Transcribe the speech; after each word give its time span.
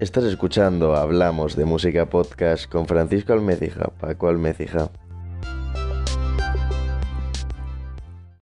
Estás 0.00 0.22
escuchando 0.22 0.94
Hablamos 0.94 1.56
de 1.56 1.64
Música 1.64 2.06
Podcast 2.06 2.70
con 2.70 2.86
Francisco 2.86 3.32
Almecija, 3.32 3.90
Paco 3.98 4.28
Almecija. 4.28 4.92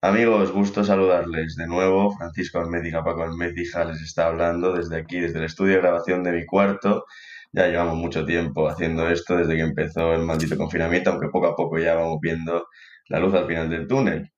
Amigos, 0.02 0.52
gusto 0.52 0.84
saludarles 0.84 1.56
de 1.56 1.68
nuevo. 1.68 2.10
Francisco 2.18 2.58
Almecija, 2.58 3.04
Paco 3.04 3.22
Almecija 3.22 3.86
les 3.86 4.02
está 4.02 4.26
hablando 4.26 4.74
desde 4.74 4.98
aquí, 4.98 5.20
desde 5.20 5.38
el 5.38 5.46
estudio 5.46 5.76
de 5.76 5.82
grabación 5.82 6.24
de 6.24 6.32
mi 6.32 6.44
cuarto. 6.44 7.06
Ya 7.52 7.68
llevamos 7.68 7.98
mucho 7.98 8.26
tiempo 8.26 8.68
haciendo 8.68 9.08
esto 9.08 9.38
desde 9.38 9.56
que 9.56 9.62
empezó 9.62 10.12
el 10.12 10.24
maldito 10.24 10.58
confinamiento, 10.58 11.12
aunque 11.12 11.30
poco 11.30 11.46
a 11.46 11.56
poco 11.56 11.78
ya 11.78 11.94
vamos 11.94 12.18
viendo 12.20 12.66
la 13.10 13.20
luz 13.20 13.36
al 13.36 13.46
final 13.46 13.70
del 13.70 13.88
túnel 13.88 14.33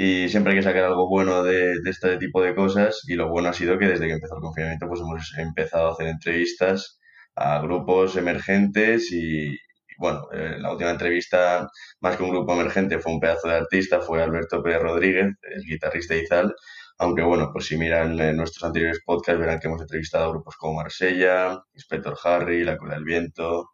y 0.00 0.28
siempre 0.28 0.52
hay 0.52 0.58
que 0.60 0.62
sacar 0.62 0.84
algo 0.84 1.08
bueno 1.08 1.42
de, 1.42 1.74
este 1.86 2.18
tipo 2.18 2.40
de 2.40 2.54
cosas 2.54 3.02
y 3.08 3.14
lo 3.14 3.28
bueno 3.30 3.48
ha 3.48 3.52
sido 3.52 3.78
que 3.78 3.88
desde 3.88 4.06
que 4.06 4.12
empezó 4.12 4.36
el 4.36 4.42
confinamiento 4.42 4.86
pues 4.86 5.00
hemos 5.00 5.36
empezado 5.36 5.88
a 5.88 5.92
hacer 5.92 6.06
entrevistas 6.06 7.00
a 7.34 7.60
grupos 7.60 8.14
emergentes 8.16 9.10
y, 9.10 9.58
bueno, 9.98 10.28
eh, 10.32 10.56
la 10.60 10.70
última 10.70 10.90
entrevista 10.90 11.68
más 12.00 12.16
que 12.16 12.22
un 12.22 12.30
grupo 12.30 12.52
emergente 12.52 13.00
fue 13.00 13.12
un 13.12 13.18
pedazo 13.18 13.48
de 13.48 13.54
artista, 13.54 14.00
fue 14.00 14.22
Alberto 14.22 14.62
Pérez 14.62 14.82
Rodríguez, 14.82 15.26
el 15.42 15.62
guitarrista 15.64 16.14
de 16.14 16.22
Izal, 16.22 16.54
aunque 16.98 17.22
bueno, 17.22 17.50
pues 17.52 17.66
si 17.66 17.76
miran 17.76 18.16
nuestros 18.36 18.62
anteriores 18.62 19.00
podcasts 19.04 19.40
verán 19.40 19.58
que 19.58 19.66
hemos 19.66 19.80
entrevistado 19.80 20.26
a 20.26 20.30
grupos 20.30 20.54
como 20.56 20.74
Marsella, 20.74 21.60
Inspector 21.74 22.16
Harry, 22.22 22.62
La 22.62 22.76
Cola 22.76 22.94
del 22.94 23.04
Viento 23.04 23.70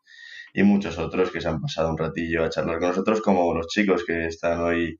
y 0.54 0.62
muchos 0.62 0.96
otros 0.98 1.30
que 1.30 1.42
se 1.42 1.48
han 1.48 1.60
pasado 1.60 1.90
un 1.90 1.98
ratillo 1.98 2.44
a 2.44 2.48
charlar 2.48 2.78
con 2.78 2.88
nosotros, 2.88 3.20
como 3.20 3.52
los 3.54 3.66
chicos 3.66 4.04
que 4.06 4.26
están 4.26 4.60
hoy 4.62 4.98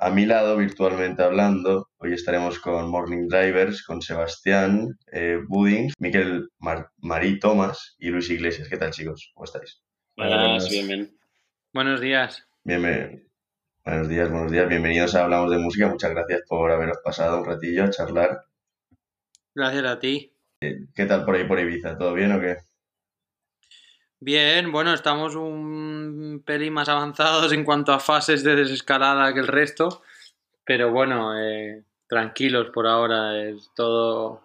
a 0.00 0.10
mi 0.10 0.26
lado, 0.26 0.56
virtualmente 0.56 1.22
hablando, 1.22 1.88
hoy 1.98 2.12
estaremos 2.12 2.58
con 2.58 2.90
Morning 2.90 3.28
Drivers, 3.28 3.82
con 3.84 4.00
Sebastián 4.00 4.98
eh, 5.12 5.38
Buding, 5.48 5.92
Miquel 5.98 6.48
Marí 6.98 7.38
Tomás 7.38 7.96
y 7.98 8.08
Luis 8.08 8.30
Iglesias. 8.30 8.68
¿Qué 8.68 8.76
tal, 8.76 8.90
chicos? 8.90 9.30
¿Cómo 9.34 9.44
estáis? 9.44 9.82
Buenas, 10.16 10.70
bien, 10.70 10.86
bien. 10.86 11.18
Buenos 11.72 12.00
días. 12.00 12.46
Bien, 12.64 13.24
buenos 13.84 14.08
días, 14.08 14.30
buenos 14.30 14.52
días. 14.52 14.68
Bienvenidos 14.68 15.14
a 15.14 15.24
Hablamos 15.24 15.50
de 15.50 15.58
Música. 15.58 15.88
Muchas 15.88 16.10
gracias 16.10 16.42
por 16.48 16.70
haberos 16.70 16.98
pasado 17.02 17.38
un 17.38 17.44
ratillo 17.44 17.84
a 17.84 17.90
charlar. 17.90 18.44
Gracias 19.54 19.84
a 19.84 19.98
ti. 19.98 20.32
¿Qué 20.60 21.06
tal 21.06 21.24
por 21.24 21.34
ahí, 21.34 21.44
por 21.44 21.58
Ibiza? 21.58 21.96
¿Todo 21.96 22.14
bien 22.14 22.32
o 22.32 22.40
qué? 22.40 22.56
Bien, 24.20 24.72
bueno, 24.72 24.92
estamos 24.92 25.36
un 25.36 26.42
pelín 26.44 26.72
más 26.72 26.88
avanzados 26.88 27.52
en 27.52 27.64
cuanto 27.64 27.92
a 27.92 28.00
fases 28.00 28.42
de 28.42 28.56
desescalada 28.56 29.32
que 29.32 29.38
el 29.38 29.46
resto, 29.46 30.02
pero 30.64 30.90
bueno, 30.90 31.38
eh, 31.40 31.84
tranquilos 32.08 32.70
por 32.70 32.88
ahora, 32.88 33.40
es 33.40 33.70
todo, 33.76 34.42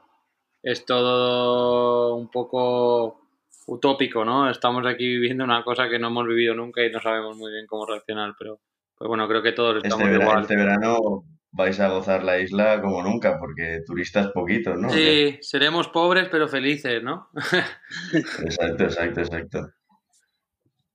es 0.61 0.85
todo 0.85 2.15
un 2.15 2.30
poco 2.30 3.21
utópico, 3.65 4.23
¿no? 4.23 4.47
Estamos 4.47 4.85
aquí 4.85 5.07
viviendo 5.07 5.43
una 5.43 5.63
cosa 5.63 5.89
que 5.89 5.97
no 5.97 6.09
hemos 6.09 6.27
vivido 6.27 6.53
nunca 6.53 6.83
y 6.83 6.91
no 6.91 7.02
sabemos 7.02 7.35
muy 7.37 7.52
bien 7.52 7.65
cómo 7.65 7.87
reaccionar, 7.87 8.35
pero 8.37 8.59
pues 8.95 9.08
bueno, 9.08 9.27
creo 9.27 9.41
que 9.41 9.53
todos 9.53 9.77
este 9.77 9.87
estamos 9.87 10.08
este 10.08 10.21
igual. 10.21 10.41
Este 10.41 10.55
verano 10.55 11.23
vais 11.53 11.79
a 11.79 11.87
gozar 11.89 12.23
la 12.23 12.39
isla 12.39 12.81
como 12.81 13.01
nunca, 13.03 13.37
porque 13.39 13.81
turistas 13.85 14.31
poquitos, 14.33 14.77
¿no? 14.79 14.89
Sí, 14.89 15.37
seremos 15.41 15.87
pobres 15.87 16.27
pero 16.29 16.47
felices, 16.47 17.01
¿no? 17.03 17.29
exacto, 18.43 18.83
exacto, 18.83 19.21
exacto. 19.21 19.69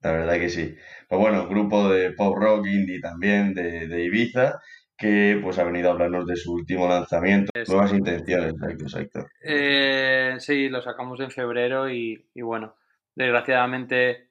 La 0.01 0.13
verdad 0.13 0.39
que 0.39 0.49
sí. 0.49 0.77
Pues 1.09 1.21
bueno, 1.21 1.49
grupo 1.49 1.89
de 1.89 2.13
pop 2.13 2.37
rock 2.37 2.67
indie 2.67 3.01
también 3.01 3.55
de, 3.55 4.05
Ibiza, 4.05 4.61
que 4.97 5.39
pues 5.43 5.59
ha 5.59 5.65
venido 5.65 5.89
a 5.89 5.93
hablarnos 5.93 6.27
de 6.27 6.37
su 6.37 6.53
último 6.53 6.89
lanzamiento, 6.89 7.51
nuevas 7.69 7.93
intenciones, 7.93 8.53
exacto, 8.55 8.85
exacto. 8.85 9.27
Eh, 9.43 10.37
sí, 10.39 10.69
lo 10.69 10.83
sacamos 10.83 11.21
en 11.21 11.31
febrero 11.31 11.89
y, 11.89 12.25
bueno, 12.35 12.75
desgraciadamente 13.15 14.28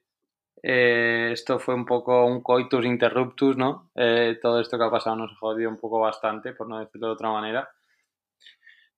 eh, 0.62 1.30
esto 1.32 1.58
fue 1.58 1.74
un 1.74 1.84
poco 1.84 2.24
un 2.26 2.42
coitus 2.42 2.84
interruptus, 2.84 3.56
¿no? 3.56 3.90
Eh, 3.94 4.38
todo 4.40 4.60
esto 4.60 4.78
que 4.78 4.84
ha 4.84 4.90
pasado 4.90 5.16
nos 5.16 5.36
jodió 5.38 5.68
un 5.68 5.78
poco 5.78 6.00
bastante, 6.00 6.52
por 6.52 6.68
no 6.68 6.78
decirlo 6.78 7.08
de 7.08 7.12
otra 7.14 7.30
manera. 7.30 7.68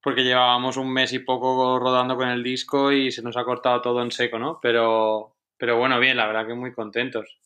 Porque 0.02 0.24
llevábamos 0.24 0.76
un 0.76 0.92
mes 0.92 1.12
y 1.14 1.20
poco 1.20 1.78
rodando 1.78 2.14
con 2.16 2.28
el 2.28 2.42
disco 2.42 2.92
y 2.92 3.10
se 3.10 3.22
nos 3.22 3.36
ha 3.38 3.44
cortado 3.44 3.80
todo 3.80 4.02
en 4.02 4.10
seco, 4.10 4.38
¿no? 4.38 4.58
Pero, 4.60 5.36
pero 5.56 5.78
bueno, 5.78 5.98
bien, 5.98 6.16
la 6.18 6.26
verdad 6.26 6.46
que 6.46 6.54
muy 6.54 6.72
contentos. 6.74 7.38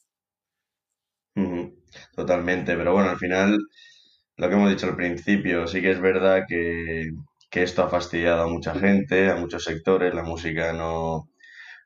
Totalmente, 2.14 2.76
pero 2.76 2.92
bueno, 2.92 3.10
al 3.10 3.18
final, 3.18 3.58
lo 4.36 4.48
que 4.48 4.54
hemos 4.54 4.70
dicho 4.70 4.86
al 4.86 4.96
principio, 4.96 5.66
sí 5.66 5.80
que 5.82 5.90
es 5.92 6.00
verdad 6.00 6.44
que, 6.48 7.10
que 7.50 7.62
esto 7.62 7.82
ha 7.82 7.88
fastidiado 7.88 8.44
a 8.44 8.48
mucha 8.48 8.74
gente, 8.74 9.30
a 9.30 9.36
muchos 9.36 9.64
sectores, 9.64 10.14
la 10.14 10.22
música 10.22 10.72
no, 10.72 11.30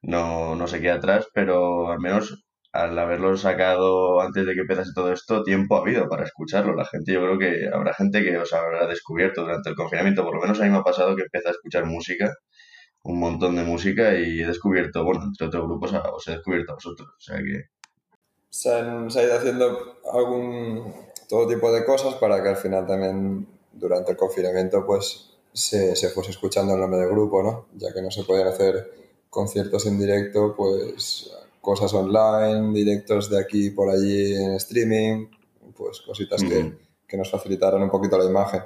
no, 0.02 0.56
no 0.56 0.66
se 0.66 0.80
queda 0.80 0.94
atrás, 0.94 1.28
pero 1.32 1.90
al 1.90 2.00
menos 2.00 2.48
al 2.72 2.98
haberlo 2.98 3.36
sacado 3.36 4.20
antes 4.20 4.46
de 4.46 4.54
que 4.54 4.60
empezase 4.60 4.92
todo 4.94 5.12
esto, 5.12 5.42
tiempo 5.42 5.76
ha 5.76 5.80
habido 5.80 6.08
para 6.08 6.24
escucharlo. 6.24 6.74
La 6.74 6.84
gente, 6.84 7.12
yo 7.12 7.20
creo 7.20 7.38
que 7.38 7.68
habrá 7.72 7.94
gente 7.94 8.22
que 8.22 8.36
os 8.36 8.52
habrá 8.52 8.86
descubierto 8.86 9.42
durante 9.42 9.70
el 9.70 9.76
confinamiento. 9.76 10.24
Por 10.24 10.34
lo 10.34 10.42
menos 10.42 10.60
a 10.60 10.64
mí 10.64 10.70
me 10.70 10.78
ha 10.78 10.82
pasado 10.82 11.16
que 11.16 11.22
empecé 11.22 11.48
a 11.48 11.52
escuchar 11.52 11.86
música, 11.86 12.36
un 13.02 13.18
montón 13.18 13.56
de 13.56 13.64
música, 13.64 14.14
y 14.14 14.42
he 14.42 14.46
descubierto, 14.46 15.04
bueno, 15.04 15.22
entre 15.24 15.46
otros 15.46 15.64
grupos 15.64 15.92
os 15.92 16.28
he 16.28 16.32
descubierto 16.32 16.72
a 16.72 16.74
vosotros. 16.74 17.08
O 17.08 17.20
sea 17.20 17.38
que. 17.38 17.64
Se, 18.50 18.72
han, 18.72 19.08
ido 19.08 19.36
haciendo 19.36 19.98
algún 20.12 20.94
todo 21.28 21.46
tipo 21.46 21.70
de 21.72 21.84
cosas 21.84 22.14
para 22.14 22.42
que 22.42 22.48
al 22.48 22.56
final 22.56 22.86
también 22.86 23.46
durante 23.72 24.12
el 24.12 24.16
confinamiento 24.16 24.86
pues 24.86 25.36
se, 25.52 25.94
se 25.94 26.08
fuese 26.08 26.30
escuchando 26.30 26.74
el 26.74 26.80
nombre 26.80 27.00
del 27.00 27.10
grupo, 27.10 27.42
¿no? 27.42 27.66
Ya 27.74 27.92
que 27.92 28.00
no 28.00 28.10
se 28.10 28.24
podían 28.24 28.48
hacer 28.48 28.90
conciertos 29.30 29.86
en 29.86 29.98
directo, 29.98 30.54
pues 30.56 31.32
cosas 31.60 31.92
online, 31.94 32.72
directos 32.72 33.30
de 33.30 33.40
aquí 33.40 33.70
por 33.70 33.90
allí 33.90 34.34
en 34.34 34.54
streaming, 34.54 35.26
pues 35.76 36.00
cositas 36.00 36.42
que, 36.42 36.72
que, 37.06 37.16
nos 37.16 37.30
facilitaron 37.30 37.82
un 37.82 37.90
poquito 37.90 38.18
la 38.18 38.24
imagen. 38.24 38.62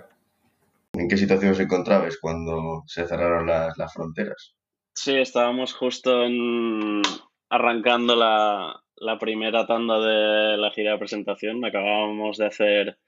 ¿En 0.93 1.09
qué 1.09 1.17
situación 1.17 1.53
os 1.53 1.61
encontrabais 1.61 2.19
cuando 2.19 2.85
se 2.87 3.07
cerraron 3.07 3.47
las, 3.47 3.77
las 3.79 3.93
fronteras? 3.93 4.55
Sí, 4.95 5.17
estábamos 5.17 5.75
justo 5.75 6.23
en, 6.23 7.03
arrancando 7.49 8.15
la, 8.15 8.83
la 8.97 9.19
primera 9.19 9.67
tanda 9.67 9.99
de 9.99 10.57
la 10.59 10.71
gira 10.71 10.93
de 10.93 10.99
presentación. 10.99 11.65
Acabábamos 11.65 12.37
de 12.37 12.47
hacer 12.47 12.99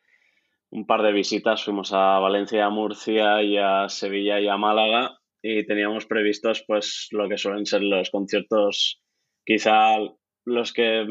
un 0.71 0.87
par 0.87 1.03
de 1.03 1.13
visitas. 1.13 1.63
Fuimos 1.63 1.93
a 1.93 2.19
Valencia, 2.19 2.65
a 2.65 2.71
Murcia 2.71 3.43
y 3.43 3.59
a 3.59 3.89
Sevilla 3.89 4.41
y 4.41 4.49
a 4.49 4.57
Málaga 4.57 5.19
y 5.47 5.67
teníamos 5.67 6.07
previstos 6.07 6.65
pues 6.67 7.09
lo 7.11 7.29
que 7.29 7.37
suelen 7.37 7.67
ser 7.67 7.83
los 7.83 8.09
conciertos 8.09 9.03
quizá 9.45 9.99
los 10.47 10.73
que 10.73 11.05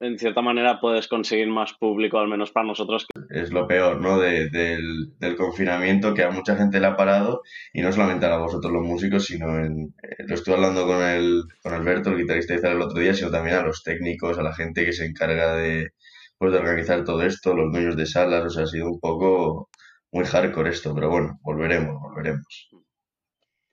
en 0.00 0.18
cierta 0.18 0.40
manera 0.40 0.80
puedes 0.80 1.06
conseguir 1.06 1.46
más 1.48 1.74
público, 1.74 2.18
al 2.18 2.28
menos 2.28 2.50
para 2.50 2.66
nosotros. 2.66 3.06
Es 3.28 3.52
lo 3.52 3.68
peor, 3.68 4.00
¿no? 4.00 4.18
del, 4.18 5.36
confinamiento 5.36 6.14
que 6.14 6.24
a 6.24 6.30
mucha 6.30 6.56
gente 6.56 6.80
le 6.80 6.86
ha 6.86 6.96
parado 6.96 7.42
y 7.74 7.82
no 7.82 7.92
solamente 7.92 8.24
a 8.24 8.38
vosotros 8.38 8.72
los 8.72 8.82
músicos, 8.82 9.26
sino 9.26 9.58
en, 9.58 9.94
eh, 10.02 10.24
lo 10.26 10.34
estuve 10.34 10.56
hablando 10.56 10.86
con, 10.86 11.02
el, 11.02 11.44
con 11.62 11.74
Alberto, 11.74 12.10
el 12.10 12.18
guitarrista 12.18 12.54
el 12.54 12.80
otro 12.80 13.00
día, 13.00 13.12
sino 13.12 13.30
también 13.30 13.56
a 13.56 13.62
los 13.62 13.84
técnicos, 13.84 14.38
a 14.38 14.42
la 14.42 14.54
gente 14.54 14.84
que 14.84 14.94
se 14.94 15.04
encarga 15.04 15.54
de, 15.56 15.92
pues, 16.38 16.52
de 16.52 16.58
organizar 16.58 17.04
todo 17.04 17.22
esto, 17.22 17.54
los 17.54 17.70
dueños 17.70 17.96
de 17.96 18.06
salas, 18.06 18.46
o 18.46 18.50
sea, 18.50 18.64
ha 18.64 18.66
sido 18.66 18.88
un 18.88 18.98
poco 18.98 19.68
muy 20.10 20.24
hardcore 20.24 20.70
esto, 20.70 20.94
pero 20.94 21.10
bueno, 21.10 21.38
volveremos, 21.42 22.00
volveremos. 22.00 22.70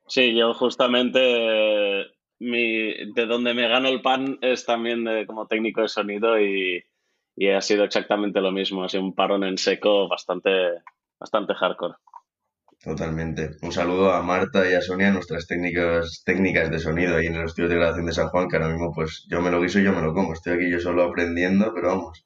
Sí, 0.10 0.36
yo 0.36 0.56
justamente 0.56 2.08
mi, 2.40 3.14
de 3.14 3.26
donde 3.28 3.54
me 3.54 3.68
gano 3.68 3.90
el 3.90 4.02
pan 4.02 4.40
es 4.42 4.66
también 4.66 5.04
de, 5.04 5.26
como 5.28 5.46
técnico 5.46 5.82
de 5.82 5.88
sonido 5.88 6.40
y, 6.40 6.84
y, 7.36 7.50
ha 7.50 7.62
sido 7.62 7.84
exactamente 7.84 8.42
lo 8.42 8.52
mismo. 8.52 8.84
Ha 8.84 8.90
sido 8.90 9.04
un 9.04 9.14
parón 9.14 9.44
en 9.44 9.58
seco 9.58 10.08
bastante, 10.08 10.50
bastante 11.20 11.54
hardcore. 11.54 11.96
Totalmente. 12.84 13.52
Un 13.62 13.72
saludo 13.72 14.12
a 14.12 14.24
Marta 14.24 14.68
y 14.70 14.74
a 14.74 14.82
Sonia, 14.82 15.12
nuestras 15.12 15.46
técnicas, 15.46 16.24
técnicas 16.26 16.72
de 16.72 16.80
sonido 16.80 17.18
ahí 17.18 17.28
en 17.28 17.36
el 17.36 17.46
estudio 17.46 17.70
de 17.70 17.76
grabación 17.76 18.06
de 18.06 18.14
San 18.14 18.30
Juan, 18.30 18.48
que 18.48 18.56
ahora 18.56 18.70
mismo 18.70 18.92
pues 18.96 19.28
yo 19.30 19.42
me 19.42 19.52
lo 19.52 19.62
guiso 19.62 19.80
y 19.80 19.84
yo 19.84 19.94
me 19.94 20.02
lo 20.02 20.14
como. 20.14 20.34
Estoy 20.34 20.54
aquí 20.54 20.72
yo 20.72 20.80
solo 20.80 21.04
aprendiendo, 21.04 21.72
pero 21.76 21.90
vamos. 21.90 22.26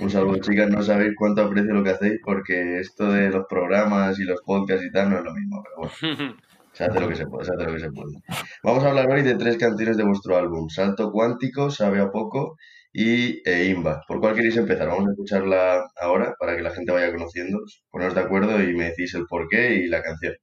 Un 0.00 0.10
saludo, 0.10 0.38
chicas. 0.40 0.68
No 0.68 0.82
sabéis 0.82 1.12
cuánto 1.16 1.42
aprecio 1.42 1.74
lo 1.74 1.84
que 1.84 1.90
hacéis 1.90 2.18
porque 2.24 2.80
esto 2.80 3.12
de 3.12 3.28
los 3.28 3.46
programas 3.46 4.18
y 4.18 4.24
los 4.24 4.40
podcasts 4.40 4.84
y 4.84 4.90
tal 4.90 5.10
no 5.10 5.18
es 5.18 5.24
lo 5.24 5.34
mismo, 5.34 5.62
pero 5.62 5.90
bueno. 6.10 6.36
Se 6.80 6.86
hace 6.86 6.98
lo 6.98 7.08
que 7.10 7.14
se 7.14 7.26
puede, 7.26 7.44
se 7.44 7.52
hace 7.52 7.64
lo 7.66 7.72
que 7.74 7.80
se 7.80 7.90
puede. 7.92 8.22
Vamos 8.62 8.82
a 8.84 8.88
hablar 8.88 9.10
hoy 9.10 9.20
de 9.20 9.34
tres 9.34 9.58
canciones 9.58 9.98
de 9.98 10.02
vuestro 10.02 10.38
álbum, 10.38 10.70
Salto 10.70 11.12
Cuántico, 11.12 11.70
Sabe 11.70 12.00
a 12.00 12.10
Poco 12.10 12.56
y 12.90 13.46
e 13.46 13.66
Imba. 13.66 14.02
¿Por 14.08 14.18
cuál 14.18 14.34
queréis 14.34 14.56
empezar? 14.56 14.88
Vamos 14.88 15.08
a 15.08 15.10
escucharla 15.10 15.90
ahora 16.00 16.34
para 16.38 16.56
que 16.56 16.62
la 16.62 16.70
gente 16.70 16.90
vaya 16.90 17.12
conociendo, 17.12 17.58
poneros 17.90 18.14
de 18.14 18.22
acuerdo 18.22 18.62
y 18.62 18.74
me 18.74 18.84
decís 18.84 19.14
el 19.14 19.26
porqué 19.26 19.74
y 19.74 19.88
la 19.88 20.02
canción. 20.02 20.34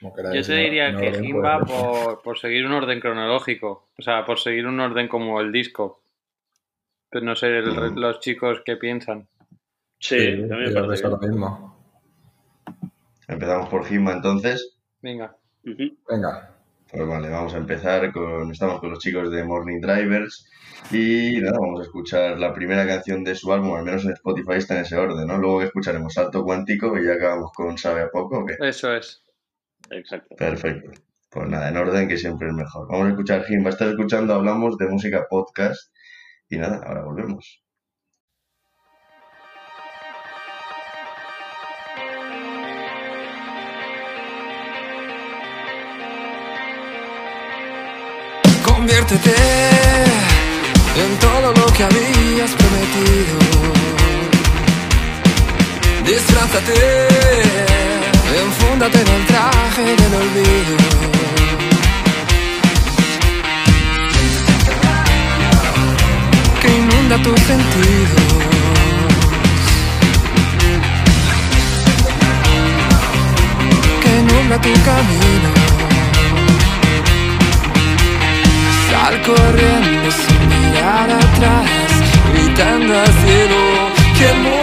Yo 0.00 0.42
te 0.44 0.54
diría 0.54 0.96
que 0.96 1.26
Imba 1.26 1.58
por, 1.58 2.22
por, 2.22 2.38
seguir 2.38 2.64
un 2.64 2.72
orden 2.72 3.00
cronológico, 3.00 3.88
o 3.98 4.02
sea, 4.02 4.24
por 4.24 4.38
seguir 4.38 4.64
un 4.64 4.78
orden 4.78 5.08
como 5.08 5.40
el 5.40 5.50
disco. 5.50 6.04
Pero 7.10 7.24
no 7.24 7.34
sé 7.34 7.48
los 7.62 8.20
chicos 8.20 8.62
qué 8.64 8.76
piensan. 8.76 9.26
Sí, 9.98 10.46
también 10.48 10.72
me 10.72 10.80
parece 10.82 11.08
lo 11.08 11.18
mismo. 11.18 11.77
Empezamos 13.28 13.68
por 13.68 13.84
Gimba 13.84 14.12
entonces. 14.12 14.78
Venga. 15.02 15.36
Venga. 15.62 16.54
Pues 16.90 17.06
vale, 17.06 17.28
vamos 17.28 17.52
a 17.54 17.58
empezar 17.58 18.10
con. 18.12 18.50
Estamos 18.50 18.80
con 18.80 18.90
los 18.90 18.98
chicos 18.98 19.30
de 19.30 19.44
Morning 19.44 19.80
Drivers. 19.80 20.48
Y 20.90 21.38
nada, 21.40 21.58
vamos 21.58 21.80
a 21.80 21.82
escuchar 21.82 22.38
la 22.38 22.54
primera 22.54 22.86
canción 22.86 23.22
de 23.24 23.34
su 23.34 23.52
álbum, 23.52 23.74
al 23.74 23.84
menos 23.84 24.04
en 24.04 24.12
Spotify 24.12 24.54
está 24.54 24.74
en 24.76 24.82
ese 24.82 24.96
orden, 24.96 25.26
¿no? 25.26 25.36
Luego 25.36 25.62
escucharemos 25.62 26.14
Salto 26.14 26.44
Cuántico 26.44 26.96
y 26.98 27.04
ya 27.04 27.14
acabamos 27.14 27.52
con 27.52 27.76
Sabe 27.76 28.02
a 28.02 28.10
Poco, 28.10 28.38
¿o 28.38 28.46
qué? 28.46 28.56
Eso 28.60 28.94
es. 28.94 29.22
Exacto. 29.90 30.34
Perfecto. 30.36 30.90
Pues 31.30 31.48
nada, 31.48 31.68
en 31.68 31.76
orden 31.76 32.08
que 32.08 32.16
siempre 32.16 32.48
es 32.48 32.54
mejor. 32.54 32.88
Vamos 32.88 33.08
a 33.08 33.10
escuchar 33.10 33.44
Jimba. 33.44 33.70
Estás 33.70 33.90
escuchando, 33.90 34.34
hablamos 34.34 34.78
de 34.78 34.88
música 34.88 35.26
podcast. 35.28 35.92
Y 36.48 36.56
nada, 36.56 36.80
ahora 36.86 37.02
volvemos. 37.02 37.62
Conviértete 48.78 49.34
en 51.04 51.18
todo 51.18 51.52
lo 51.52 51.66
que 51.72 51.82
habías 51.82 52.50
prometido. 52.52 53.38
Disfrázate, 56.06 57.08
enfúndate 58.44 59.00
en 59.00 59.08
el 59.08 59.26
traje 59.26 59.82
del 59.82 60.14
olvido. 60.22 60.76
Que 66.62 66.68
inunda 66.68 67.16
tus 67.24 67.40
sentidos. 67.40 68.22
Que 74.02 74.18
inunda 74.20 74.56
tu 74.60 74.72
camino. 74.84 75.67
Sal 79.08 79.22
corriendo 79.22 80.10
sin 80.10 80.48
mirar 80.48 81.10
atrás, 81.10 81.66
gritando 82.30 82.92
al 83.00 83.06
cielo 83.06 83.56
que 84.18 84.57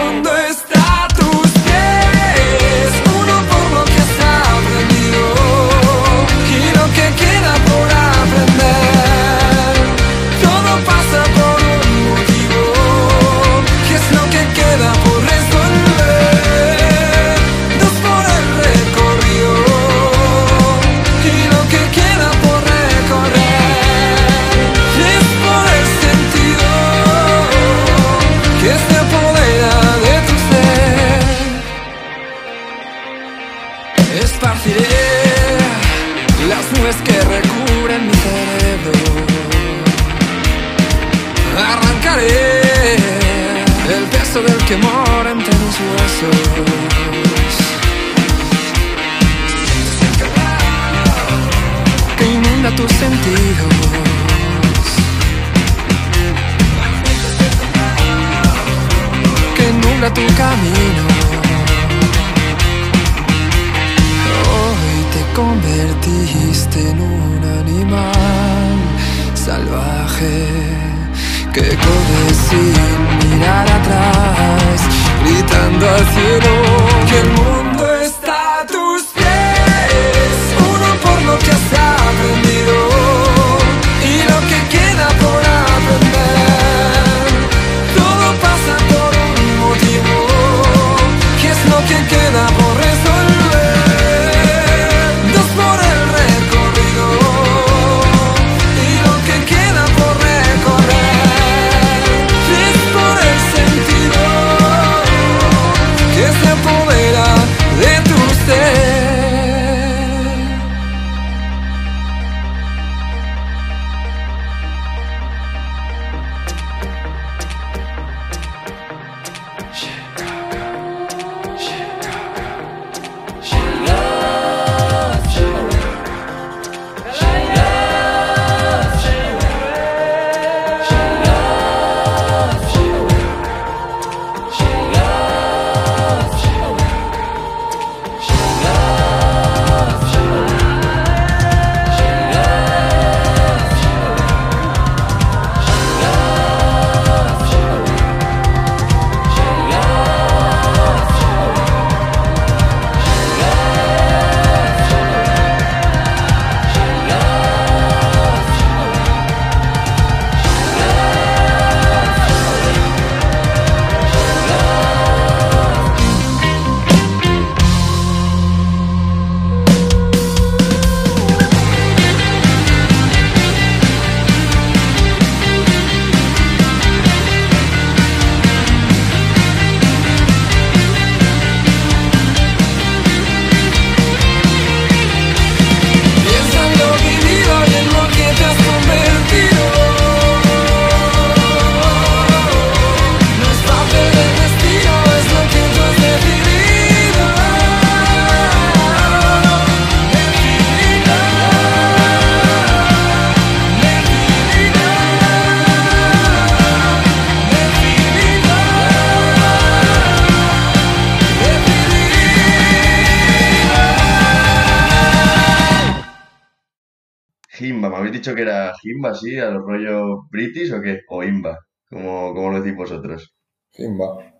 dicho 218.16 218.34
que 218.34 218.42
era 218.42 218.74
Jimba, 218.80 219.14
sí? 219.14 219.38
¿A 219.38 219.50
los 219.50 219.62
rollos 219.64 220.20
british 220.30 220.72
o 220.72 220.80
qué? 220.82 221.00
¿O 221.08 221.22
Imba? 221.24 221.58
¿Cómo, 221.88 222.34
cómo 222.34 222.50
lo 222.52 222.60
decís 222.60 222.76
vosotros? 222.76 223.34
Jimba. 223.72 224.32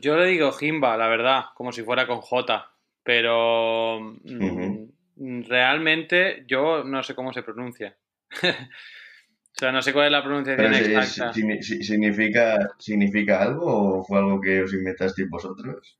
Yo 0.00 0.16
le 0.16 0.26
digo 0.26 0.52
Jimba, 0.52 0.96
la 0.96 1.08
verdad, 1.08 1.44
como 1.54 1.72
si 1.72 1.82
fuera 1.82 2.06
con 2.06 2.20
J. 2.20 2.70
Pero 3.02 4.00
mm, 4.00 5.42
realmente 5.48 6.44
yo 6.46 6.84
no 6.84 7.02
sé 7.02 7.14
cómo 7.14 7.32
se 7.32 7.42
pronuncia. 7.42 7.96
o 8.42 9.58
sea, 9.58 9.72
no 9.72 9.82
sé 9.82 9.92
cuál 9.92 10.06
es 10.06 10.12
la 10.12 10.22
pronunciación 10.24 10.72
Pero 10.72 10.74
exacta. 10.74 11.32
si- 11.32 11.42
si- 11.42 11.62
si- 11.62 11.82
significa, 11.82 12.44
¿significa 12.78 13.42
algo 13.42 13.98
o 13.98 14.04
fue 14.04 14.18
algo 14.18 14.40
que 14.40 14.62
os 14.62 14.72
inventasteis 14.74 15.28
vosotros? 15.28 15.98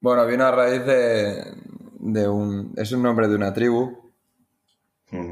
Bueno, 0.00 0.26
viene 0.26 0.44
a 0.44 0.50
raíz 0.50 0.84
de, 0.84 1.44
de 2.00 2.28
un... 2.28 2.72
Es 2.76 2.92
un 2.92 3.02
nombre 3.02 3.28
de 3.28 3.36
una 3.36 3.52
tribu 3.54 4.01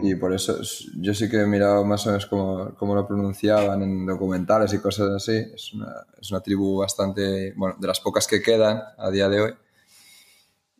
Y 0.02 0.14
por 0.14 0.32
eso 0.32 0.60
es- 0.60 0.88
yo 0.96 1.14
sí 1.14 1.28
que 1.30 1.40
he 1.40 1.46
mirado 1.46 1.84
más 1.84 2.06
o 2.06 2.10
menos 2.10 2.26
cómo, 2.26 2.74
cómo 2.76 2.94
lo 2.94 3.06
pronunciaban 3.06 3.82
en 3.82 4.06
documentales 4.06 4.72
y 4.74 4.78
cosas 4.80 5.10
así. 5.10 5.36
Es 5.54 5.72
una, 5.74 6.06
es 6.20 6.30
una 6.30 6.40
tribu 6.40 6.78
bastante... 6.78 7.52
Bueno, 7.56 7.76
de 7.78 7.86
las 7.86 8.00
pocas 8.00 8.26
que 8.26 8.42
quedan 8.42 8.82
a 8.98 9.10
día 9.10 9.28
de 9.28 9.40
hoy. 9.40 9.54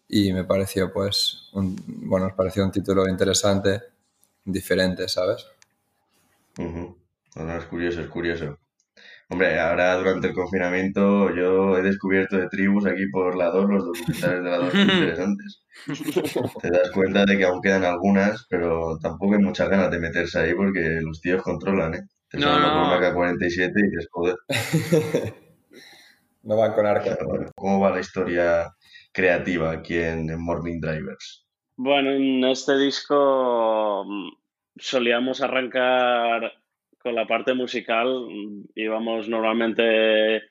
Y 0.09 0.33
me 0.33 0.45
pareció, 0.45 0.93
pues, 0.93 1.49
un, 1.53 1.77
bueno, 1.87 2.27
nos 2.27 2.35
pareció 2.35 2.65
un 2.65 2.73
título 2.73 3.09
interesante, 3.09 3.81
diferente, 4.45 5.09
¿sabes? 5.09 5.47
Ujú. 6.59 6.97
No, 7.37 7.45
no, 7.45 7.57
es 7.57 7.65
curioso, 7.65 8.01
es 8.01 8.09
curioso. 8.09 8.57
Hombre, 9.31 9.61
ahora 9.61 9.95
durante 9.97 10.29
el 10.29 10.35
confinamiento 10.35 11.35
yo 11.35 11.79
he 11.79 11.83
descubierto 11.83 12.37
de 12.37 12.49
tribus 12.49 12.85
aquí 12.87 13.07
por 13.13 13.37
la 13.37 13.51
2, 13.51 13.71
los 13.71 13.85
documentales 13.87 14.43
de 14.45 14.51
la 14.51 14.57
2 14.59 14.73
son 14.73 14.81
interesantes. 14.91 15.65
Te 16.61 16.69
das 16.71 16.91
cuenta 16.93 17.25
de 17.25 17.39
que 17.39 17.45
aún 17.45 17.61
quedan 17.63 17.85
algunas, 17.85 18.47
pero 18.51 18.99
tampoco 19.01 19.35
hay 19.35 19.41
muchas 19.41 19.69
ganas 19.69 19.91
de 19.91 20.01
meterse 20.01 20.41
ahí 20.41 20.55
porque 20.55 21.01
los 21.03 21.21
tíos 21.21 21.43
controlan, 21.43 21.95
¿eh? 21.95 22.03
Te 22.29 22.39
No, 22.39 22.47
salen 22.47 22.71
con 22.71 22.83
una 22.83 23.01
K-47 23.01 23.73
y 23.77 23.83
dices, 23.91 24.09
joder, 24.11 24.37
No 26.43 26.57
van 26.57 26.73
con 26.75 26.87
arco. 26.87 27.11
¿cómo 27.55 27.81
va 27.81 27.91
la 27.91 28.01
historia 28.01 28.75
creativa 29.13 29.71
aquí 29.73 29.97
en, 29.99 30.29
en 30.31 30.41
Morning 30.43 30.81
Drivers? 30.81 31.47
Bueno, 31.77 32.11
en 32.11 32.45
este 32.45 32.77
disco 32.79 34.05
mm, 34.07 34.29
solíamos 34.77 35.41
arrancar 35.43 36.53
con 37.03 37.15
la 37.15 37.27
parte 37.27 37.55
musical. 37.55 38.27
mm, 38.29 38.65
Íbamos 38.75 39.29
normalmente 39.29 40.43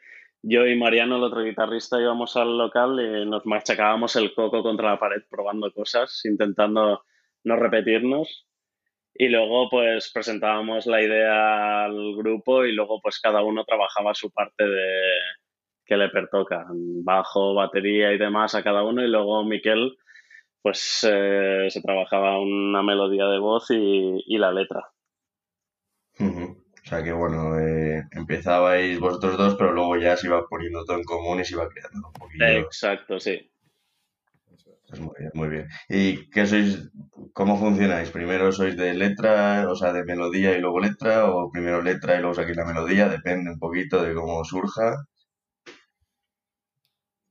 yo 0.41 0.65
y 0.65 0.77
Mariano, 0.77 1.17
el 1.17 1.23
otro 1.23 1.43
guitarrista, 1.43 1.99
íbamos 1.99 2.37
al 2.37 2.57
local 2.57 2.99
y 2.99 3.29
nos 3.29 3.45
machacábamos 3.45 4.15
el 4.15 4.33
coco 4.33 4.63
contra 4.63 4.91
la 4.91 4.99
pared 4.99 5.21
probando 5.29 5.71
cosas, 5.73 6.21
intentando 6.25 7.03
no 7.43 7.55
repetirnos. 7.57 8.47
Y 9.13 9.27
luego 9.27 9.69
pues 9.69 10.11
presentábamos 10.13 10.85
la 10.85 11.01
idea 11.01 11.85
al 11.85 12.15
grupo 12.15 12.65
y 12.65 12.71
luego 12.73 13.01
pues 13.01 13.19
cada 13.19 13.43
uno 13.43 13.65
trabajaba 13.65 14.13
su 14.13 14.31
parte 14.31 14.65
de 14.65 15.17
que 15.85 15.97
le 15.97 16.09
pertoca, 16.09 16.67
bajo, 17.03 17.53
batería 17.53 18.13
y 18.13 18.17
demás 18.17 18.55
a 18.55 18.63
cada 18.63 18.83
uno 18.83 19.03
y 19.03 19.09
luego 19.09 19.43
Miquel 19.43 19.97
pues 20.61 21.05
eh, 21.09 21.65
se 21.69 21.81
trabajaba 21.81 22.39
una 22.39 22.83
melodía 22.83 23.25
de 23.25 23.39
voz 23.39 23.71
y, 23.71 24.23
y 24.25 24.37
la 24.37 24.51
letra. 24.51 24.85
O 26.19 26.87
sea 26.89 27.03
que 27.03 27.13
bueno, 27.13 27.59
eh, 27.59 28.03
empezabais 28.11 28.99
vosotros 28.99 29.37
dos, 29.37 29.55
pero 29.55 29.73
luego 29.73 29.97
ya 29.97 30.17
se 30.17 30.27
iba 30.27 30.45
poniendo 30.47 30.83
todo 30.85 30.97
en 30.97 31.03
común 31.03 31.39
y 31.39 31.45
se 31.45 31.53
iba 31.53 31.69
creando 31.69 32.07
un 32.07 32.13
poquillo. 32.13 32.65
Exacto, 32.65 33.19
sí. 33.19 33.51
Pues 34.87 35.01
muy 35.01 35.13
bien, 35.19 35.31
muy 35.35 35.49
bien. 35.49 35.67
¿Y 35.87 36.29
qué 36.31 36.47
sois, 36.47 36.89
cómo 37.33 37.57
funcionáis? 37.59 38.09
¿Primero 38.09 38.51
sois 38.51 38.75
de 38.75 38.93
letra, 38.95 39.69
o 39.69 39.75
sea, 39.75 39.93
de 39.93 40.03
melodía 40.03 40.57
y 40.57 40.61
luego 40.61 40.79
letra? 40.79 41.31
¿O 41.31 41.51
primero 41.51 41.81
letra 41.81 42.15
y 42.15 42.19
luego 42.19 42.33
saquéis 42.33 42.57
la 42.57 42.65
melodía? 42.65 43.07
Depende 43.07 43.51
un 43.51 43.59
poquito 43.59 44.01
de 44.01 44.15
cómo 44.15 44.43
surja. 44.43 45.05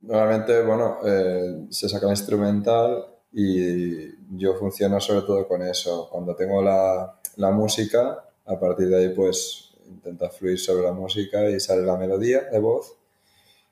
Normalmente, 0.01 0.63
bueno, 0.63 0.99
eh, 1.05 1.67
se 1.71 1.89
saca 1.89 2.07
la 2.07 2.13
instrumental 2.13 3.05
y 3.33 4.37
yo 4.37 4.55
funciono 4.55 5.01
sobre 5.01 5.23
todo 5.27 5.49
con 5.49 5.63
eso. 5.63 6.09
Cuando 6.11 6.37
tengo 6.37 6.63
la, 6.63 7.21
la 7.37 7.51
música, 7.51 8.28
a 8.49 8.59
partir 8.61 8.89
de 8.89 8.97
ahí 8.99 9.09
pues 9.15 9.71
intento 9.87 10.29
fluir 10.31 10.59
sobre 10.59 10.85
la 10.85 10.93
música 10.93 11.49
y 11.51 11.61
sale 11.61 11.83
la 11.83 11.97
melodía 11.97 12.43
de 12.53 12.59
voz 12.59 12.97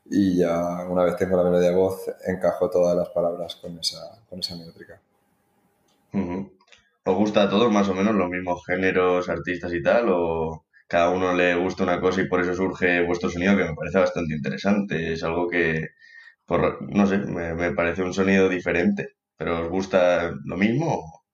y 0.06 0.38
ya 0.38 0.86
una 0.88 1.04
vez 1.04 1.16
tengo 1.16 1.36
la 1.36 1.44
melodía 1.44 1.70
de 1.70 1.76
voz 1.76 2.06
encajo 2.26 2.70
todas 2.70 2.96
las 2.96 3.10
palabras 3.10 3.56
con 3.56 3.78
esa, 3.78 4.20
con 4.30 4.40
esa 4.40 4.56
métrica. 4.56 5.00
Ujú. 6.18 6.36
¿Os 7.10 7.14
gusta 7.22 7.38
a 7.42 7.50
todos 7.52 7.70
más 7.76 7.88
o 7.88 7.94
menos 7.98 8.14
los 8.20 8.28
mismos 8.34 8.58
géneros, 8.68 9.28
artistas 9.28 9.72
y 9.74 9.82
tal? 9.88 10.04
¿O 10.10 10.64
cada 10.88 11.10
uno 11.10 11.28
le 11.34 11.54
gusta 11.64 11.84
una 11.84 12.00
cosa 12.00 12.22
y 12.22 12.28
por 12.28 12.40
eso 12.40 12.54
surge 12.54 13.04
vuestro 13.06 13.30
sonido, 13.30 13.56
que 13.56 13.64
me 13.64 13.74
parece 13.80 13.98
bastante 14.00 14.34
interesante? 14.34 15.12
Es 15.12 15.22
algo 15.24 15.48
que, 15.48 15.88
por, 16.46 16.62
no 16.98 17.06
sé, 17.06 17.18
me, 17.18 17.54
me 17.54 17.72
parece 17.74 18.02
un 18.02 18.14
sonido 18.14 18.48
diferente. 18.48 19.02
¿Pero 19.38 19.62
os 19.62 19.68
gusta 19.70 20.32
lo 20.46 20.56
mismo? 20.58 21.25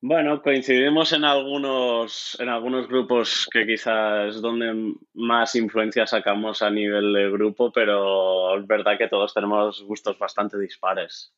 Bueno, 0.00 0.40
coincidimos 0.42 1.12
en 1.12 1.24
algunos, 1.24 2.36
en 2.38 2.48
algunos 2.48 2.86
grupos 2.86 3.48
que 3.50 3.66
quizás 3.66 4.36
es 4.36 4.40
donde 4.40 4.94
más 5.14 5.56
influencia 5.56 6.06
sacamos 6.06 6.62
a 6.62 6.70
nivel 6.70 7.12
de 7.12 7.30
grupo, 7.30 7.72
pero 7.72 8.56
es 8.56 8.64
verdad 8.66 8.96
que 8.96 9.08
todos 9.08 9.34
tenemos 9.34 9.82
gustos 9.82 10.16
bastante 10.16 10.56
dispares. 10.56 11.34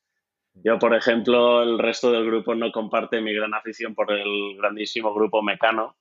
Yo, 0.52 0.78
por 0.78 0.94
ejemplo, 0.94 1.62
el 1.62 1.78
resto 1.78 2.12
del 2.12 2.26
grupo 2.26 2.54
no 2.54 2.70
comparte 2.70 3.22
mi 3.22 3.32
gran 3.32 3.54
afición 3.54 3.94
por 3.94 4.12
el 4.12 4.56
grandísimo 4.58 5.14
grupo 5.14 5.42
Mecano, 5.42 5.96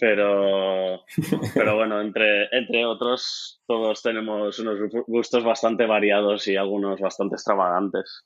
pero, 0.00 1.04
pero 1.54 1.76
bueno, 1.76 2.00
entre, 2.00 2.48
entre 2.50 2.84
otros, 2.84 3.62
todos 3.68 4.02
tenemos 4.02 4.58
unos 4.58 4.80
gustos 5.06 5.44
bastante 5.44 5.86
variados 5.86 6.48
y 6.48 6.56
algunos 6.56 6.98
bastante 6.98 7.36
extravagantes. 7.36 8.24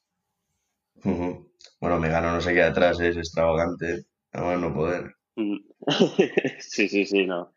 Bueno, 1.80 1.98
Megano 1.98 2.32
no 2.32 2.40
se 2.40 2.52
queda 2.54 2.68
atrás, 2.68 3.00
es 3.00 3.16
extravagante. 3.16 4.06
No, 4.32 4.56
no 4.56 4.74
poder. 4.74 5.14
Sí, 6.60 6.88
sí, 6.88 7.06
sí, 7.06 7.26
no. 7.26 7.52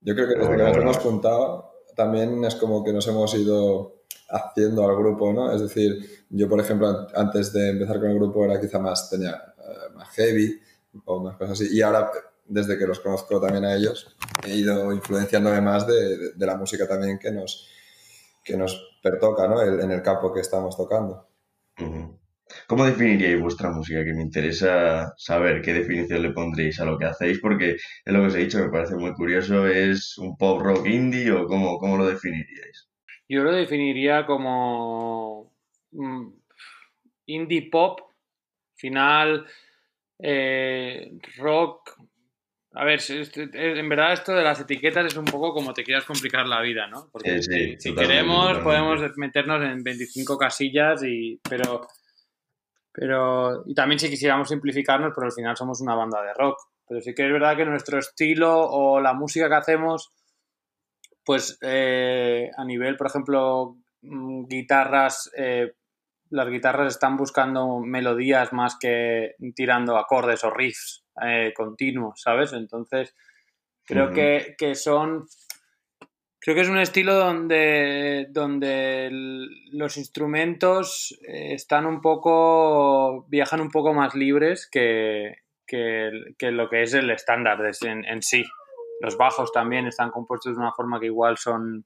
Yo 0.00 0.14
creo 0.14 0.28
que 0.28 0.34
desde 0.34 0.46
Bueno, 0.48 0.56
que 0.56 0.62
nos 0.64 0.76
bueno. 0.76 0.82
hemos 0.90 0.98
juntado 0.98 1.72
también 1.96 2.44
es 2.44 2.54
como 2.54 2.82
que 2.84 2.92
nos 2.92 3.06
hemos 3.08 3.34
ido 3.34 4.02
haciendo 4.30 4.88
al 4.88 4.96
grupo, 4.96 5.32
¿no? 5.32 5.52
Es 5.52 5.60
decir, 5.60 6.24
yo 6.30 6.48
por 6.48 6.60
ejemplo 6.60 6.88
an- 6.88 7.06
antes 7.14 7.52
de 7.52 7.70
empezar 7.70 7.98
con 8.00 8.10
el 8.10 8.14
grupo 8.18 8.44
era 8.44 8.60
quizá 8.60 8.78
más, 8.78 9.10
tenía 9.10 9.32
eh, 9.58 9.94
más 9.94 10.08
heavy 10.10 10.60
o 11.04 11.20
más 11.20 11.36
cosas 11.36 11.60
así 11.60 11.76
y 11.76 11.82
ahora 11.82 12.10
desde 12.46 12.78
que 12.78 12.86
los 12.86 13.00
conozco 13.00 13.40
también 13.40 13.64
a 13.64 13.74
ellos 13.74 14.16
he 14.46 14.54
ido 14.56 14.92
influenciándome 14.92 15.60
más 15.60 15.86
de, 15.86 16.16
de- 16.18 16.32
de 16.32 16.46
la 16.46 16.56
música 16.56 16.86
también 16.88 17.18
que 17.18 17.30
nos, 17.32 17.68
que 18.44 18.56
nos 18.56 18.98
pertoca, 19.02 19.46
¿no? 19.48 19.60
El- 19.60 19.80
en 19.80 19.90
el 19.90 20.02
campo 20.02 20.32
que 20.32 20.40
estamos 20.40 20.76
tocando. 20.76 21.27
¿Cómo 22.68 22.84
definiríais 22.84 23.40
vuestra 23.40 23.70
música? 23.70 24.04
Que 24.04 24.12
me 24.12 24.20
interesa 24.22 25.14
saber 25.16 25.62
qué 25.62 25.72
definición 25.72 26.20
le 26.20 26.32
pondréis 26.32 26.78
a 26.78 26.84
lo 26.84 26.98
que 26.98 27.06
hacéis, 27.06 27.40
porque 27.40 27.76
es 27.76 28.12
lo 28.12 28.20
que 28.20 28.26
os 28.26 28.34
he 28.34 28.40
dicho, 28.40 28.58
me 28.58 28.68
parece 28.68 28.94
muy 28.94 29.14
curioso. 29.14 29.66
¿Es 29.66 30.18
un 30.18 30.36
pop 30.36 30.60
rock 30.60 30.86
indie 30.86 31.32
o 31.32 31.46
cómo, 31.46 31.78
cómo 31.78 31.96
lo 31.96 32.04
definiríais? 32.06 32.90
Yo 33.26 33.42
lo 33.42 33.52
definiría 33.52 34.26
como 34.26 35.50
mm, 35.92 36.28
indie 37.24 37.70
pop, 37.70 38.00
final, 38.76 39.46
eh, 40.18 41.12
rock. 41.38 41.96
A 42.74 42.84
ver, 42.84 42.98
este- 42.98 43.44
eh, 43.44 43.80
en 43.80 43.88
verdad 43.88 44.12
esto 44.12 44.34
de 44.34 44.44
las 44.44 44.60
etiquetas 44.60 45.06
es 45.06 45.16
un 45.16 45.24
poco 45.24 45.54
como 45.54 45.72
te 45.72 45.84
quieras 45.84 46.04
complicar 46.04 46.46
la 46.46 46.60
vida, 46.60 46.86
¿no? 46.86 47.08
Porque 47.10 47.40
Sí, 47.42 47.50
sí, 47.50 47.76
si, 47.78 47.94
queremos 47.94 48.58
podemos 48.58 49.00
meternos 49.16 49.64
en 49.64 49.82
25 49.82 50.36
casillas 50.36 51.02
y 51.02 51.40
pero 51.48 51.88
pero 52.98 53.62
y 53.66 53.74
también 53.74 53.98
si 53.98 54.10
quisiéramos 54.10 54.48
simplificarnos, 54.48 55.12
pero 55.14 55.26
al 55.26 55.32
final 55.32 55.56
somos 55.56 55.80
una 55.80 55.94
banda 55.94 56.22
de 56.22 56.34
rock. 56.34 56.58
Pero 56.86 57.00
sí 57.00 57.14
que 57.14 57.26
es 57.26 57.32
verdad 57.32 57.56
que 57.56 57.64
nuestro 57.64 57.98
estilo 57.98 58.60
o 58.60 59.00
la 59.00 59.12
música 59.12 59.48
que 59.48 59.54
hacemos 59.54 60.12
pues 61.24 61.58
eh, 61.60 62.50
a 62.56 62.64
nivel, 62.64 62.96
por 62.96 63.06
ejemplo, 63.06 63.76
mm, 64.00 64.46
guitarras, 64.46 65.30
eh, 65.36 65.74
las 66.30 66.48
guitarras 66.48 66.94
están 66.94 67.18
buscando 67.18 67.80
melodías 67.80 68.54
más 68.54 68.78
que 68.80 69.34
tirando 69.54 69.98
acordes 69.98 70.42
o 70.44 70.50
riffs 70.50 71.04
eh, 71.22 71.52
continuos, 71.54 72.22
¿sabes? 72.22 72.54
Entonces, 72.54 73.14
creo 73.84 74.10
que, 74.10 74.54
que 74.56 74.74
son... 74.74 75.26
Creo 76.40 76.54
que 76.54 76.60
es 76.62 76.68
un 76.68 76.78
estilo 76.78 77.14
donde, 77.14 78.26
donde 78.30 79.08
los 79.72 79.96
instrumentos 79.96 81.18
eh, 81.26 81.54
están 81.54 81.84
un 81.84 82.00
poco, 82.00 83.26
viajan 83.28 83.60
un 83.60 83.70
poco 83.70 83.92
más 83.92 84.14
libres 84.14 84.68
que, 84.70 85.34
que, 85.66 86.10
que 86.38 86.50
lo 86.52 86.68
que 86.70 86.82
es 86.82 86.94
el 86.94 87.10
estándar 87.10 87.58
en, 87.82 88.04
en 88.04 88.22
sí. 88.22 88.44
Los 89.00 89.16
bajos 89.16 89.52
también 89.52 89.86
están 89.88 90.10
compuestos 90.10 90.54
de 90.54 90.60
una 90.62 90.72
forma 90.72 91.00
que 91.00 91.06
igual 91.06 91.36
son, 91.38 91.84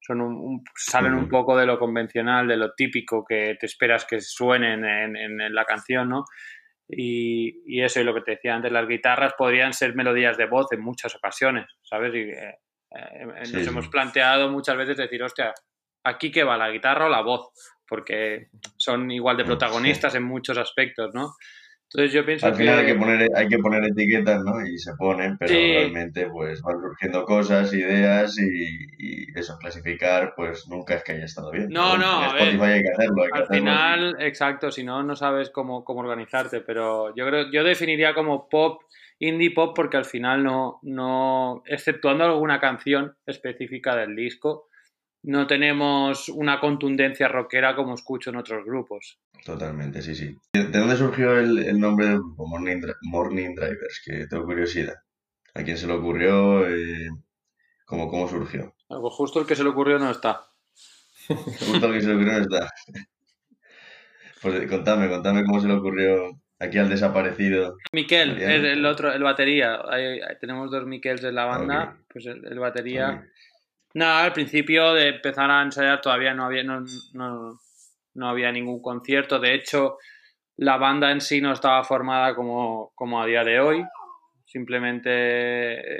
son 0.00 0.20
un- 0.20 0.36
un- 0.36 0.64
salen 0.76 1.14
un 1.14 1.28
poco 1.28 1.56
de 1.56 1.64
lo 1.66 1.78
convencional, 1.78 2.48
de 2.48 2.56
lo 2.58 2.74
típico 2.74 3.24
que 3.26 3.56
te 3.58 3.66
esperas 3.66 4.04
que 4.04 4.20
suenen 4.20 4.84
en, 4.84 5.16
en- 5.16 5.40
en 5.40 5.54
la 5.54 5.64
canción, 5.64 6.08
¿no? 6.10 6.24
Y, 6.86 7.62
y 7.66 7.82
eso, 7.82 8.00
y 8.00 8.04
lo 8.04 8.12
que 8.14 8.22
te 8.22 8.30
decía 8.32 8.54
antes, 8.56 8.72
las 8.72 8.86
guitarras 8.88 9.34
podrían 9.38 9.72
ser 9.72 9.94
melodías 9.94 10.36
de 10.36 10.46
voz 10.46 10.66
en 10.72 10.80
muchas 10.82 11.14
ocasiones, 11.14 11.66
¿sabes? 11.82 12.12
Y, 12.14 12.30
eh, 12.30 12.56
eh, 12.90 13.26
Sí, 13.44 13.52
nos 13.54 13.62
sí. 13.62 13.68
hemos 13.68 13.88
planteado 13.88 14.48
muchas 14.50 14.76
veces 14.76 14.96
decir, 14.96 15.22
hostia, 15.22 15.52
aquí 16.04 16.30
que 16.30 16.44
va 16.44 16.56
la 16.56 16.70
guitarra 16.70 17.06
o 17.06 17.08
la 17.10 17.22
voz, 17.22 17.50
porque 17.88 18.48
son 18.76 19.10
igual 19.10 19.36
de 19.36 19.44
protagonistas 19.44 20.14
en 20.14 20.22
muchos 20.24 20.56
aspectos, 20.58 21.10
¿no? 21.14 21.34
Entonces 21.92 22.12
yo 22.12 22.24
pienso 22.24 22.46
Al 22.46 22.54
final 22.54 22.76
que... 22.76 22.80
hay 22.82 22.92
que 22.92 22.98
poner, 23.00 23.28
hay 23.34 23.48
que 23.48 23.58
poner 23.58 23.82
etiquetas, 23.84 24.44
¿no? 24.44 24.64
Y 24.64 24.78
se 24.78 24.94
ponen, 24.94 25.36
pero 25.36 25.52
Sí. 25.52 25.72
realmente 25.74 26.28
pues 26.28 26.62
van 26.62 26.80
surgiendo 26.80 27.24
cosas, 27.24 27.72
ideas 27.74 28.38
y, 28.38 28.86
y 28.96 29.26
eso, 29.36 29.58
clasificar, 29.58 30.34
pues 30.36 30.68
nunca 30.68 30.94
es 30.94 31.02
que 31.02 31.12
haya 31.12 31.24
estado 31.24 31.50
bien. 31.50 31.68
No, 31.68 31.98
no, 31.98 32.06
a 32.22 32.32
ver, 32.32 32.60
hay 32.62 32.82
que 32.82 32.90
hacerlo, 32.92 33.22
hay 33.24 33.30
que 33.30 33.38
Al 33.38 33.42
hacerlo. 33.42 33.58
final, 33.58 34.16
exacto, 34.20 34.70
si 34.70 34.84
no, 34.84 35.02
no 35.02 35.16
sabes 35.16 35.50
cómo, 35.50 35.82
cómo 35.84 35.98
organizarte, 36.00 36.60
pero 36.60 37.12
yo 37.16 37.26
creo, 37.26 37.50
yo 37.50 37.64
definiría 37.64 38.14
como 38.14 38.48
pop, 38.48 38.82
indie 39.20 39.52
pop, 39.52 39.74
porque 39.76 39.96
al 39.96 40.04
final 40.04 40.42
no, 40.42 40.80
no, 40.82 41.62
exceptuando 41.66 42.24
alguna 42.24 42.58
canción 42.58 43.16
específica 43.26 43.94
del 43.94 44.16
disco, 44.16 44.68
no 45.22 45.46
tenemos 45.46 46.28
una 46.30 46.58
contundencia 46.60 47.28
rockera 47.28 47.76
como 47.76 47.94
escucho 47.94 48.30
en 48.30 48.36
otros 48.36 48.64
grupos. 48.64 49.18
Totalmente, 49.44 50.02
sí, 50.02 50.14
sí. 50.14 50.36
¿De 50.52 50.64
de 50.64 50.78
dónde 50.78 50.96
surgió 50.96 51.38
el, 51.38 51.58
el 51.58 51.78
nombre 51.78 52.06
del 52.06 52.18
grupo, 52.18 52.46
Morning, 52.46 52.76
Dri- 52.80 52.96
Morning 53.02 53.54
Drivers? 53.54 54.02
Que 54.04 54.26
tengo 54.26 54.44
curiosidad. 54.44 54.94
¿A 55.54 55.62
quién 55.62 55.76
se 55.76 55.86
le 55.86 55.92
ocurrió? 55.92 56.66
Eh, 56.68 57.08
¿cómo, 57.84 58.08
¿Cómo 58.08 58.26
surgió? 58.28 58.74
Algo 58.88 59.10
justo 59.10 59.40
el 59.40 59.46
que 59.46 59.56
se 59.56 59.62
le 59.64 59.70
ocurrió 59.70 59.98
no 59.98 60.10
está. 60.10 60.40
Justo 61.28 61.86
al 61.86 61.92
que 61.92 62.00
se 62.00 62.08
le 62.08 62.14
ocurrió 62.14 62.32
no 62.32 62.38
está. 62.42 62.70
Pues 64.42 64.54
eh, 64.62 64.66
contame, 64.66 65.08
contame 65.10 65.44
cómo 65.44 65.60
se 65.60 65.68
le 65.68 65.74
ocurrió 65.74 66.40
aquí 66.60 66.78
al 66.78 66.88
desaparecido. 66.88 67.76
Miquel, 67.92 68.40
el 68.40 68.86
otro, 68.86 69.12
el 69.12 69.22
batería. 69.22 69.80
Hay- 69.90 70.20
tenemos 70.40 70.70
dos 70.70 70.86
Miquels 70.86 71.24
en 71.24 71.34
la 71.34 71.46
banda, 71.46 71.96
pues 72.08 72.26
el, 72.26 72.46
el 72.46 72.58
batería. 72.58 73.08
Ok. 73.10 73.24
Nada, 73.94 74.24
al 74.24 74.32
principio 74.32 74.92
de 74.94 75.08
empezar 75.08 75.50
a 75.50 75.62
ensayar 75.62 76.00
todavía 76.00 76.32
no 76.32 76.44
había, 76.44 76.62
no, 76.62 76.84
no, 77.14 77.58
no 78.14 78.28
había 78.28 78.52
ningún 78.52 78.80
concierto. 78.80 79.40
De 79.40 79.54
hecho, 79.54 79.96
la 80.56 80.76
banda 80.76 81.10
en 81.10 81.20
sí 81.20 81.40
no 81.40 81.52
estaba 81.52 81.82
formada 81.82 82.34
como, 82.36 82.92
como 82.94 83.20
a 83.20 83.26
día 83.26 83.42
de 83.42 83.58
hoy. 83.58 83.84
Simplemente 84.44 85.10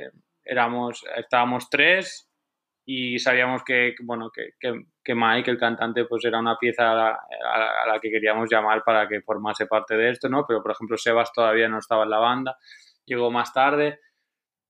eh, 0.05 0.11
éramos, 0.45 1.03
estábamos 1.17 1.69
tres 1.71 2.29
y 2.85 3.19
sabíamos 3.19 3.63
que, 3.65 3.95
bueno, 4.03 4.31
que, 4.35 4.51
que, 4.61 4.85
que 5.11 5.15
Mike, 5.17 5.51
el 5.51 5.59
cantante, 5.59 6.05
pues 6.05 6.25
era 6.25 6.39
una 6.39 6.57
pieza 6.57 6.93
a 6.93 6.95
la, 6.95 7.99
que 8.01 8.11
queríamos 8.11 8.49
llamar 8.49 8.85
para 8.85 9.09
que 9.09 9.21
formase 9.23 9.67
parte 9.67 9.97
de 9.97 10.11
esto, 10.11 10.29
¿no? 10.29 10.45
Pero, 10.47 10.63
por 10.63 10.71
ejemplo, 10.71 10.97
Sebas 10.97 11.33
todavía 11.33 11.69
no 11.69 11.79
estaba 11.79 12.05
en 12.05 12.11
la 12.11 12.19
banda, 12.19 12.57
llegó 13.05 13.31
más 13.31 13.53
tarde. 13.53 13.99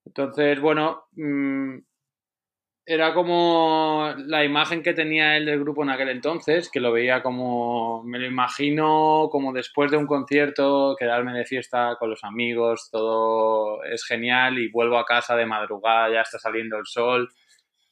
Entonces, 0.03 0.59
bueno, 0.59 1.05
mm, 1.13 1.79
era 2.87 3.13
como 3.13 4.15
la 4.17 4.45
imagen 4.45 4.83
que 4.83 4.95
tenía 4.95 5.37
él 5.37 5.45
del 5.45 5.61
grupo 5.61 5.83
en 5.83 5.91
aquel 5.91 6.09
entonces, 6.09 6.71
que 6.71 6.81
lo 6.81 6.91
veía 6.91 7.23
como, 7.23 8.03
me 8.05 8.19
lo 8.19 8.27
imagino 8.27 9.29
como 9.31 9.53
después 9.53 9.91
de 9.91 9.99
un 9.99 10.07
concierto, 10.07 10.97
quedarme 10.99 11.35
de 11.35 11.45
fiesta 11.45 11.97
con 11.99 12.09
los 12.09 12.25
amigos, 12.25 12.89
todo 12.91 13.85
es 13.85 14.07
genial 14.07 14.59
y 14.59 14.71
vuelvo 14.71 14.97
a 14.99 15.05
casa 15.05 15.37
de 15.37 15.45
madrugada, 15.45 16.15
ya 16.15 16.23
está 16.23 16.39
saliendo 16.39 16.79
el 16.79 16.87
sol 16.87 17.29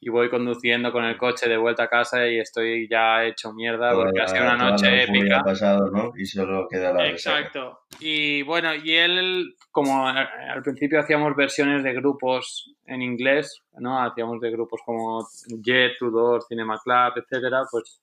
y 0.01 0.09
voy 0.09 0.29
conduciendo 0.29 0.91
con 0.93 1.03
el 1.03 1.17
coche 1.17 1.49
de 1.49 1.57
vuelta 1.57 1.83
a 1.83 1.87
casa 1.89 2.25
y 2.27 2.39
estoy 2.39 2.87
ya 2.89 3.25
hecho 3.25 3.51
mierda 3.53 3.93
porque 3.93 4.19
ha 4.21 4.23
la- 4.23 4.27
sido 4.29 4.43
una 4.43 4.55
noche 4.55 5.03
épica. 5.03 5.39
ha 5.39 5.43
pasado, 5.43 5.89
¿no? 5.91 6.13
Y 6.17 6.25
solo 6.25 6.67
queda 6.69 6.93
la 6.93 7.03
resaca. 7.11 7.39
Exacto. 7.39 7.81
Y 7.99 8.41
bueno, 8.43 8.73
y 8.75 8.95
él, 8.95 9.55
como 9.71 10.07
al 10.07 10.61
principio 10.63 10.99
hacíamos 11.01 11.35
versiones 11.35 11.83
de 11.83 11.93
grupos 11.93 12.73
en 12.85 13.01
inglés, 13.01 13.61
¿no? 13.77 14.01
Hacíamos 14.01 14.39
de 14.39 14.51
grupos 14.51 14.81
como 14.85 15.27
Jet, 15.63 15.97
Tudor, 15.99 16.43
Cinema 16.47 16.79
Club, 16.81 17.13
etcétera, 17.23 17.63
pues, 17.69 18.01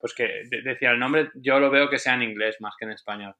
pues 0.00 0.14
que 0.14 0.24
de- 0.48 0.62
decía 0.62 0.90
el 0.92 0.98
nombre, 0.98 1.30
yo 1.34 1.60
lo 1.60 1.70
veo 1.70 1.90
que 1.90 1.98
sea 1.98 2.14
en 2.14 2.22
inglés 2.22 2.56
más 2.60 2.74
que 2.78 2.86
en 2.86 2.92
español. 2.92 3.34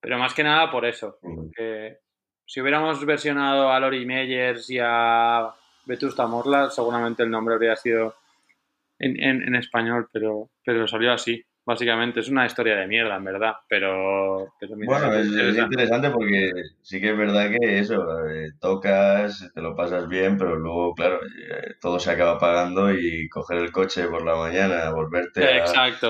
Pero 0.00 0.18
más 0.18 0.32
que 0.34 0.44
nada 0.44 0.70
por 0.70 0.84
eso, 0.84 1.18
Mm. 1.22 1.50
que 1.56 1.96
si 2.46 2.60
hubiéramos 2.60 3.04
versionado 3.04 3.70
a 3.70 3.80
Lori 3.80 4.04
Meyers 4.06 4.68
y 4.70 4.78
a 4.80 5.52
Vetusta 5.86 6.26
Morla, 6.26 6.70
seguramente 6.70 7.22
el 7.22 7.30
nombre 7.30 7.54
habría 7.54 7.76
sido 7.76 8.14
en, 8.98 9.20
en- 9.22 9.42
en 9.42 9.54
español, 9.56 10.08
pero, 10.12 10.50
pero 10.64 10.88
salió 10.88 11.12
así. 11.12 11.42
Básicamente 11.64 12.20
es 12.20 12.28
una 12.28 12.46
historia 12.46 12.76
de 12.76 12.88
mierda, 12.88 13.16
en 13.16 13.24
verdad, 13.24 13.54
pero, 13.68 14.52
pero 14.58 14.76
mira, 14.76 14.98
Bueno, 14.98 15.14
es, 15.14 15.28
es 15.28 15.56
interesante. 15.58 16.10
porque 16.10 16.50
sí 16.82 17.00
que 17.00 17.10
es 17.10 17.16
verdad 17.16 17.50
que 17.50 17.78
eso, 17.78 18.26
eh, 18.28 18.50
tocas, 18.60 19.48
te 19.54 19.60
lo 19.62 19.76
pasas 19.76 20.08
bien, 20.08 20.36
pero 20.36 20.56
luego, 20.56 20.92
claro, 20.94 21.20
eh, 21.24 21.74
todo 21.80 22.00
se 22.00 22.10
acaba 22.10 22.38
pagando 22.38 22.92
y 22.92 23.28
coger 23.28 23.58
el 23.58 23.70
coche 23.72 24.08
por 24.08 24.24
la 24.24 24.34
mañana, 24.36 24.90
volverte 24.90 25.62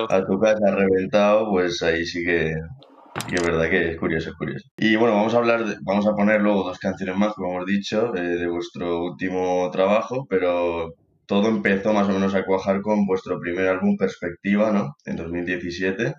a 0.09 0.25
tu 0.25 0.39
casa 0.39 0.75
reventado, 0.75 1.49
pues 1.51 1.81
ahí 1.83 2.03
sí 2.05 2.23
que, 2.25 2.55
que 3.29 3.35
es 3.35 3.43
verdad 3.43 3.69
que 3.69 3.91
es 3.91 3.97
curioso, 3.99 4.29
es 4.29 4.35
curioso. 4.35 4.67
Y 4.77 4.95
bueno, 4.95 5.15
vamos 5.15 5.33
a 5.33 5.37
hablar, 5.37 5.65
de- 5.65 5.77
vamos 5.81 6.07
a 6.07 6.15
poner 6.15 6.41
luego 6.41 6.63
dos 6.63 6.79
canciones 6.79 7.15
más, 7.17 7.33
como 7.33 7.53
hemos 7.55 7.65
dicho, 7.65 8.15
eh, 8.15 8.21
de 8.21 8.47
vuestro 8.47 9.03
último 9.03 9.69
trabajo, 9.71 10.25
pero 10.29 10.93
todo 11.25 11.47
empezó 11.49 11.93
más 11.93 12.07
o 12.09 12.13
menos 12.13 12.33
a 12.35 12.45
cuajar 12.45 12.81
con 12.81 13.05
vuestro 13.05 13.39
primer 13.39 13.67
álbum, 13.67 13.97
Perspectiva, 13.97 14.71
¿no? 14.71 14.95
En 15.05 15.15
2017 15.15 16.13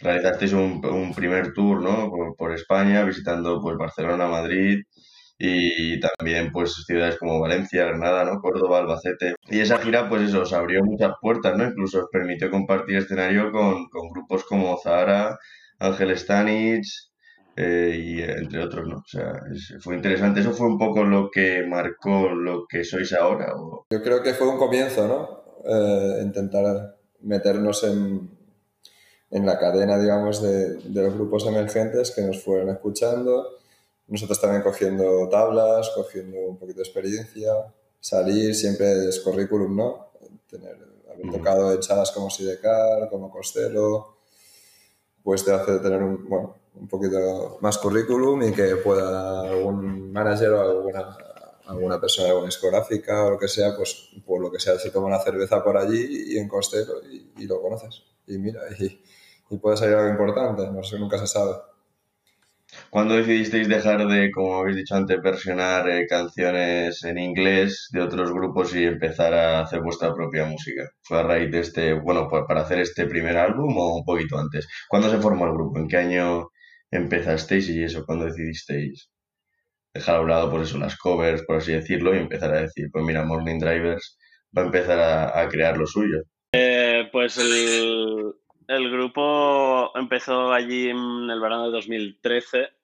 realizasteis 0.00 0.52
un, 0.52 0.84
un 0.86 1.14
primer 1.14 1.52
tour, 1.52 1.82
¿no? 1.82 2.10
Por, 2.10 2.36
por 2.36 2.52
España, 2.52 3.04
visitando 3.04 3.60
pues 3.60 3.76
Barcelona, 3.76 4.26
Madrid 4.28 4.80
y 5.40 6.00
también 6.00 6.50
pues 6.52 6.74
ciudades 6.86 7.16
como 7.18 7.40
Valencia, 7.40 7.84
Granada, 7.86 8.24
¿no? 8.24 8.40
Córdoba, 8.40 8.78
Albacete. 8.80 9.34
Y 9.48 9.60
esa 9.60 9.78
gira 9.78 10.08
pues 10.08 10.22
eso, 10.22 10.42
os 10.42 10.52
abrió 10.52 10.82
muchas 10.84 11.12
puertas, 11.20 11.56
¿no? 11.56 11.64
Incluso 11.64 12.00
os 12.00 12.08
permitió 12.12 12.50
compartir 12.50 12.96
escenario 12.98 13.52
con, 13.52 13.86
con 13.88 14.08
grupos 14.10 14.44
como 14.44 14.76
Zahara, 14.82 15.36
Ángel 15.78 16.16
Stanich 16.18 16.86
eh, 17.56 17.94
y 17.96 18.20
eh, 18.20 18.36
entre 18.38 18.62
otros, 18.62 18.86
¿no? 18.88 18.96
O 18.98 19.04
sea, 19.06 19.32
es- 19.52 19.74
fue 19.82 19.96
interesante. 19.96 20.40
¿Eso 20.40 20.52
fue 20.52 20.66
un 20.68 20.78
poco 20.78 21.04
lo 21.04 21.30
que 21.30 21.64
marcó 21.66 22.28
lo 22.28 22.66
que 22.68 22.84
sois 22.84 23.12
ahora? 23.12 23.54
¿O? 23.56 23.86
Yo 23.90 24.02
creo 24.02 24.22
que 24.22 24.34
fue 24.34 24.48
un 24.48 24.58
comienzo, 24.58 25.06
¿no? 25.08 25.38
Eh, 25.64 26.22
intentar 26.22 26.96
meternos 27.20 27.82
en, 27.84 28.30
en 29.30 29.44
la 29.46 29.58
cadena, 29.58 29.98
digamos, 29.98 30.40
de, 30.42 30.74
de 30.76 31.02
los 31.02 31.14
grupos 31.14 31.46
emergentes 31.46 32.12
que 32.12 32.22
nos 32.22 32.42
fueron 32.42 32.70
escuchando. 32.70 33.56
Nosotros 34.06 34.40
también 34.40 34.62
cogiendo 34.62 35.28
tablas, 35.28 35.90
cogiendo 35.94 36.38
un 36.38 36.58
poquito 36.58 36.78
de 36.78 36.84
experiencia, 36.84 37.52
salir 38.00 38.54
siempre 38.54 39.08
es 39.08 39.20
currículum, 39.20 39.76
¿no? 39.76 40.12
Tener, 40.48 40.76
haber 41.12 41.30
tocado 41.30 41.72
en 41.74 41.82
salas 41.82 42.10
como 42.12 42.30
Sidecar, 42.30 43.10
como 43.10 43.30
Costello, 43.30 44.17
pues 45.28 45.44
te 45.44 45.52
hace 45.52 45.78
tener 45.80 46.02
un, 46.02 46.26
bueno, 46.26 46.56
un 46.74 46.88
poquito 46.88 47.58
más 47.60 47.76
currículum 47.76 48.44
y 48.44 48.50
que 48.50 48.76
pueda 48.76 49.42
algún 49.42 50.10
manager 50.10 50.52
o 50.52 50.60
alguna, 50.62 51.18
alguna 51.66 52.00
persona 52.00 52.28
alguna 52.28 52.46
discográfica 52.46 53.24
o 53.26 53.32
lo 53.32 53.38
que 53.38 53.46
sea, 53.46 53.76
pues 53.76 54.08
por 54.24 54.40
lo 54.40 54.50
que 54.50 54.58
sea, 54.58 54.78
se 54.78 54.90
toma 54.90 55.08
una 55.08 55.18
cerveza 55.18 55.62
por 55.62 55.76
allí 55.76 56.32
y 56.32 56.38
en 56.38 56.48
Costello 56.48 57.02
y, 57.12 57.42
y 57.42 57.46
lo 57.46 57.60
conoces. 57.60 58.04
Y 58.26 58.38
mira, 58.38 58.62
y, 58.78 59.04
y 59.50 59.58
puede 59.58 59.76
salir 59.76 59.96
algo 59.96 60.08
importante, 60.08 60.66
no 60.70 60.82
sé, 60.82 60.98
nunca 60.98 61.18
se 61.18 61.26
sabe. 61.26 61.56
¿Cuándo 62.90 63.16
decidisteis 63.16 63.68
dejar 63.68 64.06
de, 64.06 64.30
como 64.30 64.60
habéis 64.60 64.76
dicho 64.76 64.94
antes, 64.94 65.20
versionar 65.20 65.88
eh, 65.90 66.06
canciones 66.06 67.04
en 67.04 67.18
inglés 67.18 67.88
de 67.92 68.00
otros 68.00 68.32
grupos 68.32 68.74
y 68.74 68.84
empezar 68.84 69.34
a 69.34 69.60
hacer 69.60 69.82
vuestra 69.82 70.14
propia 70.14 70.46
música? 70.46 70.90
¿Fue 71.02 71.18
a 71.18 71.22
raíz 71.22 71.50
de 71.50 71.60
este, 71.60 71.92
bueno, 71.92 72.28
para 72.28 72.62
hacer 72.62 72.78
este 72.78 73.04
primer 73.06 73.36
álbum 73.36 73.76
o 73.76 73.96
un 73.98 74.04
poquito 74.04 74.38
antes? 74.38 74.66
¿Cuándo 74.88 75.10
se 75.10 75.18
formó 75.18 75.46
el 75.46 75.52
grupo? 75.52 75.78
¿En 75.78 75.86
qué 75.86 75.98
año 75.98 76.48
empezasteis 76.90 77.68
y 77.68 77.82
eso? 77.82 78.06
¿Cuándo 78.06 78.24
decidisteis 78.24 79.10
dejar 79.92 80.16
a 80.16 80.20
un 80.22 80.28
lado, 80.30 80.50
por 80.50 80.62
eso, 80.62 80.78
las 80.78 80.96
covers, 80.96 81.42
por 81.42 81.56
así 81.56 81.72
decirlo, 81.72 82.14
y 82.14 82.18
empezar 82.18 82.54
a 82.54 82.62
decir, 82.62 82.88
pues 82.90 83.04
mira, 83.04 83.24
Morning 83.24 83.58
Drivers 83.58 84.18
va 84.56 84.62
a 84.62 84.66
empezar 84.66 84.98
a, 84.98 85.40
a 85.40 85.48
crear 85.48 85.76
lo 85.76 85.86
suyo? 85.86 86.22
Eh, 86.52 87.06
pues 87.12 87.36
el, 87.36 88.32
el 88.66 88.90
grupo 88.90 89.90
empezó 89.94 90.52
allí 90.52 90.88
en 90.88 91.28
el 91.30 91.40
verano 91.40 91.66
de 91.66 91.72
2013 91.72 92.77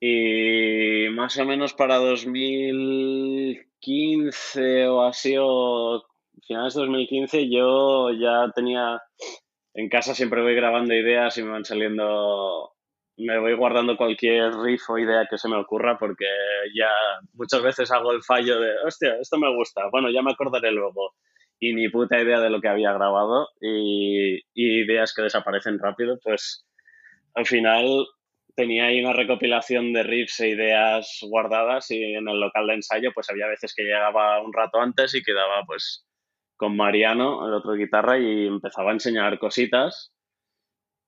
y 0.00 1.08
más 1.10 1.36
o 1.38 1.44
menos 1.44 1.74
para 1.74 1.96
2015 1.96 4.88
o 4.88 5.02
así, 5.02 5.36
o 5.38 6.02
finales 6.46 6.74
de 6.74 6.80
2015, 6.80 7.50
yo 7.50 8.10
ya 8.12 8.50
tenía 8.54 9.02
en 9.74 9.88
casa 9.88 10.14
siempre 10.14 10.42
voy 10.42 10.54
grabando 10.54 10.94
ideas 10.94 11.36
y 11.38 11.42
me 11.42 11.50
van 11.50 11.64
saliendo, 11.64 12.72
me 13.18 13.38
voy 13.38 13.54
guardando 13.54 13.96
cualquier 13.96 14.52
riff 14.54 14.88
o 14.88 14.98
idea 14.98 15.26
que 15.30 15.38
se 15.38 15.48
me 15.48 15.56
ocurra 15.56 15.98
porque 15.98 16.26
ya 16.74 16.88
muchas 17.34 17.62
veces 17.62 17.92
hago 17.92 18.12
el 18.12 18.22
fallo 18.22 18.58
de, 18.58 18.70
hostia, 18.86 19.16
esto 19.20 19.38
me 19.38 19.54
gusta, 19.54 19.82
bueno, 19.92 20.10
ya 20.10 20.22
me 20.22 20.32
acordaré 20.32 20.72
luego. 20.72 21.14
Y 21.62 21.74
ni 21.74 21.90
puta 21.90 22.18
idea 22.18 22.40
de 22.40 22.48
lo 22.48 22.62
que 22.62 22.68
había 22.68 22.94
grabado 22.94 23.48
y, 23.60 24.36
y 24.54 24.82
ideas 24.82 25.12
que 25.14 25.22
desaparecen 25.22 25.78
rápido, 25.78 26.18
pues 26.22 26.66
al 27.34 27.44
final 27.44 28.06
tenía 28.60 28.84
ahí 28.84 29.02
una 29.02 29.14
recopilación 29.14 29.94
de 29.94 30.02
riffs 30.02 30.40
e 30.40 30.50
ideas 30.50 31.20
guardadas 31.22 31.90
y 31.90 32.14
en 32.14 32.28
el 32.28 32.38
local 32.38 32.66
de 32.66 32.74
ensayo 32.74 33.10
pues 33.14 33.30
había 33.30 33.46
veces 33.46 33.72
que 33.74 33.84
llegaba 33.84 34.42
un 34.42 34.52
rato 34.52 34.78
antes 34.80 35.14
y 35.14 35.22
quedaba 35.22 35.64
pues 35.66 36.06
con 36.56 36.76
Mariano, 36.76 37.48
el 37.48 37.54
otro 37.54 37.72
guitarra, 37.72 38.18
y 38.18 38.46
empezaba 38.46 38.90
a 38.90 38.92
enseñar 38.92 39.38
cositas. 39.38 40.12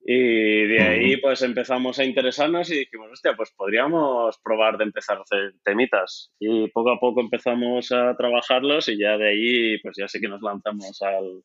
Y 0.03 0.65
de 0.65 0.81
ahí 0.81 1.17
pues 1.17 1.43
empezamos 1.43 1.99
a 1.99 2.05
interesarnos 2.05 2.71
y 2.71 2.79
dijimos, 2.79 3.11
hostia, 3.11 3.35
pues 3.37 3.53
podríamos 3.55 4.39
probar 4.43 4.79
de 4.79 4.85
empezar 4.85 5.19
a 5.19 5.21
hacer 5.21 5.53
temitas. 5.63 6.33
Y 6.39 6.69
poco 6.71 6.89
a 6.89 6.99
poco 6.99 7.21
empezamos 7.21 7.91
a 7.91 8.15
trabajarlos 8.17 8.89
y 8.89 8.97
ya 8.97 9.15
de 9.15 9.29
ahí 9.29 9.77
pues 9.83 9.95
ya 9.95 10.07
sé 10.07 10.19
que 10.19 10.27
nos 10.27 10.41
lanzamos 10.41 10.99
al, 11.03 11.43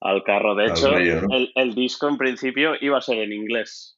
al 0.00 0.22
carro. 0.24 0.54
De 0.54 0.68
hecho, 0.68 0.96
el, 0.96 1.52
el, 1.54 1.74
disco 1.74 2.08
en 2.08 2.16
principio 2.16 2.72
iba 2.80 2.96
a 2.96 3.02
ser 3.02 3.18
en 3.18 3.34
inglés, 3.34 3.97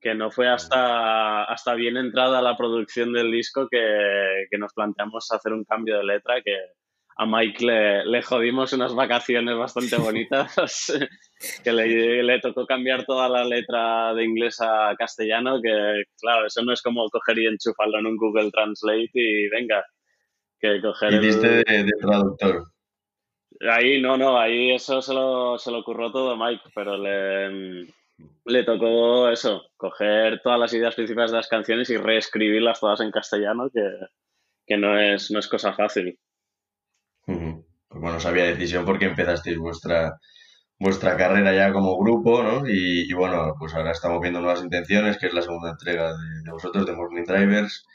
que 0.00 0.14
no 0.14 0.30
fue 0.30 0.48
hasta, 0.48 1.44
hasta 1.44 1.74
bien 1.74 1.96
entrada 1.96 2.40
la 2.40 2.56
producción 2.56 3.12
del 3.12 3.32
disco 3.32 3.68
que, 3.68 4.46
que 4.50 4.58
nos 4.58 4.72
planteamos 4.72 5.30
hacer 5.32 5.52
un 5.52 5.64
cambio 5.64 5.98
de 5.98 6.04
letra 6.04 6.40
que 6.42 6.56
a 7.20 7.26
Mike 7.26 7.64
le, 7.64 8.04
le 8.06 8.22
jodimos 8.22 8.72
unas 8.72 8.94
vacaciones 8.94 9.56
bastante 9.56 9.96
bonitas, 9.96 10.54
que 11.64 11.72
le, 11.72 12.22
le, 12.22 12.40
tocó 12.40 12.64
cambiar 12.64 13.04
toda 13.04 13.28
la 13.28 13.44
letra 13.44 14.14
de 14.14 14.24
inglés 14.24 14.60
a 14.60 14.94
castellano, 14.96 15.60
que 15.60 16.04
claro, 16.20 16.46
eso 16.46 16.62
no 16.62 16.72
es 16.72 16.80
como 16.80 17.08
coger 17.10 17.40
y 17.40 17.46
enchufarlo 17.46 17.98
en 17.98 18.06
un 18.06 18.16
Google 18.16 18.52
Translate 18.52 19.10
y 19.14 19.48
venga, 19.48 19.84
que 20.60 20.80
coger... 20.80 21.14
¿Y 21.14 21.18
diste 21.18 21.48
de, 21.48 21.90
traductor? 22.00 22.62
Ahí 23.68 24.00
no, 24.00 24.16
no, 24.16 24.38
ahí 24.38 24.70
eso 24.70 25.02
se 25.02 25.12
lo, 25.12 25.58
se 25.58 25.72
lo 25.72 25.78
ocurrió 25.78 26.12
todo 26.12 26.36
Mike, 26.36 26.70
pero 26.72 26.96
le, 26.96 27.88
le 28.44 28.64
tocó 28.64 29.28
eso, 29.28 29.62
coger 29.76 30.40
todas 30.42 30.58
las 30.58 30.72
ideas 30.72 30.94
principales 30.94 31.30
de 31.30 31.36
las 31.36 31.48
canciones 31.48 31.90
y 31.90 31.96
reescribirlas 31.96 32.80
todas 32.80 33.00
en 33.00 33.10
castellano, 33.10 33.70
que, 33.72 33.82
que 34.66 34.76
no, 34.76 34.98
es, 34.98 35.30
no 35.30 35.38
es 35.38 35.48
cosa 35.48 35.72
fácil. 35.74 36.18
Pues 37.24 38.02
bueno, 38.02 38.20
sabía 38.20 38.44
decisión 38.44 38.84
porque 38.84 39.06
empezasteis 39.06 39.58
vuestra, 39.58 40.18
vuestra 40.78 41.16
carrera 41.16 41.54
ya 41.54 41.72
como 41.72 41.98
grupo, 41.98 42.42
¿no? 42.42 42.62
Y, 42.66 43.12
bueno, 43.12 43.54
pues 43.58 43.74
ahora 43.74 43.92
estamos 43.92 44.20
viendo 44.20 44.40
nuevas 44.40 44.62
intenciones, 44.62 45.18
que 45.18 45.26
es 45.26 45.34
la 45.34 45.42
segunda 45.42 45.70
entrega 45.70 46.12
de, 46.12 46.50
vosotros, 46.50 46.86
de 46.86 46.92
Morning 46.92 47.24
Drivers. 47.24 47.86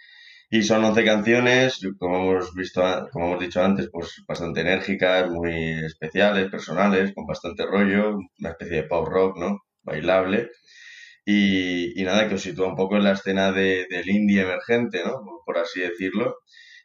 Y 0.50 0.62
son 0.64 0.84
11 0.86 1.04
canciones, 1.04 1.80
como 1.98 2.18
hemos 2.32 2.54
visto, 2.54 2.82
como 3.12 3.28
hemos 3.28 3.40
dicho 3.40 3.64
antes, 3.64 3.90
pues 3.92 4.24
bastante 4.28 4.62
enérgicas, 4.62 5.30
muy 5.30 5.84
especiales, 5.84 6.52
personales, 6.52 7.14
con 7.14 7.26
bastante 7.26 7.66
rollo, 7.66 8.18
una 8.40 8.50
especie 8.50 8.78
de 8.78 8.84
pop 8.84 9.08
rock, 9.08 9.38
¿no? 9.38 9.60
Bailable. 9.84 10.50
Y, 11.26 12.00
y 12.00 12.04
nada, 12.04 12.28
que 12.28 12.36
os 12.36 12.42
sitúa 12.42 12.68
un 12.68 12.76
poco 12.76 12.98
en 12.98 13.04
la 13.04 13.14
escena 13.14 13.52
de, 13.52 13.86
del 13.90 14.10
indie 14.10 14.42
emergente, 14.42 15.02
¿no? 15.06 15.42
Por 15.46 15.58
así 15.58 15.82
decirlo. 15.82 16.38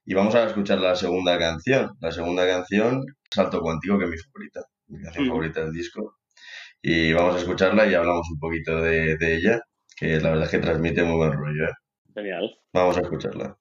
Y 0.04 0.14
vamos 0.14 0.34
a 0.34 0.46
escuchar 0.46 0.78
la 0.80 0.94
segunda 0.96 1.38
canción. 1.38 1.90
La 2.00 2.12
segunda 2.12 2.46
canción, 2.46 3.04
Salto 3.30 3.60
Cuántico, 3.60 3.98
que 3.98 4.04
es 4.04 4.10
mi 4.10 4.18
favorita, 4.18 4.60
mi 4.88 5.02
canción 5.02 5.26
favorita 5.26 5.60
del 5.64 5.72
disco. 5.72 6.18
Y 6.80 7.12
vamos 7.12 7.36
a 7.36 7.38
escucharla 7.38 7.86
y 7.86 7.94
hablamos 7.94 8.28
un 8.30 8.38
poquito 8.38 8.80
de, 8.80 9.16
de 9.16 9.34
ella, 9.36 9.60
que 9.96 10.20
la 10.20 10.30
verdad 10.30 10.44
es 10.44 10.50
que 10.50 10.58
transmite 10.58 11.02
muy 11.02 11.16
buen 11.16 11.32
rollo. 11.32 11.64
¿eh? 11.64 11.72
Genial. 12.14 12.58
Vamos 12.72 12.96
a 12.98 13.02
escucharla. 13.02 13.58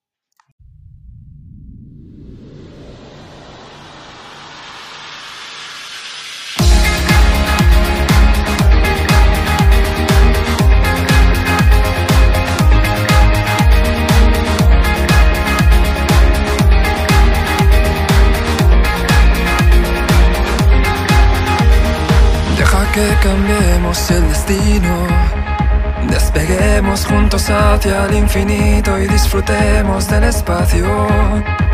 Que 22.98 23.16
cambiemos 23.22 24.10
el 24.10 24.28
destino. 24.28 24.96
Despeguemos 26.10 27.06
juntos 27.06 27.48
hacia 27.48 28.06
el 28.06 28.16
infinito 28.16 28.98
y 28.98 29.08
disfrutemos 29.08 30.08
del 30.08 30.24
espacio. 30.24 30.88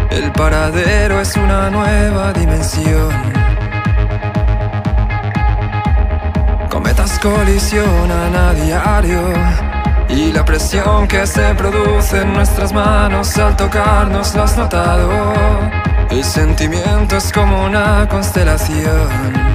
El 0.09 0.33
paradero 0.33 1.21
es 1.21 1.37
una 1.37 1.69
nueva 1.69 2.33
dimensión. 2.33 3.13
Cometas 6.69 7.17
colisionan 7.19 8.35
a 8.35 8.53
diario 8.53 9.21
y 10.09 10.33
la 10.33 10.43
presión 10.43 11.07
que 11.07 11.25
se 11.25 11.55
produce 11.55 12.19
en 12.21 12.33
nuestras 12.33 12.73
manos 12.73 13.37
al 13.37 13.55
tocarnos 13.55 14.35
lo 14.35 14.43
has 14.43 14.57
notado. 14.57 15.09
El 16.09 16.23
sentimiento 16.25 17.15
es 17.15 17.31
como 17.31 17.63
una 17.63 18.09
constelación. 18.09 19.52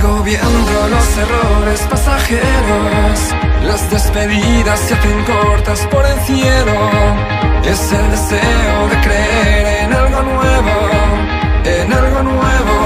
Sigo 0.00 0.22
viendo 0.22 0.88
los 0.88 1.18
errores 1.18 1.80
pasajeros, 1.90 3.18
las 3.64 3.90
despedidas 3.90 4.80
se 4.80 4.94
hacen 4.94 5.24
cortas 5.24 5.86
por 5.88 6.06
el 6.06 6.18
cielo. 6.20 6.72
Es 7.64 7.92
el 7.92 8.10
deseo 8.10 8.88
de 8.88 9.00
creer 9.02 9.84
en 9.84 9.92
algo 9.92 10.22
nuevo, 10.22 10.72
en 11.64 11.92
algo 11.92 12.22
nuevo, 12.22 12.76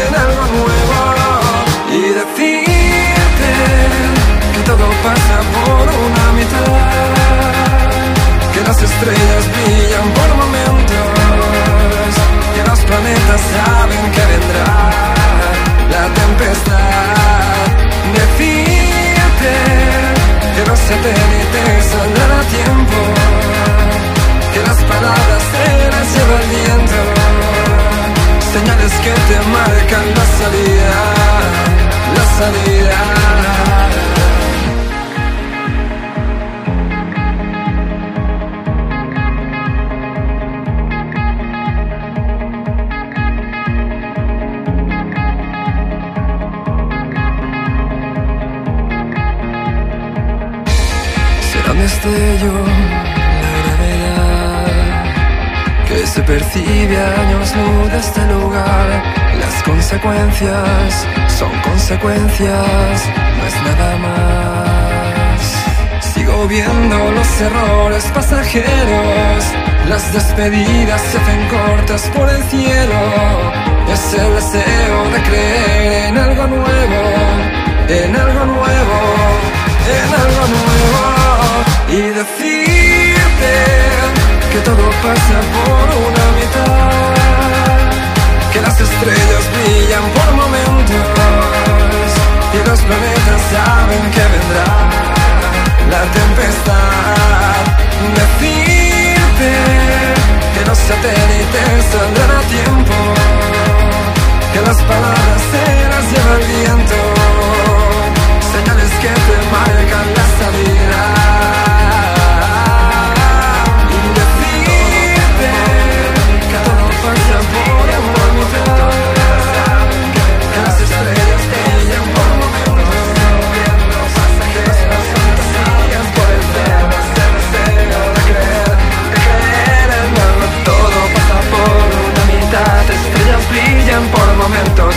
en 0.00 0.14
algo 0.24 0.44
nuevo. 0.56 0.98
Y 1.92 2.00
decirte 2.20 3.50
que 4.54 4.60
todo 4.64 4.88
pasa 5.04 5.36
por 5.52 5.86
una 6.06 6.26
mitad, 6.38 6.72
que 8.54 8.60
las 8.62 8.82
estrellas 8.82 9.44
brillan 9.52 10.08
por 10.16 10.28
momentos, 10.42 11.06
que 12.54 12.62
los 12.70 12.80
planetas 12.80 13.40
saben 13.52 14.10
que 14.10 14.20
vendrán 14.20 14.94
la 15.90 16.04
tempestad. 16.20 17.66
Decirte 18.14 19.52
que 20.54 20.62
los 20.68 20.78
satélites 20.78 21.84
saldrán 21.92 22.32
a 22.32 22.42
tiempo, 22.56 22.98
que 24.52 24.60
las 24.68 24.80
palabras 24.84 25.42
se 25.52 25.66
las 25.94 26.06
lleva 26.14 26.36
el 26.42 26.48
viento. 26.56 27.00
Señales 28.52 28.92
que 29.04 29.12
te 29.28 29.38
marcan 29.56 30.06
la 30.18 30.26
salida, 30.38 30.96
la 32.16 32.24
salida. 32.38 33.63
Destello, 51.84 52.54
la 53.44 53.50
gravedad 53.60 54.66
que 55.86 55.98
se 56.06 56.22
percibe 56.22 56.96
años 56.96 57.54
luz 57.56 57.92
de 57.92 57.98
este 57.98 58.22
lugar. 58.34 58.88
Las 59.42 59.62
consecuencias 59.62 61.06
son 61.38 61.52
consecuencias, 61.60 62.94
no 63.36 63.42
es 63.50 63.56
nada 63.68 63.90
más. 64.06 65.40
Sigo 66.14 66.48
viendo 66.48 66.96
los 67.18 67.40
errores 67.48 68.04
pasajeros, 68.14 69.44
las 69.90 70.12
despedidas 70.14 71.00
se 71.02 71.18
hacen 71.18 71.40
cortas 71.54 72.02
por 72.16 72.30
el 72.30 72.42
cielo. 72.44 73.00
Es 73.92 74.04
el 74.14 74.34
deseo 74.36 74.98
de 75.12 75.20
creer 75.28 76.06
en 76.08 76.16
algo 76.16 76.46
nuevo, 76.46 77.00
en 77.88 78.16
algo 78.16 78.44
nuevo, 78.46 78.98
en 79.98 80.10
algo 80.22 80.44
nuevo 80.56 81.23
y 81.96 82.02
decirte 82.08 83.54
que 84.50 84.58
todo 84.68 84.84
pasa 85.04 85.36
por 85.54 85.86
una 86.08 86.26
mitad, 86.38 87.14
que 88.52 88.60
las 88.60 88.80
estrellas 88.80 89.44
brillan 89.54 90.04
por 90.16 90.28
momentos 90.34 91.06
y 92.52 92.68
los 92.68 92.80
planetas 92.80 93.40
saben 93.54 94.02
que 94.14 94.24
vendrá 94.34 94.70
la 95.92 96.02
tempestad. 96.18 97.62
Decirte 98.22 99.52
que 100.54 100.62
los 100.66 100.78
satélites 100.78 101.84
saldrán 101.92 102.32
a 102.38 102.42
tiempo, 102.56 102.96
que 104.52 104.60
las 104.68 104.78
palabras 104.90 105.42
se 105.52 105.66
las 105.92 106.04
lleva 106.12 106.36
viento, 106.54 106.98
señales 108.52 108.92
que 109.02 109.12
te 109.26 109.36
marcan 109.54 110.06
la 110.18 110.43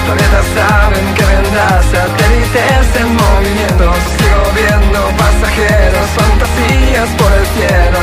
planetas 0.08 0.46
saben 0.56 1.06
que 1.16 1.24
vendrás 1.26 1.86
Satélites 1.86 2.88
en 3.02 3.10
movimiento. 3.24 3.86
Sigo 4.16 4.44
viendo 4.56 5.00
pasajeros 5.18 6.08
Fantasías 6.18 7.10
por 7.20 7.32
el 7.34 7.46
cielo. 7.56 7.98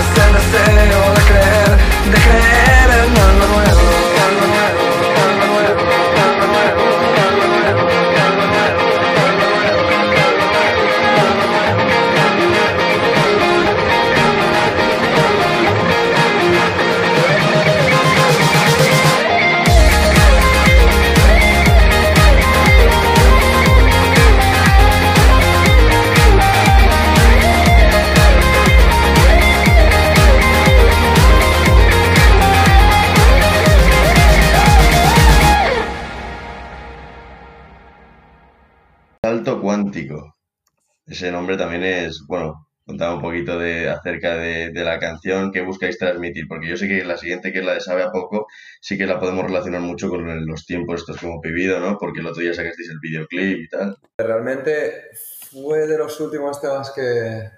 Nombre 41.44 41.58
también 41.58 41.84
es, 41.84 42.24
bueno, 42.26 42.66
contaba 42.86 43.16
un 43.16 43.20
poquito 43.20 43.58
de, 43.58 43.90
acerca 43.90 44.36
de, 44.36 44.72
la 44.72 44.98
canción 44.98 45.52
que 45.52 45.60
buscáis 45.60 45.98
transmitir, 45.98 46.48
porque 46.48 46.68
yo 46.68 46.76
sé 46.78 46.88
que 46.88 47.04
la 47.04 47.18
siguiente, 47.18 47.52
que 47.52 47.58
es 47.58 47.64
la 47.64 47.74
de 47.74 47.80
Sabe 47.82 48.02
a 48.02 48.10
Poco, 48.10 48.46
sí 48.80 48.96
que 48.96 49.06
la 49.06 49.20
podemos 49.20 49.44
relacionar 49.44 49.82
mucho 49.82 50.08
con 50.08 50.46
los 50.46 50.64
tiempos 50.64 51.00
estos 51.00 51.18
que 51.18 51.26
hemos 51.26 51.42
vivido, 51.42 51.80
¿no? 51.80 51.98
Porque 51.98 52.20
el 52.20 52.26
otro 52.26 52.42
día 52.42 52.54
sacasteis 52.54 52.88
el 52.88 52.98
videoclip 52.98 53.58
y 53.58 53.68
tal. 53.68 53.98
Realmente 54.16 55.10
fue 55.50 55.86
de 55.86 55.98
los 55.98 56.18
últimos 56.18 56.60
temas 56.62 56.92
que, 56.92 57.50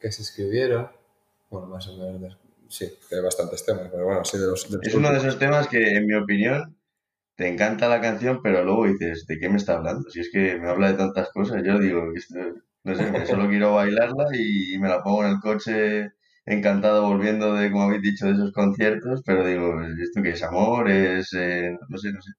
que 0.00 0.10
se 0.10 0.22
escribieron, 0.22 0.88
bueno, 1.50 1.66
más 1.66 1.86
o 1.88 1.98
menos, 1.98 2.38
sí, 2.68 2.90
que 3.10 3.16
hay 3.16 3.22
bastantes 3.22 3.62
temas, 3.66 3.88
pero 3.90 4.06
bueno, 4.06 4.24
sí, 4.24 4.38
de 4.38 4.46
los... 4.46 4.66
es 4.82 4.94
uno 4.94 5.12
de 5.12 5.18
esos 5.18 5.38
temas 5.38 5.68
que, 5.68 5.96
en 5.96 6.06
mi 6.06 6.14
opinión, 6.14 6.78
te 7.36 7.46
encanta 7.46 7.88
la 7.88 8.00
canción, 8.00 8.40
pero 8.42 8.64
luego 8.64 8.86
dices, 8.86 9.26
¿de 9.26 9.38
qué 9.38 9.48
me 9.48 9.58
está 9.58 9.74
hablando? 9.74 10.10
Si 10.10 10.20
es 10.20 10.30
que 10.32 10.58
me 10.58 10.68
habla 10.68 10.88
de 10.88 10.98
tantas 10.98 11.30
cosas, 11.30 11.62
yo 11.64 11.78
digo, 11.78 12.02
no 12.88 12.94
sé, 12.96 13.26
solo 13.26 13.48
quiero 13.48 13.74
bailarla 13.74 14.26
y 14.34 14.78
me 14.78 14.88
la 14.88 15.02
pongo 15.02 15.24
en 15.24 15.30
el 15.32 15.40
coche 15.40 16.12
encantado 16.48 17.06
volviendo 17.06 17.54
de, 17.54 17.70
como 17.70 17.84
habéis 17.84 18.02
dicho, 18.02 18.26
de 18.26 18.32
esos 18.32 18.52
conciertos, 18.52 19.22
pero 19.24 19.46
digo, 19.46 19.80
¿esto 20.02 20.22
qué 20.22 20.30
es 20.30 20.42
amor? 20.42 20.90
Es, 20.90 21.32
eh, 21.34 21.76
no 21.88 21.98
sé, 21.98 22.12
no 22.12 22.22
sé. 22.22 22.30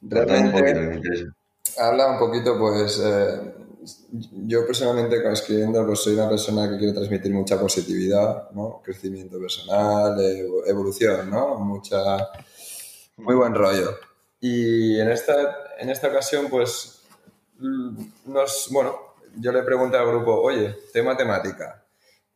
Realmente, 0.00 0.56
un 0.56 0.60
poquito, 0.60 0.80
me 0.80 0.94
interesa. 0.96 1.32
Habla 1.78 2.12
un 2.12 2.18
poquito, 2.18 2.58
pues, 2.58 3.02
eh, 3.04 3.54
yo 4.46 4.64
personalmente 4.64 5.16
escribiendo, 5.32 5.84
pues 5.86 6.00
soy 6.00 6.14
una 6.14 6.28
persona 6.28 6.70
que 6.70 6.78
quiere 6.78 6.92
transmitir 6.92 7.32
mucha 7.32 7.58
positividad, 7.58 8.50
¿no? 8.52 8.80
Crecimiento 8.84 9.40
personal, 9.40 10.16
evolución, 10.66 11.30
¿no? 11.30 11.58
Mucha, 11.58 12.28
muy 13.16 13.34
buen 13.34 13.54
rollo. 13.54 13.96
Y 14.40 15.00
en 15.00 15.10
esta, 15.10 15.34
en 15.78 15.90
esta 15.90 16.08
ocasión, 16.08 16.46
pues, 16.48 17.02
nos, 17.58 18.68
bueno, 18.70 19.11
yo 19.36 19.52
le 19.52 19.62
pregunté 19.62 19.96
al 19.96 20.06
grupo, 20.06 20.40
oye, 20.40 20.76
tema 20.92 21.16
temática, 21.16 21.84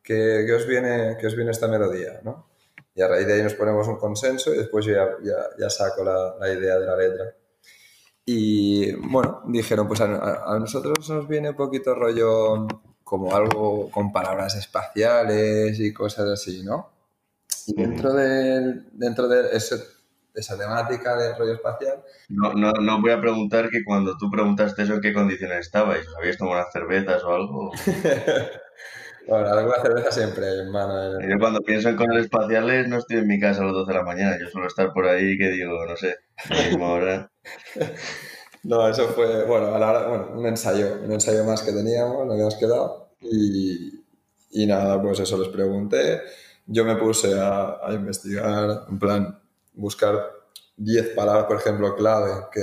¿qué, 0.01 0.43
qué 0.45 0.53
os, 0.53 0.65
viene, 0.65 1.17
qué 1.19 1.27
os 1.27 1.35
viene 1.35 1.51
esta 1.51 1.67
melodía? 1.67 2.19
¿no? 2.23 2.47
Y 2.95 3.01
a 3.01 3.07
raíz 3.07 3.27
de 3.27 3.33
ahí 3.33 3.43
nos 3.43 3.53
ponemos 3.53 3.87
un 3.87 3.97
consenso 3.97 4.53
y 4.53 4.57
después 4.57 4.85
yo 4.85 4.93
ya, 4.93 5.07
ya, 5.23 5.35
ya 5.59 5.69
saco 5.69 6.03
la, 6.03 6.35
la, 6.39 6.51
idea 6.51 6.79
de 6.79 6.85
la 6.85 6.97
letra. 6.97 7.35
Y 8.25 8.91
bueno, 8.93 9.43
dijeron, 9.47 9.87
pues 9.87 10.01
a, 10.01 10.53
a, 10.53 10.59
nosotros 10.59 11.09
nos 11.09 11.27
viene 11.27 11.51
un 11.51 11.55
poquito 11.55 11.93
rollo 11.95 12.67
como 13.03 13.35
algo 13.35 13.89
con 13.91 14.11
palabras 14.11 14.55
espaciales 14.55 15.79
y 15.79 15.93
cosas 15.93 16.27
así, 16.29 16.63
¿no? 16.63 16.91
Y 17.67 17.75
dentro 17.75 18.13
de, 18.13 18.83
dentro 18.93 19.27
de 19.27 19.55
ese 19.55 19.77
esa 20.37 20.57
temática 20.57 21.17
de 21.17 21.35
rollo 21.35 21.53
espacial. 21.53 22.03
No, 22.29 22.53
no, 22.53 22.71
no 22.73 23.01
voy 23.01 23.11
a 23.11 23.19
preguntar 23.19 23.69
que 23.69 23.83
cuando 23.83 24.17
tú 24.17 24.29
preguntaste 24.29 24.83
eso 24.83 24.93
en 24.93 25.01
qué 25.01 25.13
condiciones 25.13 25.59
estabais, 25.59 26.07
¿os 26.07 26.15
habíais 26.15 26.37
tomado 26.37 26.59
unas 26.59 26.71
cervezas 26.71 27.23
o 27.23 27.33
algo? 27.33 27.71
bueno, 29.27 29.47
alguna 29.47 29.81
cerveza 29.81 30.11
siempre, 30.11 30.45
hermano. 30.45 31.19
Yo 31.27 31.39
cuando 31.39 31.61
pienso 31.61 31.89
en 31.89 31.95
cosas 31.95 32.17
espaciales 32.17 32.87
no 32.87 32.97
estoy 32.97 33.17
en 33.17 33.27
mi 33.27 33.39
casa 33.39 33.61
a 33.61 33.65
las 33.65 33.73
12 33.73 33.91
de 33.91 33.97
la 33.97 34.03
mañana, 34.03 34.37
yo 34.39 34.47
suelo 34.47 34.67
estar 34.67 34.93
por 34.93 35.07
ahí 35.07 35.37
que 35.37 35.49
digo, 35.49 35.85
no 35.87 35.95
sé, 35.95 36.15
a 36.49 36.53
la 36.53 36.67
misma 36.67 36.89
hora. 36.89 37.31
no, 38.63 38.87
eso 38.87 39.07
fue, 39.07 39.43
bueno, 39.45 39.73
a 39.73 39.79
la 39.79 39.89
hora, 39.89 40.07
bueno, 40.07 40.27
un 40.35 40.45
ensayo, 40.45 40.99
un 41.03 41.11
ensayo 41.11 41.43
más 41.45 41.63
que 41.63 41.71
teníamos, 41.71 42.25
nos 42.25 42.33
habíamos 42.33 42.55
quedado 42.55 43.09
y, 43.21 44.03
y 44.51 44.67
nada, 44.67 45.01
pues 45.01 45.19
eso 45.19 45.37
les 45.39 45.49
pregunté. 45.49 46.21
Yo 46.67 46.85
me 46.85 46.95
puse 46.97 47.39
a, 47.39 47.77
a 47.81 47.93
investigar, 47.93 48.85
en 48.89 48.99
plan, 48.99 49.39
buscar 49.77 50.31
10 50.75 51.15
palabras, 51.15 51.45
por 51.45 51.57
ejemplo, 51.57 51.95
clave 51.95 52.47
que 52.51 52.61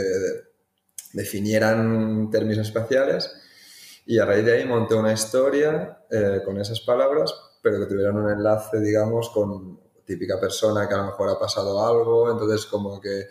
definieran 1.13 2.29
términos 2.31 2.67
espaciales 2.67 3.35
y 4.07 4.19
a 4.19 4.27
raíz 4.27 4.45
de 4.45 4.53
ahí 4.53 4.65
monté 4.67 4.95
una 4.95 5.13
historia 5.13 5.99
eh, 6.11 6.41
con 6.45 6.61
esas 6.61 6.81
palabras, 6.81 7.35
pero 7.63 7.81
que 7.81 7.87
tuvieran 7.87 8.17
un 8.17 8.31
enlace, 8.31 8.81
digamos, 8.81 9.31
con 9.31 9.81
típica 10.05 10.39
persona 10.39 10.87
que 10.87 10.95
a 10.95 10.99
lo 10.99 11.05
mejor 11.07 11.31
ha 11.31 11.39
pasado 11.39 11.87
algo, 11.87 12.31
entonces 12.31 12.67
como 12.67 13.01
que 13.01 13.29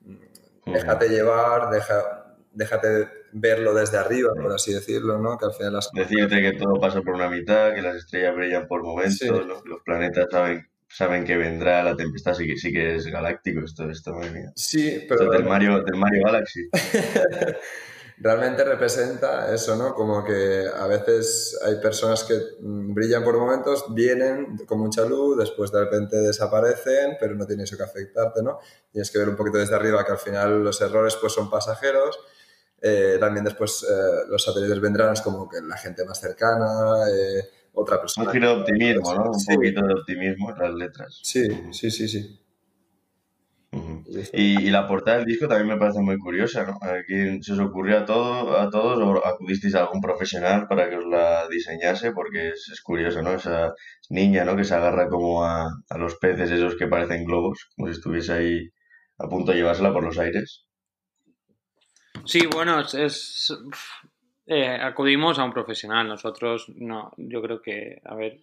mm, 0.00 0.72
déjate 0.72 1.08
llevar, 1.08 1.70
deja, 1.70 2.34
déjate 2.52 3.08
verlo 3.32 3.74
desde 3.74 3.98
arriba, 3.98 4.32
por 4.34 4.52
así 4.52 4.72
decirlo, 4.72 5.18
¿no? 5.18 5.38
Que 5.38 5.44
al 5.44 5.52
final 5.52 5.74
las 5.74 5.90
Decirte 5.92 6.40
que 6.40 6.52
todo 6.52 6.80
pasa 6.80 7.02
por 7.02 7.14
una 7.14 7.28
mitad, 7.28 7.74
que 7.74 7.82
las 7.82 7.96
estrellas 7.96 8.34
brillan 8.34 8.66
por 8.66 8.82
momentos, 8.82 9.46
los 9.64 9.82
planetas 9.84 10.26
saben 10.30 10.66
saben 10.88 11.24
que 11.24 11.36
vendrá 11.36 11.82
la 11.82 11.96
tempestad, 11.96 12.34
sí 12.34 12.46
que, 12.46 12.56
sí 12.56 12.72
que 12.72 12.96
es 12.96 13.06
galáctico 13.06 13.60
esto, 13.64 13.88
esto, 13.90 14.14
madre 14.14 14.50
Sí, 14.54 15.04
pero... 15.08 15.30
del, 15.30 15.44
Mario, 15.44 15.82
del 15.82 15.96
Mario 15.96 16.22
Galaxy. 16.24 16.68
realmente 18.18 18.64
representa 18.64 19.52
eso, 19.54 19.76
¿no? 19.76 19.94
Como 19.94 20.24
que 20.24 20.66
a 20.74 20.86
veces 20.86 21.58
hay 21.64 21.76
personas 21.76 22.24
que 22.24 22.34
mm, 22.60 22.94
brillan 22.94 23.22
por 23.22 23.38
momentos, 23.38 23.86
vienen 23.94 24.56
con 24.66 24.78
mucha 24.78 25.04
luz, 25.04 25.36
después 25.36 25.70
de 25.70 25.80
repente 25.80 26.16
desaparecen, 26.16 27.16
pero 27.20 27.34
no 27.34 27.46
tiene 27.46 27.64
eso 27.64 27.76
que 27.76 27.82
afectarte, 27.82 28.42
¿no? 28.42 28.58
Tienes 28.90 29.10
que 29.10 29.18
ver 29.18 29.28
un 29.28 29.36
poquito 29.36 29.58
desde 29.58 29.74
arriba 29.74 30.04
que 30.04 30.12
al 30.12 30.18
final 30.18 30.64
los 30.64 30.80
errores 30.80 31.16
pues 31.16 31.32
son 31.32 31.50
pasajeros. 31.50 32.18
Eh, 32.80 33.16
también 33.18 33.44
después 33.44 33.84
eh, 33.88 34.26
los 34.28 34.44
satélites 34.44 34.80
vendrán, 34.80 35.12
es 35.12 35.20
como 35.20 35.48
que 35.48 35.60
la 35.60 35.76
gente 35.76 36.04
más 36.04 36.20
cercana, 36.20 37.08
eh, 37.10 37.42
otra 37.76 38.00
persona. 38.00 38.26
Un 38.26 38.32
giro 38.32 38.48
de 38.48 38.60
optimismo, 38.60 39.14
¿no? 39.14 39.30
Un 39.30 39.44
poquito 39.44 39.86
de 39.86 39.94
optimismo 39.94 40.50
en 40.50 40.58
las 40.58 40.74
letras. 40.74 41.20
Sí, 41.22 41.46
sí, 41.72 41.90
sí, 41.90 42.08
sí. 42.08 42.40
y, 44.32 44.70
la 44.70 44.86
portada 44.86 45.18
del 45.18 45.26
disco 45.26 45.46
también 45.46 45.68
me 45.68 45.76
parece 45.76 46.00
muy 46.00 46.18
curiosa, 46.18 46.64
¿no? 46.64 46.78
¿Quién 47.06 47.42
se 47.42 47.52
os 47.52 47.58
ocurrió 47.58 47.98
a, 47.98 48.04
todo, 48.06 48.58
a 48.58 48.70
todos 48.70 48.98
o 48.98 49.26
acudisteis 49.26 49.74
a 49.74 49.80
algún 49.80 50.00
profesional 50.00 50.66
para 50.68 50.88
que 50.88 50.96
os 50.96 51.06
la 51.06 51.46
diseñase? 51.48 52.12
Porque 52.12 52.48
es, 52.48 52.68
es 52.72 52.80
curioso, 52.80 53.20
¿no? 53.20 53.32
Esa 53.34 53.74
niña, 54.08 54.44
¿no? 54.44 54.56
Que 54.56 54.64
se 54.64 54.74
agarra 54.74 55.08
como 55.08 55.44
a, 55.44 55.68
a, 55.90 55.98
los 55.98 56.16
peces 56.16 56.50
esos 56.50 56.76
que 56.76 56.86
parecen 56.86 57.24
globos, 57.24 57.68
como 57.76 57.88
si 57.88 57.92
estuviese 57.92 58.32
ahí 58.32 58.70
a 59.18 59.28
punto 59.28 59.52
de 59.52 59.58
llevársela 59.58 59.92
por 59.92 60.02
los 60.02 60.18
aires. 60.18 60.66
Sí, 62.24 62.46
bueno, 62.46 62.80
es, 62.80 63.52
eh, 64.46 64.78
acudimos 64.80 65.38
a 65.38 65.44
un 65.44 65.52
profesional. 65.52 66.06
Nosotros, 66.06 66.68
no, 66.76 67.12
yo 67.16 67.42
creo 67.42 67.60
que, 67.60 68.00
a 68.04 68.14
ver, 68.14 68.38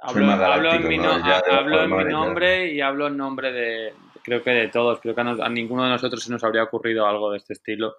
hablo, 0.00 0.72
en 0.72 0.88
mi, 0.88 0.98
nombre 0.98 2.72
y 2.72 2.80
hablo 2.80 3.08
en 3.08 3.16
nombre 3.16 3.52
de, 3.52 3.92
creo 4.22 4.42
que 4.42 4.50
de 4.50 4.68
todos. 4.68 5.00
Creo 5.00 5.14
que 5.14 5.20
a, 5.20 5.48
ninguno 5.48 5.84
de 5.84 5.90
nosotros 5.90 6.22
se 6.22 6.30
nos 6.30 6.44
habría 6.44 6.62
ocurrido 6.62 7.06
algo 7.06 7.32
de 7.32 7.38
este 7.38 7.54
estilo. 7.54 7.96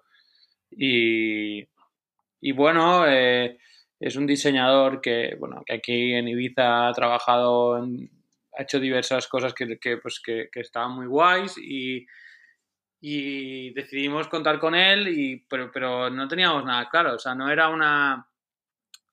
Y, 0.70 1.62
y 2.40 2.52
bueno, 2.52 3.06
eh, 3.06 3.58
es 4.00 4.16
un 4.16 4.26
diseñador 4.26 5.00
que, 5.02 5.36
bueno, 5.38 5.62
que 5.66 5.74
aquí 5.74 6.14
en 6.14 6.28
Ibiza 6.28 6.88
ha 6.88 6.92
trabajado, 6.92 7.76
ha 7.76 8.62
hecho 8.62 8.80
diversas 8.80 9.28
cosas 9.28 9.52
que, 9.52 9.78
que 9.78 9.98
pues, 9.98 10.18
que, 10.24 10.48
que 10.50 10.60
estaban 10.60 10.92
muy 10.92 11.06
guays 11.06 11.58
y 11.58 12.06
y 13.04 13.74
decidimos 13.74 14.28
contar 14.28 14.60
con 14.60 14.76
él, 14.76 15.08
y, 15.08 15.44
pero, 15.48 15.72
pero 15.72 16.08
no 16.08 16.28
teníamos 16.28 16.64
nada 16.64 16.88
claro, 16.88 17.16
o 17.16 17.18
sea, 17.18 17.34
no 17.34 17.50
era 17.50 17.68
una... 17.68 18.28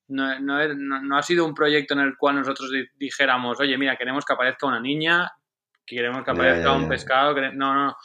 No, 0.09 0.39
no, 0.39 0.73
no, 0.73 1.17
ha 1.17 1.23
sido 1.23 1.45
un 1.45 1.53
proyecto 1.53 1.93
en 1.95 2.01
el 2.01 2.17
cual 2.17 2.35
nosotros 2.35 2.71
dijéramos, 2.97 3.59
oye, 3.59 3.77
mira, 3.77 3.95
queremos 3.95 4.25
que 4.25 4.33
aparezca 4.33 4.67
una 4.67 4.79
niña, 4.79 5.31
queremos 5.85 6.23
que 6.23 6.31
aparezca 6.31 6.71
un 6.73 6.87
pescado, 6.87 7.35
no, 7.53 7.73
no, 7.73 7.97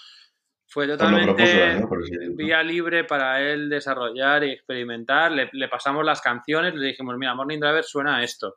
fue 0.66 0.87
totalmente 0.87 1.83
vía 2.31 2.62
libre 2.62 3.05
para 3.05 3.40
él 3.40 3.70
desarrollar 3.70 4.44
y 4.44 4.53
experimentar. 4.53 5.33
Le, 5.33 5.49
le, 5.53 5.68
pasamos 5.68 6.05
las 6.05 6.20
canciones, 6.20 6.75
le 6.75 6.88
dijimos, 6.88 7.16
mira, 7.16 7.35
Morning 7.35 7.61
Driver 7.61 7.85
suena 7.85 8.16
a 8.16 8.23
esto. 8.23 8.57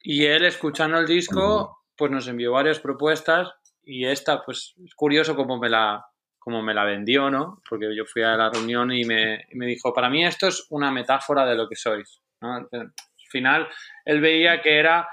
Y 0.00 0.24
él, 0.24 0.44
escuchando 0.44 0.98
el 0.98 1.06
disco, 1.06 1.84
pues 1.96 2.10
nos 2.10 2.28
envió 2.28 2.52
varias 2.52 2.78
propuestas 2.78 3.57
y 3.88 4.04
esta, 4.04 4.44
pues 4.44 4.74
es 4.84 4.94
curioso 4.94 5.34
cómo 5.34 5.58
me 5.58 5.70
la, 5.70 6.04
como 6.38 6.62
me 6.62 6.74
la 6.74 6.84
vendió, 6.84 7.30
¿no? 7.30 7.62
Porque 7.68 7.96
yo 7.96 8.04
fui 8.04 8.22
a 8.22 8.36
la 8.36 8.50
reunión 8.50 8.92
y 8.92 9.04
me, 9.04 9.46
me, 9.54 9.64
dijo, 9.64 9.94
para 9.94 10.10
mí 10.10 10.26
esto 10.26 10.46
es 10.46 10.66
una 10.68 10.90
metáfora 10.90 11.46
de 11.46 11.54
lo 11.54 11.66
que 11.66 11.74
sois. 11.74 12.20
¿no? 12.42 12.54
Al 12.54 12.92
final, 13.30 13.66
él 14.04 14.20
veía 14.20 14.60
que 14.60 14.78
era, 14.78 15.08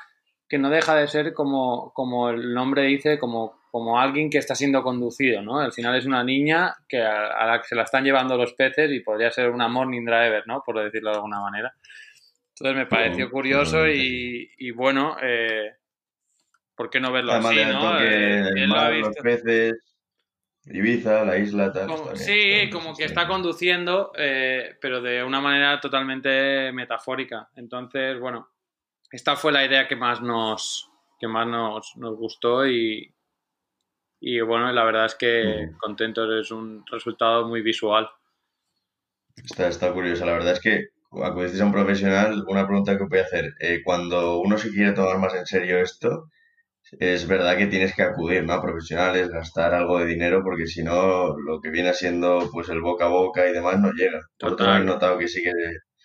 que 0.50 0.58
no 0.58 0.70
deja 0.70 0.94
de 0.94 1.08
ser 1.08 1.34
como, 1.34 1.94
como 1.94 2.30
el 2.30 2.54
nombre 2.54 2.84
dice, 2.84 3.18
como, 3.18 3.62
como 3.72 3.98
alguien 3.98 4.30
que 4.30 4.40
está 4.40 4.56
siendo 4.56 4.84
conducido, 4.84 5.42
¿no? 5.42 5.60
Al 5.60 5.72
final 5.72 5.96
es 5.96 6.06
una 6.06 6.26
niña 6.26 6.76
que 6.90 7.02
a, 7.02 7.46
la 7.46 7.62
que 7.62 7.68
se 7.70 7.76
la 7.76 7.84
están 7.84 8.04
llevando 8.04 8.36
los 8.36 8.54
peces 8.56 8.92
y 8.92 9.00
podría 9.00 9.32
ser 9.32 9.52
una 9.52 9.70
morning 9.70 10.04
driver, 10.04 10.44
¿no? 10.48 10.62
Por 10.66 10.84
decirlo 10.84 11.12
de 11.12 11.16
alguna 11.16 11.40
manera. 11.40 11.74
Entonces 12.50 12.76
me 12.76 12.88
pareció 12.88 13.32
curioso 13.32 13.88
y, 13.88 14.52
y 14.58 14.72
bueno, 14.72 15.16
eh, 15.22 15.76
¿Por 16.76 16.90
qué 16.90 17.00
no 17.00 17.12
verlo 17.12 17.32
así, 17.32 17.56
no? 17.66 18.00
Eh, 18.00 18.50
el 18.56 18.68
mar, 18.68 18.94
los 18.94 19.16
peces, 19.16 19.74
Ibiza, 20.66 21.24
la 21.26 21.38
isla, 21.38 21.72
tal. 21.72 22.18
sí, 22.18 22.70
como 22.72 22.96
que 22.96 23.06
está 23.06 23.28
conduciendo, 23.28 24.12
eh, 24.18 24.76
pero 24.82 25.00
de 25.00 25.24
una 25.24 25.40
manera 25.40 25.80
totalmente 25.80 26.72
metafórica. 26.74 27.50
Entonces, 27.56 28.20
bueno, 28.20 28.50
esta 29.12 29.36
fue 29.36 29.52
la 29.52 29.64
idea 29.64 29.88
que 29.88 29.96
más 29.96 30.22
nos, 30.22 30.90
que 31.20 31.28
más 31.28 31.46
nos, 31.46 31.96
nos 31.98 32.18
gustó 32.18 32.66
y, 32.68 33.14
y 34.20 34.42
bueno, 34.42 34.72
la 34.72 34.84
verdad 34.84 35.06
es 35.06 35.16
que 35.16 35.70
contentos 35.80 36.28
es 36.34 36.50
un 36.50 36.84
resultado 36.92 37.48
muy 37.48 37.62
visual. 37.62 38.10
Está, 39.36 39.68
está 39.68 39.94
curioso. 39.94 40.26
La 40.26 40.34
verdad 40.34 40.54
es 40.54 40.60
que 40.60 40.88
acudiste 41.24 41.62
a 41.62 41.66
un 41.66 41.72
profesional, 41.72 42.44
una 42.48 42.66
pregunta 42.66 42.98
que 42.98 43.04
voy 43.04 43.20
a 43.20 43.24
hacer. 43.24 43.54
Eh, 43.60 43.82
cuando 43.84 44.40
uno 44.40 44.58
se 44.58 44.72
quiere 44.72 44.94
tomar 44.94 45.20
más 45.20 45.36
en 45.36 45.46
serio 45.46 45.78
esto, 45.78 46.32
es 47.00 47.28
verdad 47.28 47.58
que 47.58 47.68
tienes 47.68 47.96
que 47.96 48.04
acudir, 48.04 48.44
¿no? 48.44 48.54
a 48.54 48.62
profesionales, 48.62 49.30
gastar 49.30 49.74
algo 49.74 50.00
de 50.00 50.06
dinero, 50.06 50.42
porque 50.44 50.68
si 50.68 50.84
no, 50.84 51.36
lo 51.38 51.60
que 51.62 51.70
viene 51.70 51.94
siendo 51.94 52.50
pues 52.52 52.70
el 52.70 52.82
boca 52.82 53.06
a 53.06 53.10
boca 53.10 53.48
y 53.48 53.54
demás 53.54 53.80
no 53.80 53.92
llega. 53.92 54.20
Vosotros 54.42 54.68
habéis 54.68 54.86
notado 54.86 55.18
que 55.18 55.28
sí 55.28 55.42
que 55.42 55.52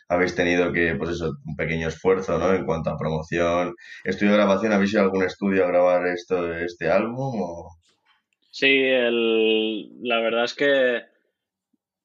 habéis 0.09 0.35
tenido 0.35 0.73
que, 0.73 0.97
pues 0.97 1.11
eso, 1.11 1.31
un 1.45 1.57
pequeño 1.57 1.89
esfuerzo, 1.89 2.39
¿no? 2.39 2.53
En 2.53 2.65
cuanto 2.65 2.91
a 2.91 2.99
promoción, 2.99 3.75
estudio 4.05 4.33
de 4.33 4.39
grabación, 4.39 4.73
¿habéis 4.73 4.93
ido 4.93 5.03
a 5.03 5.05
algún 5.05 5.23
estudio 5.23 5.65
a 5.65 5.69
grabar 5.69 6.07
esto, 6.09 6.53
este 6.55 6.91
álbum? 6.91 7.41
O... 7.41 7.69
Sí, 8.51 8.83
el, 8.83 9.89
la 10.03 10.21
verdad 10.21 10.45
es 10.45 10.55
que 10.55 11.10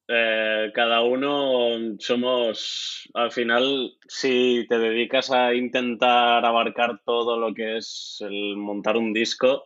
eh, 0.08 0.72
cada 0.74 1.02
uno 1.02 1.98
somos, 2.00 3.10
al 3.14 3.32
final, 3.32 3.98
si 4.08 4.66
te 4.70 4.78
dedicas 4.78 5.32
a 5.32 5.54
intentar 5.54 6.46
abarcar 6.46 7.02
todo 7.06 7.40
lo 7.40 7.54
que 7.54 7.78
es 7.78 8.18
el 8.22 8.56
montar 8.58 8.98
un 8.98 9.14
disco, 9.14 9.66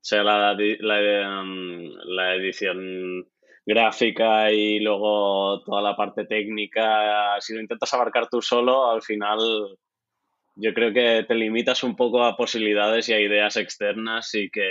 sea 0.00 0.22
la, 0.22 0.54
la, 0.54 1.00
em, 1.40 1.90
la 2.04 2.34
edición 2.34 3.26
gráfica 3.66 4.52
y 4.52 4.80
luego 4.80 5.62
toda 5.64 5.82
la 5.82 5.96
parte 5.96 6.26
técnica, 6.26 7.40
si 7.40 7.54
lo 7.54 7.60
intentas 7.60 7.92
abarcar 7.94 8.28
tú 8.28 8.42
solo, 8.42 8.90
al 8.90 9.02
final 9.02 9.38
yo 10.56 10.72
creo 10.72 10.92
que 10.92 11.24
te 11.26 11.34
limitas 11.34 11.82
un 11.82 11.96
poco 11.96 12.24
a 12.24 12.36
posibilidades 12.36 13.08
y 13.08 13.12
a 13.12 13.20
ideas 13.20 13.56
externas 13.56 14.34
y 14.34 14.50
que 14.50 14.68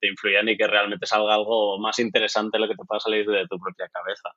te 0.00 0.08
influyan 0.08 0.48
y 0.48 0.56
que 0.56 0.66
realmente 0.66 1.06
salga 1.06 1.34
algo 1.34 1.78
más 1.78 1.98
interesante 1.98 2.58
lo 2.58 2.68
que 2.68 2.74
te 2.74 2.84
pueda 2.84 3.00
salir 3.00 3.26
de 3.26 3.46
tu 3.48 3.58
propia 3.58 3.88
cabeza. 3.88 4.30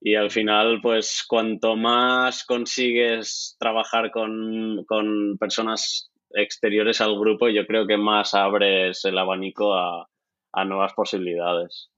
Y 0.00 0.16
al 0.16 0.30
final, 0.30 0.80
pues 0.82 1.24
cuanto 1.28 1.76
más 1.76 2.44
consigues 2.44 3.56
trabajar 3.58 4.10
con, 4.10 4.84
con 4.86 5.38
personas 5.38 6.10
exteriores 6.30 7.00
al 7.00 7.18
grupo, 7.18 7.48
yo 7.48 7.66
creo 7.66 7.86
que 7.86 7.96
más 7.96 8.34
abres 8.34 9.04
el 9.04 9.18
abanico 9.18 9.74
a, 9.74 10.08
a 10.52 10.64
nuevas 10.64 10.92
posibilidades. 10.94 11.91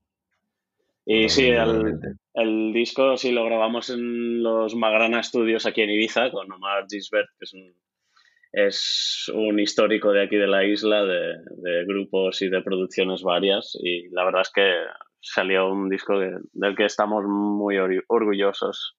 Y 1.07 1.29
sí, 1.29 1.49
el, 1.49 1.99
el, 2.33 2.73
disco 2.73 3.17
sí 3.17 3.31
lo 3.33 3.45
grabamos 3.45 3.91
en 3.91 4.43
los 4.43 4.75
Magrana 4.75 5.23
Studios 5.23 5.67
aquí 5.67 5.83
en 5.83 5.91
Ibiza 5.91 6.31
con 6.31 6.51
Omar 6.51 6.87
Gisbert, 6.89 7.29
que 7.39 7.45
es 7.45 7.53
un, 7.53 7.75
es 8.53 9.31
un 9.35 9.61
histórico 9.61 10.13
de 10.13 10.23
aquí 10.23 10.37
de 10.37 10.47
la 10.47 10.65
isla, 10.65 11.05
de, 11.05 11.37
de, 11.57 11.85
grupos 11.87 12.41
y 12.41 12.49
de 12.49 12.63
producciones 12.63 13.23
varias. 13.23 13.77
Y 13.83 14.09
la 14.11 14.25
verdad 14.25 14.43
es 14.43 14.51
que 14.55 14.73
salió 15.21 15.71
un 15.71 15.91
disco 15.91 16.19
del 16.19 16.77
que 16.77 16.85
estamos 16.85 17.25
muy 17.27 17.77
orgullosos. 18.09 18.97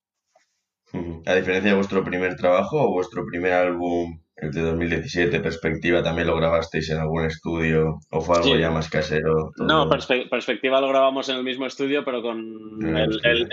A 1.25 1.35
diferencia 1.35 1.71
de 1.71 1.75
vuestro 1.75 2.03
primer 2.03 2.35
trabajo 2.35 2.83
o 2.83 2.91
vuestro 2.91 3.25
primer 3.25 3.53
álbum, 3.53 4.19
el 4.35 4.51
de 4.51 4.61
2017, 4.61 5.39
Perspectiva, 5.39 6.03
¿también 6.03 6.27
lo 6.27 6.35
grabasteis 6.35 6.89
en 6.89 6.99
algún 6.99 7.25
estudio 7.25 7.99
o 8.11 8.21
fue 8.21 8.37
algo 8.37 8.55
ya 8.57 8.69
más 8.69 8.89
casero? 8.89 9.51
No, 9.57 9.89
Perspectiva 9.89 10.81
lo 10.81 10.89
grabamos 10.89 11.29
en 11.29 11.37
el 11.37 11.43
mismo 11.43 11.65
estudio, 11.65 12.03
pero 12.03 12.21
con 12.21 12.39
el, 12.83 13.19
el, 13.23 13.47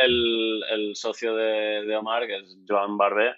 el, 0.71 0.97
socio 0.97 1.35
de, 1.35 1.85
de, 1.87 1.97
Omar, 1.97 2.27
que 2.27 2.37
es 2.37 2.59
Joan 2.69 2.97
Barbé, 2.97 3.33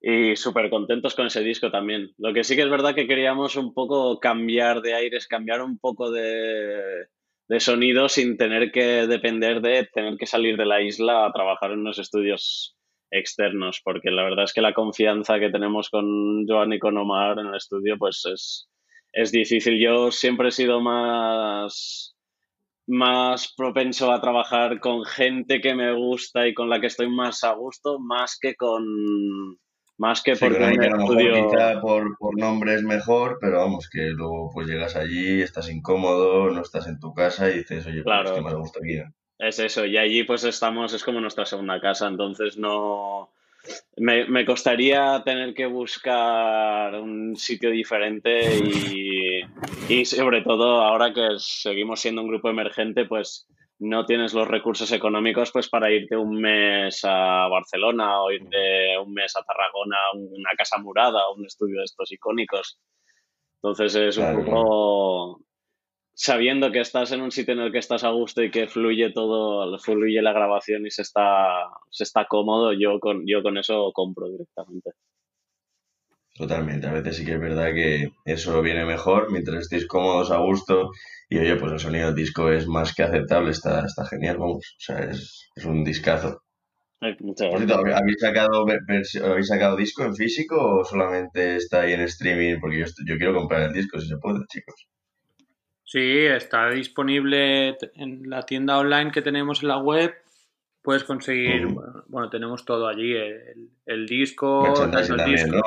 y 0.00 0.34
súper 0.34 0.70
contentos 0.70 1.14
con 1.14 1.26
ese 1.26 1.42
disco 1.42 1.70
también. 1.70 2.10
Lo 2.18 2.32
que 2.32 2.42
sí 2.42 2.56
que 2.56 2.62
es 2.62 2.70
verdad 2.70 2.94
que 2.94 3.06
queríamos 3.06 3.56
un 3.56 3.74
poco 3.74 4.18
cambiar 4.18 4.80
de 4.80 4.94
aires, 4.94 5.28
cambiar 5.28 5.62
un 5.62 5.78
poco 5.78 6.10
de, 6.10 7.06
de 7.48 7.60
sonido 7.60 8.08
sin 8.08 8.36
tener 8.36 8.72
que 8.72 9.06
depender 9.06 9.60
de 9.60 9.86
tener 9.92 10.16
que 10.16 10.26
salir 10.26 10.56
de 10.56 10.64
la 10.64 10.80
isla 10.80 11.26
a 11.26 11.32
trabajar 11.32 11.72
en 11.72 11.80
unos 11.80 11.98
estudios 11.98 12.76
externos, 13.12 13.80
porque 13.84 14.10
la 14.10 14.24
verdad 14.24 14.44
es 14.44 14.52
que 14.52 14.60
la 14.60 14.72
confianza 14.72 15.38
que 15.38 15.50
tenemos 15.50 15.90
con 15.90 16.46
Joan 16.46 16.72
y 16.72 16.78
con 16.78 16.96
Omar 16.96 17.38
en 17.38 17.46
el 17.46 17.56
estudio, 17.56 17.96
pues 17.98 18.22
es, 18.24 18.68
es 19.12 19.30
difícil. 19.30 19.78
Yo 19.80 20.10
siempre 20.10 20.48
he 20.48 20.52
sido 20.52 20.80
más, 20.80 22.16
más 22.86 23.54
propenso 23.56 24.10
a 24.10 24.20
trabajar 24.20 24.80
con 24.80 25.04
gente 25.04 25.60
que 25.60 25.74
me 25.74 25.94
gusta 25.94 26.48
y 26.48 26.54
con 26.54 26.68
la 26.68 26.80
que 26.80 26.86
estoy 26.88 27.08
más 27.08 27.44
a 27.44 27.52
gusto, 27.52 28.00
más 28.00 28.38
que 28.40 28.56
con 28.56 28.82
más 29.98 30.22
que 30.22 30.34
porque 30.34 30.56
estudio... 30.58 31.80
por, 31.80 32.16
por 32.18 32.36
nombre 32.36 32.74
es 32.74 32.82
mejor, 32.82 33.38
pero 33.40 33.58
vamos, 33.58 33.88
que 33.88 34.10
luego 34.10 34.50
pues 34.52 34.66
llegas 34.66 34.96
allí, 34.96 35.40
estás 35.42 35.70
incómodo, 35.70 36.50
no 36.50 36.62
estás 36.62 36.88
en 36.88 36.98
tu 36.98 37.14
casa 37.14 37.50
y 37.50 37.58
dices, 37.58 37.86
oye, 37.86 38.02
pues 38.02 38.24
es 38.24 38.32
que 38.32 38.40
me 38.40 38.54
gusta 38.54 38.80
aquí. 38.82 38.98
Es 39.42 39.58
eso, 39.58 39.84
y 39.84 39.96
allí 39.96 40.22
pues 40.22 40.44
estamos, 40.44 40.92
es 40.92 41.02
como 41.02 41.20
nuestra 41.20 41.44
segunda 41.44 41.80
casa, 41.80 42.06
entonces 42.06 42.56
no... 42.56 43.30
Me, 43.96 44.24
me 44.26 44.44
costaría 44.44 45.20
tener 45.24 45.52
que 45.52 45.66
buscar 45.66 46.94
un 46.94 47.34
sitio 47.36 47.70
diferente 47.70 48.56
y, 48.56 49.40
y 49.88 50.04
sobre 50.04 50.42
todo 50.42 50.82
ahora 50.82 51.12
que 51.12 51.26
seguimos 51.38 52.00
siendo 52.00 52.22
un 52.22 52.28
grupo 52.28 52.50
emergente, 52.50 53.04
pues 53.04 53.48
no 53.80 54.06
tienes 54.06 54.32
los 54.32 54.46
recursos 54.46 54.92
económicos 54.92 55.50
pues 55.50 55.68
para 55.68 55.90
irte 55.90 56.16
un 56.16 56.40
mes 56.40 57.00
a 57.02 57.48
Barcelona 57.48 58.22
o 58.22 58.30
irte 58.30 58.96
un 58.98 59.12
mes 59.12 59.34
a 59.36 59.42
Tarragona 59.42 59.96
una 60.14 60.50
casa 60.56 60.78
murada 60.78 61.28
un 61.36 61.44
estudio 61.46 61.78
de 61.78 61.84
estos 61.84 62.12
icónicos. 62.12 62.78
Entonces 63.56 63.94
es 63.96 64.18
un 64.18 64.44
poco 64.44 65.40
sabiendo 66.14 66.70
que 66.70 66.80
estás 66.80 67.12
en 67.12 67.22
un 67.22 67.30
sitio 67.30 67.54
en 67.54 67.60
el 67.60 67.72
que 67.72 67.78
estás 67.78 68.04
a 68.04 68.10
gusto 68.10 68.42
y 68.42 68.50
que 68.50 68.68
fluye 68.68 69.10
todo, 69.12 69.78
fluye 69.78 70.20
la 70.22 70.32
grabación 70.32 70.86
y 70.86 70.90
se 70.90 71.02
está, 71.02 71.68
se 71.90 72.04
está 72.04 72.26
cómodo, 72.26 72.72
yo 72.72 73.00
con, 73.00 73.24
yo 73.26 73.42
con 73.42 73.56
eso 73.58 73.90
compro 73.92 74.28
directamente. 74.28 74.90
Totalmente, 76.34 76.86
a 76.86 76.92
veces 76.92 77.16
sí 77.16 77.26
que 77.26 77.34
es 77.34 77.40
verdad 77.40 77.74
que 77.74 78.10
eso 78.24 78.62
viene 78.62 78.86
mejor 78.86 79.30
mientras 79.30 79.60
estéis 79.60 79.86
cómodos, 79.86 80.30
a 80.30 80.38
gusto 80.38 80.90
y 81.28 81.38
oye, 81.38 81.56
pues 81.56 81.72
el 81.72 81.78
sonido 81.78 82.06
del 82.06 82.14
disco 82.14 82.50
es 82.50 82.66
más 82.66 82.94
que 82.94 83.02
aceptable, 83.02 83.50
está, 83.50 83.84
está 83.84 84.06
genial, 84.06 84.38
vamos, 84.38 84.76
o 84.78 84.80
sea, 84.80 84.98
es, 85.04 85.50
es 85.54 85.64
un 85.64 85.84
discazo. 85.84 86.42
¿habéis 87.00 88.20
sacado, 88.20 88.64
¿habéis 89.24 89.48
sacado 89.48 89.76
disco 89.76 90.04
en 90.04 90.14
físico 90.14 90.56
o 90.56 90.84
solamente 90.84 91.56
está 91.56 91.82
ahí 91.82 91.94
en 91.94 92.02
streaming? 92.02 92.60
Porque 92.60 92.78
yo, 92.78 92.86
yo 93.06 93.16
quiero 93.16 93.34
comprar 93.34 93.62
el 93.62 93.72
disco 93.72 93.98
si 93.98 94.08
se 94.08 94.18
puede, 94.18 94.38
chicos. 94.48 94.86
Sí, 95.84 96.26
está 96.26 96.70
disponible 96.70 97.76
en 97.94 98.30
la 98.30 98.42
tienda 98.42 98.78
online 98.78 99.10
que 99.10 99.22
tenemos 99.22 99.62
en 99.62 99.68
la 99.68 99.78
web. 99.78 100.14
Puedes 100.80 101.04
conseguir, 101.04 101.66
bueno, 102.06 102.28
tenemos 102.28 102.64
todo 102.64 102.88
allí, 102.88 103.12
el, 103.12 103.70
el 103.86 104.06
disco, 104.06 104.72
tanto 104.90 105.14
el 105.14 105.24
disco, 105.24 105.62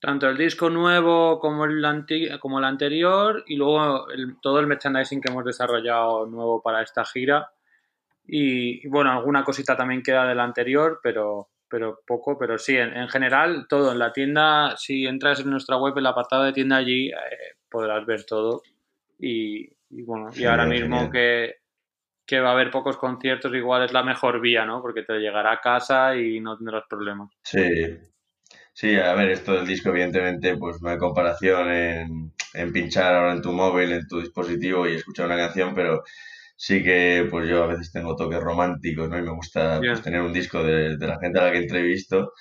tanto 0.00 0.28
el 0.28 0.36
disco 0.36 0.70
nuevo 0.70 1.38
como 1.40 1.64
el, 1.64 1.84
como 2.40 2.58
el 2.58 2.64
anterior 2.64 3.44
y 3.46 3.56
luego 3.56 4.06
todo 4.40 4.60
el 4.60 4.66
merchandising 4.66 5.20
que 5.20 5.30
hemos 5.30 5.44
desarrollado 5.44 6.26
nuevo 6.26 6.62
para 6.62 6.82
esta 6.82 7.04
gira. 7.04 7.50
Y, 8.26 8.86
bueno, 8.88 9.12
alguna 9.12 9.44
cosita 9.44 9.76
también 9.76 10.02
queda 10.02 10.26
del 10.26 10.40
anterior, 10.40 11.00
pero, 11.02 11.48
pero 11.68 12.00
poco, 12.06 12.38
pero 12.38 12.58
sí, 12.58 12.76
en, 12.76 13.08
general 13.08 13.66
todo. 13.68 13.92
En 13.92 13.98
la 13.98 14.12
tienda, 14.12 14.76
si 14.76 15.06
entras 15.06 15.40
en 15.40 15.50
nuestra 15.50 15.76
web, 15.76 15.92
en 15.94 15.98
el 16.00 16.06
apartado 16.06 16.44
de 16.44 16.52
tienda 16.52 16.76
allí, 16.76 17.08
eh, 17.08 17.56
podrás 17.68 18.04
ver 18.06 18.24
todo. 18.24 18.62
Y, 19.18 19.68
bueno, 19.90 20.30
y 20.34 20.44
ahora 20.44 20.66
mismo 20.66 21.10
que, 21.10 21.56
que 22.26 22.40
va 22.40 22.50
a 22.50 22.52
haber 22.52 22.70
pocos 22.70 22.96
conciertos, 22.96 23.54
igual 23.54 23.84
es 23.84 23.92
la 23.92 24.02
mejor 24.02 24.40
vía, 24.40 24.64
¿no? 24.66 24.82
Porque 24.82 25.02
te 25.02 25.18
llegará 25.18 25.52
a 25.52 25.60
casa 25.60 26.16
y 26.16 26.40
no 26.40 26.56
tendrás 26.56 26.84
problemas. 26.88 27.30
Sí, 27.42 27.62
Sí, 28.76 28.94
a 28.94 29.14
ver, 29.14 29.30
esto 29.30 29.54
del 29.54 29.66
disco, 29.66 29.88
evidentemente, 29.88 30.54
pues 30.58 30.82
no 30.82 30.90
hay 30.90 30.98
comparación 30.98 31.72
en, 31.72 32.34
en 32.52 32.72
pinchar 32.74 33.14
ahora 33.14 33.32
en 33.32 33.40
tu 33.40 33.50
móvil, 33.50 33.90
en 33.90 34.06
tu 34.06 34.20
dispositivo 34.20 34.86
y 34.86 34.96
escuchar 34.96 35.24
una 35.24 35.38
canción, 35.38 35.74
pero 35.74 36.04
sí 36.56 36.82
que 36.82 37.28
pues 37.30 37.48
yo 37.48 37.62
a 37.62 37.68
veces 37.68 37.92
tengo 37.92 38.16
toques 38.16 38.40
románticos, 38.40 39.08
¿no? 39.08 39.18
Y 39.18 39.22
me 39.22 39.34
gusta 39.34 39.78
pues, 39.78 40.02
tener 40.02 40.22
un 40.22 40.32
disco 40.32 40.62
de, 40.62 40.96
de, 40.96 41.06
la 41.06 41.18
gente 41.20 41.38
a 41.38 41.44
la 41.44 41.52
que 41.52 41.58
entrevisto 41.58 42.32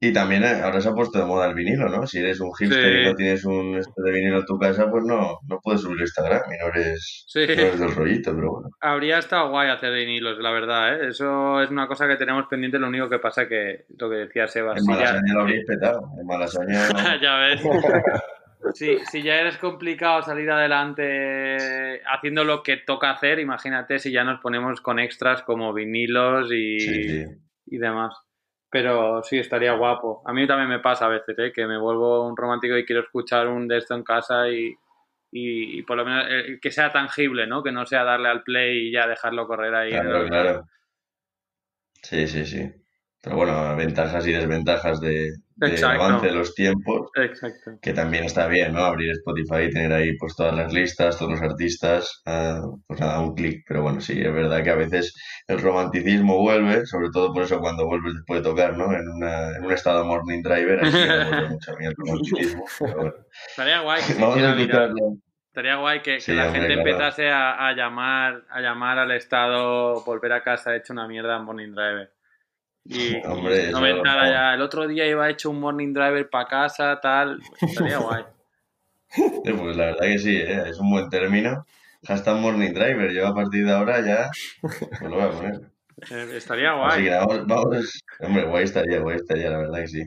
y 0.00 0.12
también 0.12 0.44
eh, 0.44 0.60
ahora 0.62 0.80
se 0.80 0.88
ha 0.88 0.94
puesto 0.94 1.18
de 1.18 1.24
moda 1.24 1.48
el 1.48 1.54
vinilo, 1.54 1.88
¿no? 1.88 2.06
Si 2.06 2.18
eres 2.18 2.38
un 2.38 2.54
hipster 2.54 3.00
y 3.00 3.04
no 3.06 3.14
tienes 3.14 3.44
un 3.44 3.76
este 3.76 4.00
de 4.00 4.12
vinilo 4.12 4.38
en 4.38 4.46
tu 4.46 4.56
casa, 4.56 4.88
pues 4.88 5.04
no, 5.04 5.38
no 5.48 5.58
puedes 5.60 5.80
subir 5.80 6.00
Instagram 6.00 6.42
y 6.52 6.58
no 6.58 6.68
eres, 6.68 7.26
no 7.34 7.40
eres 7.40 7.80
del 7.80 7.94
rollito, 7.94 8.32
pero 8.32 8.52
bueno. 8.52 8.70
Habría 8.80 9.18
estado 9.18 9.50
guay 9.50 9.70
hacer 9.70 9.92
vinilos, 9.92 10.38
la 10.38 10.52
verdad, 10.52 10.94
¿eh? 10.94 11.08
Eso 11.08 11.60
es 11.60 11.70
una 11.70 11.88
cosa 11.88 12.06
que 12.06 12.16
tenemos 12.16 12.46
pendiente, 12.46 12.78
lo 12.78 12.86
único 12.86 13.08
que 13.08 13.18
pasa 13.18 13.48
que 13.48 13.86
lo 13.98 14.08
que 14.08 14.16
decía 14.16 14.46
Seba... 14.46 14.74
En 14.76 14.84
Malasaña 14.84 15.22
ya... 15.26 15.34
lo 15.34 15.40
habréis 15.40 15.64
petado, 15.66 16.00
en 16.20 16.26
Malasaña... 16.26 16.88
Ya 17.20 17.38
ves. 17.38 17.62
Sí, 18.74 18.98
si 19.10 19.22
ya 19.22 19.36
eres 19.36 19.56
complicado 19.58 20.22
salir 20.22 20.50
adelante 20.50 22.02
haciendo 22.06 22.44
lo 22.44 22.62
que 22.62 22.76
toca 22.78 23.10
hacer, 23.10 23.38
imagínate 23.38 23.98
si 23.98 24.10
ya 24.10 24.24
nos 24.24 24.40
ponemos 24.40 24.80
con 24.80 24.98
extras 24.98 25.42
como 25.42 25.72
vinilos 25.72 26.50
y, 26.52 26.80
sí, 26.80 27.08
sí. 27.08 27.24
y 27.66 27.78
demás. 27.78 28.14
Pero 28.70 29.22
sí, 29.22 29.38
estaría 29.38 29.72
guapo. 29.72 30.22
A 30.26 30.32
mí 30.32 30.46
también 30.46 30.68
me 30.68 30.80
pasa 30.80 31.06
a 31.06 31.08
veces, 31.08 31.38
¿eh? 31.38 31.52
que 31.54 31.66
me 31.66 31.78
vuelvo 31.78 32.26
un 32.28 32.36
romántico 32.36 32.76
y 32.76 32.84
quiero 32.84 33.02
escuchar 33.02 33.48
un 33.48 33.66
de 33.66 33.78
esto 33.78 33.94
en 33.94 34.02
casa 34.02 34.48
y, 34.50 34.74
y, 35.30 35.82
por 35.82 35.96
lo 35.96 36.04
menos 36.04 36.26
eh, 36.28 36.58
que 36.60 36.70
sea 36.70 36.92
tangible, 36.92 37.46
¿no? 37.46 37.62
Que 37.62 37.72
no 37.72 37.86
sea 37.86 38.04
darle 38.04 38.28
al 38.28 38.42
play 38.42 38.88
y 38.88 38.92
ya 38.92 39.06
dejarlo 39.06 39.46
correr 39.46 39.74
ahí. 39.74 39.90
Claro, 39.90 40.26
claro. 40.26 40.64
Sí, 42.02 42.26
sí, 42.26 42.44
sí. 42.44 42.70
Pero 43.22 43.36
bueno, 43.36 43.74
ventajas 43.76 44.26
y 44.26 44.32
desventajas 44.32 45.00
de, 45.00 45.32
del 45.58 45.84
avance 45.84 46.26
de 46.26 46.32
los 46.32 46.54
tiempos, 46.54 47.10
Exacto. 47.16 47.72
que 47.82 47.92
también 47.92 48.24
está 48.24 48.46
bien, 48.46 48.72
¿no? 48.72 48.84
Abrir 48.84 49.10
Spotify 49.12 49.64
y 49.64 49.70
tener 49.70 49.92
ahí 49.92 50.16
pues 50.16 50.36
todas 50.36 50.54
las 50.54 50.72
listas, 50.72 51.18
todos 51.18 51.32
los 51.32 51.42
artistas, 51.42 52.22
ah, 52.26 52.60
pues 52.86 53.00
nada, 53.00 53.20
un 53.20 53.34
clic. 53.34 53.64
Pero 53.66 53.82
bueno, 53.82 54.00
sí, 54.00 54.20
es 54.20 54.32
verdad 54.32 54.62
que 54.62 54.70
a 54.70 54.76
veces 54.76 55.14
el 55.48 55.60
romanticismo 55.60 56.38
vuelve, 56.38 56.86
sobre 56.86 57.08
todo 57.12 57.32
por 57.32 57.42
eso 57.42 57.58
cuando 57.60 57.86
vuelves 57.86 58.14
después 58.14 58.42
de 58.42 58.48
tocar, 58.48 58.76
¿no? 58.76 58.92
En, 58.92 59.08
una, 59.08 59.56
en 59.56 59.64
un 59.64 59.72
estado 59.72 60.04
morning 60.04 60.42
driver, 60.42 60.80
así 60.84 60.96
que 60.96 61.48
mucho 61.50 61.72
a 61.72 61.76
mí 61.76 61.86
el 61.86 61.94
romanticismo. 61.96 62.64
Pero 62.78 62.94
bueno. 62.96 63.14
Estaría 63.48 63.80
guay 63.80 64.02
que 64.06 64.14
Vamos 64.20 64.36
a 64.38 64.50
escucharlo. 64.54 65.16
Estaría 65.48 65.76
guay 65.76 66.02
que, 66.02 66.14
que 66.14 66.20
Sí, 66.20 66.34
la 66.34 66.46
hombre, 66.46 66.60
gente 66.60 66.74
claro. 66.74 66.88
empezase 66.90 67.30
a, 67.30 67.66
a 67.68 67.72
llamar 67.72 68.44
a 68.48 68.60
llamar 68.60 68.98
al 69.00 69.10
estado 69.10 70.04
volver 70.04 70.32
a 70.32 70.42
casa 70.44 70.76
hecho 70.76 70.92
una 70.92 71.08
mierda 71.08 71.36
en 71.36 71.44
Morning 71.44 71.72
Driver. 71.72 72.12
Y, 72.88 73.16
Hombre, 73.26 73.68
y 73.68 73.72
no 73.72 73.80
nada 74.02 74.16
vamos. 74.22 74.32
ya. 74.32 74.54
El 74.54 74.62
otro 74.62 74.86
día 74.88 75.06
iba 75.06 75.28
hecho 75.30 75.50
un 75.50 75.60
Morning 75.60 75.92
Driver 75.92 76.28
para 76.30 76.48
casa, 76.48 76.98
tal. 77.00 77.38
Estaría 77.60 77.98
guay. 77.98 78.24
Pues 79.44 79.76
la 79.76 79.86
verdad 79.86 80.02
que 80.06 80.18
sí, 80.18 80.36
¿eh? 80.36 80.64
es 80.68 80.78
un 80.78 80.90
buen 80.90 81.08
término. 81.08 81.66
Hashtag 82.06 82.36
Morning 82.36 82.72
Driver, 82.72 83.10
yo 83.12 83.26
a 83.26 83.34
partir 83.34 83.64
de 83.66 83.72
ahora 83.72 84.00
ya 84.00 84.30
pues 84.60 85.00
lo 85.02 85.10
voy 85.16 85.22
a 85.22 85.30
poner. 85.30 85.60
Eh, 86.10 86.36
estaría 86.36 86.72
Así 86.86 87.02
que 87.02 87.08
guay. 87.08 87.26
vamos, 87.26 87.46
vamos. 87.46 88.04
Hombre, 88.20 88.44
guay 88.44 88.64
estaría, 88.64 89.00
guay 89.00 89.16
estaría, 89.16 89.50
la 89.50 89.58
verdad 89.58 89.80
que 89.80 89.88
sí. 89.88 90.02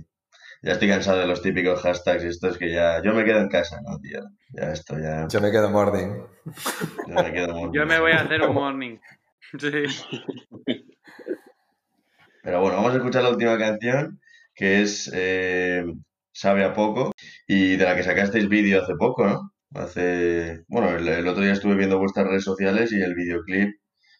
Ya 0.64 0.74
estoy 0.74 0.88
cansado 0.90 1.18
de 1.20 1.26
los 1.28 1.42
típicos 1.42 1.82
hashtags 1.82 2.24
estos 2.24 2.58
que 2.60 2.72
ya... 2.72 3.02
Yo 3.04 3.14
me 3.14 3.26
quedo 3.26 3.40
en 3.40 3.50
casa, 3.50 3.82
¿no, 3.82 3.98
tío? 4.00 4.22
Ya 4.52 4.72
esto, 4.72 4.96
ya... 5.00 5.28
Yo 5.28 5.42
me 5.42 5.52
quedo 5.52 5.72
morning. 5.72 6.22
Yo 7.08 7.16
me 7.24 7.34
quedo 7.34 7.54
muy- 7.56 7.76
Yo 7.76 7.86
me 7.88 8.00
voy 8.00 8.12
a 8.12 8.22
hacer 8.22 8.42
un 8.44 8.54
morning. 8.54 8.98
Sí. 9.60 9.84
Pero 12.44 12.62
bueno, 12.62 12.78
vamos 12.78 12.94
a 12.94 12.98
escuchar 12.98 13.24
la 13.24 13.30
última 13.30 13.58
canción, 13.58 14.20
que 14.56 14.82
es 14.82 15.12
eh, 15.14 15.84
Sabe 16.34 16.64
a 16.64 16.74
poco, 16.74 17.12
y 17.46 17.76
de 17.76 17.84
la 17.84 17.96
que 17.96 18.04
sacasteis 18.04 18.48
vídeo 18.48 18.82
hace 18.82 18.94
poco, 18.96 19.28
¿no? 19.28 19.52
Hace... 19.74 20.64
Bueno, 20.70 20.90
el, 20.96 21.08
el 21.08 21.28
otro 21.28 21.44
día 21.44 21.52
estuve 21.52 21.76
viendo 21.76 22.00
vuestras 22.00 22.26
redes 22.26 22.46
sociales 22.46 22.92
y 22.94 23.02
el 23.02 23.16
videoclip 23.16 23.76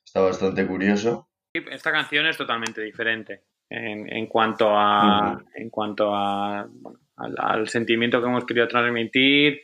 está 0.06 0.20
bastante 0.20 0.68
curioso. 0.68 1.30
Esta 1.54 1.92
canción 1.92 2.26
es 2.28 2.38
totalmente 2.38 2.82
diferente 2.82 3.44
en, 3.70 4.12
en 4.12 4.28
cuanto 4.28 4.70
a 4.70 5.42
en 5.56 5.70
cuanto 5.70 6.14
a 6.16 6.68
bueno, 6.70 7.00
al, 7.18 7.36
al 7.38 7.70
sentimiento 7.70 8.22
que 8.22 8.28
hemos 8.28 8.46
querido 8.46 8.68
transmitir. 8.68 9.62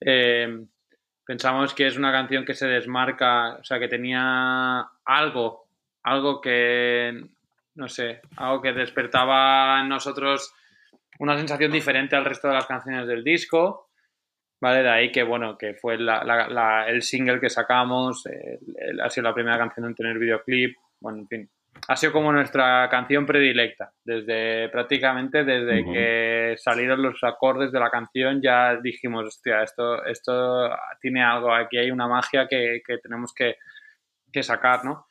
Eh, 0.00 0.66
pensamos 1.24 1.74
que 1.74 1.86
es 1.86 1.96
una 1.96 2.12
canción 2.12 2.44
que 2.44 2.54
se 2.54 2.66
desmarca, 2.66 3.56
o 3.56 3.64
sea, 3.64 3.78
que 3.78 3.88
tenía 3.88 4.80
algo, 5.04 5.68
algo 6.02 6.40
que 6.40 7.28
no 7.76 7.88
sé, 7.88 8.20
algo 8.36 8.62
que 8.62 8.72
despertaba 8.72 9.80
en 9.80 9.88
nosotros 9.88 10.54
una 11.18 11.36
sensación 11.36 11.70
diferente 11.72 12.16
al 12.16 12.24
resto 12.24 12.48
de 12.48 12.54
las 12.54 12.66
canciones 12.66 13.06
del 13.06 13.22
disco. 13.24 13.90
¿Vale? 14.60 14.82
De 14.82 14.88
ahí 14.88 15.12
que, 15.12 15.22
bueno, 15.24 15.58
que 15.58 15.74
fue 15.74 15.98
la- 15.98 16.24
la- 16.24 16.48
la- 16.48 16.88
el 16.88 17.02
single 17.02 17.38
que 17.40 17.50
sacamos, 17.50 18.24
ha 19.02 19.10
sido 19.10 19.24
la 19.28 19.34
primera 19.34 19.58
canción 19.58 19.84
en 19.86 19.94
tener 19.94 20.18
videoclip, 20.18 20.74
bueno, 21.00 21.18
en 21.18 21.28
fin. 21.28 21.50
Ha 21.88 21.96
sido 21.96 22.12
como 22.12 22.32
nuestra 22.32 22.88
canción 22.88 23.26
predilecta, 23.26 23.92
desde 24.04 24.70
prácticamente 24.70 25.44
desde 25.44 25.80
que 25.92 26.54
salieron 26.56 27.02
los 27.02 27.22
acordes 27.24 27.72
de 27.72 27.80
la 27.80 27.90
canción 27.90 28.40
ya 28.40 28.76
dijimos, 28.76 29.26
hostia, 29.26 29.62
esto, 29.64 30.02
esto 30.06 30.70
tiene 31.00 31.22
algo, 31.22 31.52
aquí 31.52 31.76
hay 31.76 31.90
una 31.90 32.06
magia 32.08 32.46
que, 32.48 32.80
que 32.86 32.98
tenemos 32.98 33.34
que, 33.34 33.56
que 34.32 34.42
sacar, 34.42 34.84
¿no? 34.84 35.06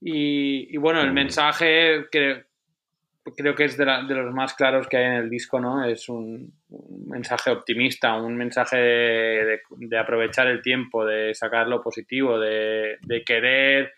Y, 0.00 0.74
y 0.74 0.76
bueno, 0.76 1.00
el 1.00 1.06
Ujú. 1.08 1.14
mensaje 1.14 2.06
creo 2.10 3.54
que 3.54 3.64
es 3.64 3.76
de, 3.76 3.84
la- 3.84 4.02
de 4.04 4.14
los 4.14 4.32
más 4.32 4.54
claros 4.54 4.86
que 4.88 4.96
hay 4.96 5.04
en 5.04 5.12
el 5.12 5.30
disco, 5.30 5.60
¿no? 5.60 5.84
Es 5.84 6.08
un, 6.08 6.52
un 6.70 7.08
mensaje 7.08 7.50
optimista, 7.50 8.14
un 8.16 8.36
mensaje 8.36 8.76
de, 8.76 9.44
de- 9.44 9.60
de 9.70 9.98
aprovechar 9.98 10.46
el 10.46 10.62
tiempo, 10.62 11.04
de 11.04 11.34
sacar 11.34 11.66
lo 11.68 11.82
positivo, 11.82 12.38
de, 12.38 12.96
querer 13.26 13.92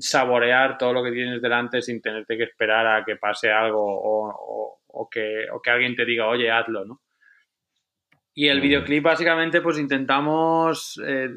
saborear 0.00 0.76
todo 0.78 0.92
lo 0.92 1.02
que 1.04 1.12
tienes 1.12 1.40
delante 1.40 1.80
sin 1.80 2.02
tenerte 2.02 2.36
que 2.36 2.42
esperar 2.42 2.86
a 2.86 3.04
que 3.04 3.16
pase 3.16 3.50
algo 3.50 3.80
o, 3.82 4.28
o- 4.30 4.80
o 4.88 5.08
que, 5.08 5.46
o 5.52 5.60
que 5.62 5.70
alguien 5.70 5.94
te 5.94 6.04
diga, 6.04 6.26
oye, 6.26 6.50
hazlo, 6.50 6.84
¿no? 6.84 7.00
Y 8.34 8.48
el 8.48 8.58
Ujú. 8.58 8.66
videoclip 8.68 9.02
básicamente 9.04 9.60
pues 9.62 9.78
intentamos 9.78 11.00
eh, 11.06 11.30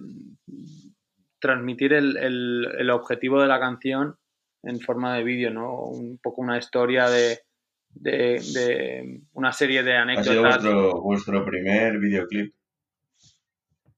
transmitir 1.40 1.94
el, 1.94 2.18
el- 2.18 2.68
el 2.78 2.90
objetivo 2.90 3.42
de 3.42 3.48
la 3.48 3.60
canción 3.60 4.16
en 4.64 4.80
forma 4.80 5.16
de 5.16 5.24
vídeo, 5.24 5.52
¿no? 5.52 5.74
Un 5.86 6.18
poco 6.22 6.42
una 6.42 6.58
historia 6.58 7.10
de, 7.10 7.40
de, 7.92 8.42
de 8.54 9.22
una 9.34 9.52
serie 9.54 9.84
de 9.84 9.96
Ha 9.96 10.04
sido 10.24 10.46
anécdotas. 10.46 10.64
vuestro, 10.64 11.02
vuestro 11.02 11.46
primer 11.46 11.98
videoclip. 12.00 12.54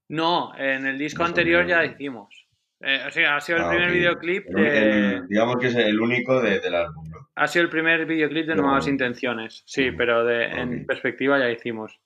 No, 0.09 0.53
en 0.57 0.85
el 0.87 0.97
disco 0.97 1.23
anterior 1.23 1.65
ya 1.65 1.85
hicimos. 1.85 2.47
Eh, 2.81 3.03
o 3.07 3.11
sea, 3.11 3.35
ha 3.37 3.41
sido 3.41 3.59
el 3.59 3.63
Ah, 3.65 3.69
primer 3.69 3.91
videoclip 3.91 4.47
El- 4.49 4.55
de... 4.55 4.77
el- 5.15 5.27
digamos 5.27 5.57
que 5.57 5.67
es 5.67 5.75
el 5.75 5.99
único 5.99 6.41
de- 6.41 6.59
del 6.59 6.75
álbum, 6.75 7.09
¿no? 7.09 7.29
Ha 7.35 7.47
sido 7.47 7.63
el 7.63 7.69
primer 7.69 8.05
videoclip 8.05 8.47
de 8.47 8.55
No. 8.55 8.63
Nuevas 8.63 8.87
Intenciones, 8.87 9.63
sí, 9.65 9.91
Mm, 9.91 9.97
pero 9.97 10.25
de, 10.25 10.45
en 10.45 10.85
perspectiva 10.85 11.39
ya 11.39 11.49
hicimos. 11.49 11.99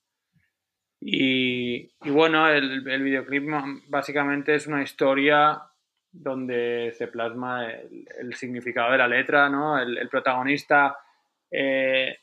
Y, 1.07 1.91
y 2.01 2.09
bueno, 2.09 2.49
el, 2.49 2.87
el 2.87 3.03
videoclip 3.03 3.43
básicamente 3.89 4.55
es 4.55 4.65
una 4.65 4.81
historia 4.81 5.61
donde 6.11 6.93
se 6.97 7.07
plasma 7.09 7.69
el, 7.69 8.07
el 8.19 8.33
significado 8.33 8.91
de 8.91 8.97
la 8.97 9.07
letra, 9.07 9.47
¿no? 9.47 9.77
El, 9.79 9.99
el 9.99 10.09
protagonista 10.09 10.97
eh, 11.51 12.17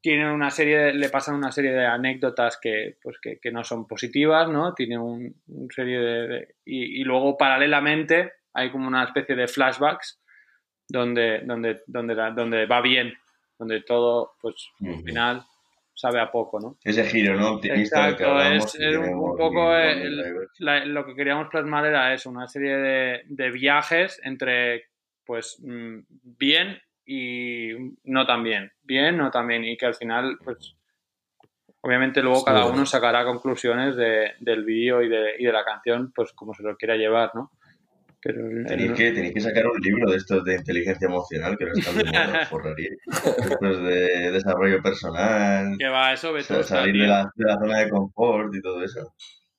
tiene 0.00 0.32
una 0.32 0.50
serie, 0.50 0.78
de- 0.78 0.94
le 0.94 1.10
pasan 1.10 1.36
una 1.36 1.52
serie 1.52 1.70
de 1.70 1.86
anécdotas 1.86 2.58
que, 2.60 2.98
pues, 3.00 3.18
que, 3.22 3.38
que 3.38 3.52
no 3.52 3.62
son 3.62 3.86
positivas, 3.86 4.48
¿no? 4.48 4.74
Tiene 4.74 4.98
un, 4.98 5.40
un 5.46 5.70
serie 5.70 6.00
de... 6.00 6.26
de- 6.28 6.54
y, 6.64 7.00
y 7.02 7.04
luego 7.04 7.36
paralelamente 7.38 8.32
hay 8.52 8.72
como 8.72 8.88
una 8.88 9.04
especie 9.04 9.36
de 9.36 9.46
flashbacks 9.46 10.20
donde, 10.88 11.42
donde, 11.44 11.82
donde, 11.86 12.14
la- 12.16 12.32
donde 12.32 12.66
va 12.66 12.80
bien, 12.80 13.14
donde 13.60 13.82
todo, 13.82 14.32
pues, 14.40 14.70
al 14.84 15.04
final 15.04 15.42
sabe 15.94 16.20
a 16.20 16.30
poco, 16.30 16.58
¿no? 16.60 16.78
Ese 16.84 17.04
giro, 17.04 17.34
¿no? 17.36 17.54
Optimista 17.54 17.76
que 18.06 18.12
Exacto, 18.12 18.28
hablamos. 18.30 18.74
es, 18.74 18.96
un, 18.96 19.36
poco 19.36 19.74
el- 19.76 20.48
la- 20.58 20.84
lo 20.84 21.04
que 21.06 21.14
queríamos 21.14 21.48
plasmar 21.48 21.86
era 21.86 22.12
eso, 22.14 22.30
una 22.30 22.48
serie 22.48 22.76
de, 22.76 23.22
de 23.26 23.50
viajes 23.50 24.20
entre, 24.24 24.86
pues, 25.24 25.58
mm, 25.62 25.98
bien 26.38 26.80
y 27.04 27.70
no 28.04 28.24
tan 28.26 28.42
bien, 28.42 28.72
bien, 28.82 29.16
no 29.16 29.30
tan 29.30 29.46
bien, 29.48 29.64
y 29.64 29.76
que 29.76 29.86
al 29.86 29.94
final, 29.94 30.38
pues, 30.42 30.76
obviamente 31.80 32.22
luego 32.22 32.44
cada 32.44 32.60
uno 32.74 32.86
sacará 32.86 33.24
conclusiones 33.24 33.96
de- 33.96 34.32
del 34.40 34.64
vídeo 34.64 35.02
y 35.02 35.08
de, 35.08 35.34
y 35.38 35.44
de 35.44 35.52
la 35.52 35.64
canción, 35.64 36.12
pues 36.14 36.32
como 36.32 36.54
se 36.54 36.62
lo 36.62 36.76
quiera 36.76 36.96
llevar, 36.96 37.32
¿no? 37.34 37.50
Pero 38.24 38.46
el- 38.48 38.64
Tenéis 38.66 38.90
el- 38.90 38.96
que, 38.96 39.10
tenéis 39.12 39.34
que 39.34 39.40
sacar 39.40 39.66
un 39.66 39.80
libro 39.80 40.10
de 40.10 40.16
estos 40.16 40.44
de 40.44 40.54
inteligencia 40.54 41.06
emocional 41.06 41.56
que 41.58 41.64
no 41.64 41.72
están 41.72 41.96
de 41.98 42.04
moda, 42.04 42.46
forraría. 42.50 42.90
Estos 43.06 43.82
de 43.82 44.30
desarrollo 44.30 44.80
personal, 44.82 45.74
que 45.78 45.88
va, 45.88 46.12
eso 46.12 46.32
Vetusta, 46.32 46.62
salir 46.62 47.02
de 47.02 47.08
la, 47.08 47.30
de 47.34 47.44
la 47.44 47.58
zona 47.58 47.78
de 47.78 47.88
confort 47.90 48.54
y 48.54 48.60
todo 48.62 48.82
eso. 48.84 49.12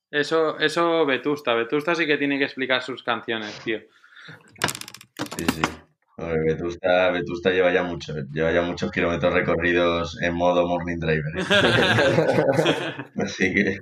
Eso, 0.09 0.57
eso 0.59 1.05
Vetusta, 1.05 1.53
Vetusta 1.55 1.95
sí 1.95 2.05
que 2.05 2.17
tiene 2.17 2.37
que 2.37 2.45
explicar 2.45 2.81
sus 2.81 3.03
canciones, 3.03 3.59
tío. 3.63 3.79
Sí, 5.37 5.45
sí. 5.55 5.61
Vetusta, 6.15 7.09
Vetusta 7.09 7.49
lleva 7.49 7.73
ya 7.73 7.83
mucho, 7.83 8.13
lleva 8.31 8.51
ya 8.53 8.61
muchos 8.61 8.91
kilómetros 8.91 9.33
recorridos 9.33 10.21
en 10.21 10.35
modo 10.35 10.65
morning 10.67 10.97
driver. 10.99 11.33
¿eh? 11.37 11.43
Así 13.23 13.53
que. 13.53 13.77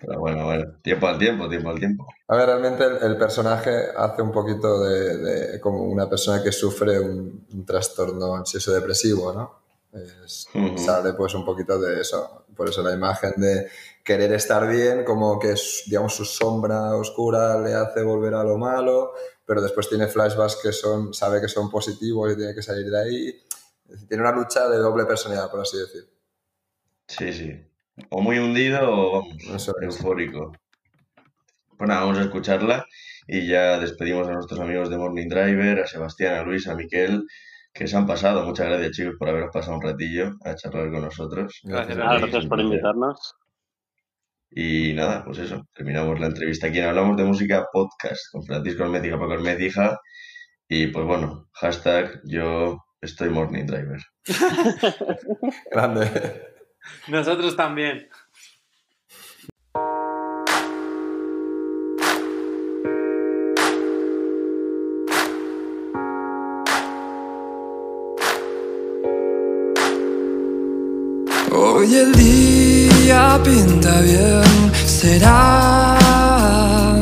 Pero 0.00 0.20
bueno, 0.20 0.44
bueno, 0.44 0.72
tiempo 0.82 1.06
al 1.06 1.18
tiempo, 1.18 1.48
tiempo 1.48 1.70
al 1.70 1.78
tiempo. 1.78 2.06
A 2.28 2.36
ver, 2.36 2.46
realmente 2.46 2.84
el, 2.84 2.96
el 3.02 3.16
personaje 3.16 3.70
hace 3.96 4.22
un 4.22 4.32
poquito 4.32 4.82
de, 4.82 5.16
de 5.18 5.60
como 5.60 5.82
una 5.82 6.08
persona 6.08 6.42
que 6.42 6.52
sufre 6.52 6.98
un, 7.00 7.46
un 7.52 7.66
trastorno 7.66 8.34
ansioso 8.34 8.72
depresivo, 8.72 9.32
¿no? 9.32 9.58
Es-. 9.92 10.48
Sale 10.76 11.14
pues 11.14 11.34
un 11.34 11.44
poquito 11.44 11.78
de 11.78 12.00
eso. 12.00 12.44
Por 12.56 12.68
eso 12.68 12.82
la 12.82 12.92
imagen 12.92 13.34
de 13.36 13.68
querer 14.04 14.32
estar 14.32 14.68
bien, 14.68 15.04
como 15.04 15.38
que 15.38 15.54
digamos 15.86 16.14
su 16.14 16.24
sombra 16.24 16.94
oscura 16.96 17.60
le 17.60 17.74
hace 17.74 18.02
volver 18.02 18.34
a 18.34 18.42
lo 18.44 18.56
malo, 18.58 19.12
pero 19.44 19.60
después 19.60 19.88
tiene 19.88 20.06
flashbacks 20.06 20.56
que 20.62 20.72
son, 20.72 21.14
sabe 21.14 21.40
que 21.40 21.48
son 21.48 21.70
positivos 21.70 22.32
y 22.32 22.36
tiene 22.36 22.54
que 22.54 22.62
salir 22.62 22.90
de 22.90 23.00
ahí. 23.00 23.42
Tiene 24.08 24.22
una 24.22 24.32
lucha 24.32 24.68
de 24.68 24.78
doble 24.78 25.04
personalidad, 25.06 25.50
por 25.50 25.60
así 25.60 25.78
decir. 25.78 26.08
Sí, 27.06 27.32
sí. 27.32 27.67
O 28.10 28.20
muy 28.20 28.38
hundido 28.38 28.80
o 28.82 29.12
vamos, 29.20 29.44
Eso 29.54 29.72
es. 29.80 29.86
eufórico. 29.86 30.52
Pues 31.76 31.88
nada, 31.88 32.00
vamos 32.00 32.18
a 32.18 32.22
escucharla 32.22 32.86
y 33.26 33.46
ya 33.46 33.78
despedimos 33.78 34.26
a 34.28 34.32
nuestros 34.32 34.58
amigos 34.58 34.90
de 34.90 34.98
Morning 34.98 35.28
Driver, 35.28 35.80
a 35.80 35.86
Sebastián, 35.86 36.36
a 36.36 36.42
Luis, 36.42 36.66
a 36.66 36.74
Miquel, 36.74 37.24
que 37.72 37.86
se 37.86 37.96
han 37.96 38.06
pasado. 38.06 38.44
Muchas 38.44 38.66
gracias, 38.66 38.92
chicos, 38.92 39.14
por 39.18 39.28
haberos 39.28 39.50
pasado 39.52 39.76
un 39.76 39.82
ratillo 39.82 40.36
a 40.44 40.54
charlar 40.54 40.90
con 40.90 41.02
nosotros. 41.02 41.60
Gracias 41.62 41.96
gracias 41.96 42.46
por 42.46 42.60
invitarnos. 42.60 43.34
Y 44.50 44.94
nada, 44.94 45.24
pues 45.24 45.38
eso, 45.38 45.68
terminamos 45.74 46.18
la 46.18 46.26
entrevista 46.26 46.68
aquí 46.68 46.78
en 46.78 46.86
Hablamos 46.86 47.16
de 47.18 47.24
Música 47.24 47.66
Podcast 47.70 48.32
con 48.32 48.42
Francisco 48.44 48.82
Almecija, 48.82 49.18
Paco 49.18 49.32
Almecija 49.32 49.98
Y 50.68 50.86
pues 50.86 51.04
bueno, 51.04 51.48
hashtag 51.52 52.22
yo 52.24 52.78
estoy 53.00 53.28
morning 53.28 53.66
driver. 53.66 54.00
Grande. 55.70 56.57
Nosotros 57.08 57.56
también. 57.56 58.08
Hoy 71.50 71.94
el 71.94 72.12
día 72.12 73.40
pinta 73.42 74.00
bien, 74.00 74.72
será 74.86 75.96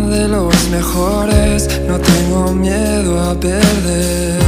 de 0.09 0.28
los 0.28 0.68
mejores, 0.68 1.80
no 1.89 1.99
tengo 1.99 2.53
miedo 2.53 3.20
a 3.30 3.41
perder. 3.41 4.45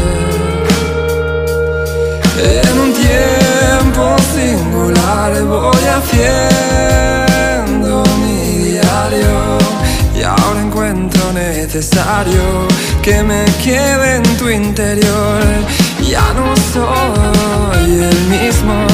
Singular 5.18 5.42
voy 5.44 5.84
haciendo 5.96 8.02
mi 8.22 8.40
diario 8.70 9.34
y 10.14 10.22
ahora 10.22 10.60
encuentro 10.60 11.32
necesario 11.32 12.68
que 13.02 13.22
me 13.22 13.44
quede 13.64 14.16
en 14.16 14.22
tu 14.36 14.48
interior. 14.48 15.42
Ya 16.02 16.32
no 16.34 16.54
soy 16.72 18.02
el 18.02 18.20
mismo 18.26 18.86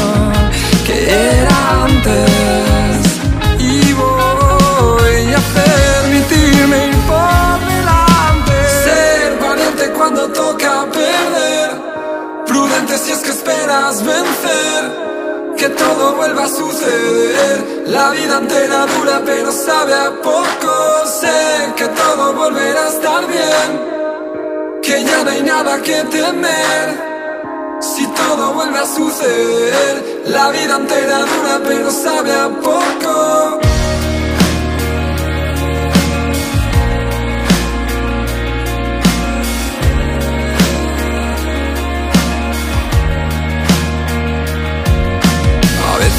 que 0.86 1.10
era 1.10 1.84
antes 1.84 3.00
y 3.58 3.92
voy 3.92 5.32
a 5.32 5.40
permitirme 5.60 6.76
ir 6.88 6.96
por 7.06 7.58
delante. 7.74 8.54
Ser 8.84 9.28
valiente 9.40 9.84
cuando 9.96 10.22
toca 10.28 10.72
perder, 10.92 11.70
prudente 12.46 12.94
si 12.98 13.10
es 13.12 13.18
que 13.18 13.30
esperas 13.30 14.04
vencer. 14.04 15.13
Que 15.64 15.70
todo 15.70 16.14
vuelva 16.16 16.44
a 16.44 16.48
suceder. 16.48 17.84
La 17.86 18.10
vida 18.10 18.36
entera 18.36 18.84
dura, 18.84 19.22
pero 19.24 19.50
sabe 19.50 19.94
a 19.94 20.10
poco. 20.20 21.06
Sé 21.06 21.72
que 21.74 21.88
todo 21.88 22.34
volverá 22.34 22.84
a 22.84 22.88
estar 22.88 23.26
bien. 23.26 24.80
Que 24.82 25.02
ya 25.02 25.24
no 25.24 25.30
hay 25.30 25.42
nada 25.42 25.80
que 25.80 26.04
temer. 26.04 26.86
Si 27.80 28.06
todo 28.08 28.52
vuelve 28.52 28.78
a 28.78 28.86
suceder, 28.86 30.22
la 30.26 30.50
vida 30.50 30.76
entera 30.76 31.20
dura 31.20 31.60
pero 31.66 31.90
sabe 31.90 32.34
a 32.34 32.48
poco. 32.50 33.73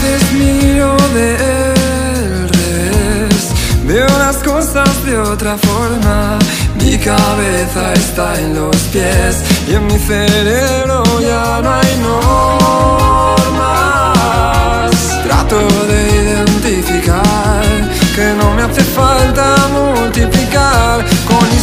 A 0.06 0.08
veces 0.08 0.34
miro 0.34 0.96
del 1.16 2.48
revés, 2.50 3.44
veo 3.86 4.08
las 4.20 4.38
cosas 4.38 4.88
de 5.04 5.18
otra 5.18 5.58
forma. 5.58 6.38
Mi 6.76 6.98
cabeza 7.00 7.94
está 7.94 8.40
en 8.40 8.54
los 8.54 8.76
pies 8.94 9.44
y 9.68 9.74
en 9.74 9.88
mi 9.88 9.98
cerebro 9.98 11.04
ya 11.22 11.60
no 11.64 11.72
hay 11.74 11.98
normas. 12.04 12.52
Trato 15.24 15.58
de 15.88 16.00
identificar 16.24 17.66
que 18.16 18.34
no 18.38 18.54
me 18.54 18.62
hace 18.62 18.84
falta 18.84 19.56
multiplicar, 19.74 21.04
con 21.28 21.55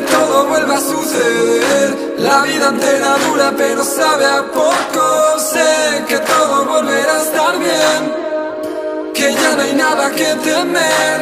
Que 0.00 0.06
todo 0.06 0.46
vuelva 0.46 0.76
a 0.76 0.80
suceder. 0.80 2.14
La 2.20 2.40
vida 2.44 2.68
entera 2.68 3.18
dura, 3.18 3.52
pero 3.54 3.84
sabe 3.84 4.24
a 4.24 4.42
poco. 4.50 5.38
Sé 5.38 6.04
que 6.08 6.18
todo 6.20 6.64
volverá 6.64 7.16
a 7.16 7.22
estar 7.22 7.58
bien. 7.58 9.12
Que 9.12 9.34
ya 9.34 9.56
no 9.56 9.62
hay 9.62 9.74
nada 9.74 10.10
que 10.10 10.24
temer. 10.36 11.18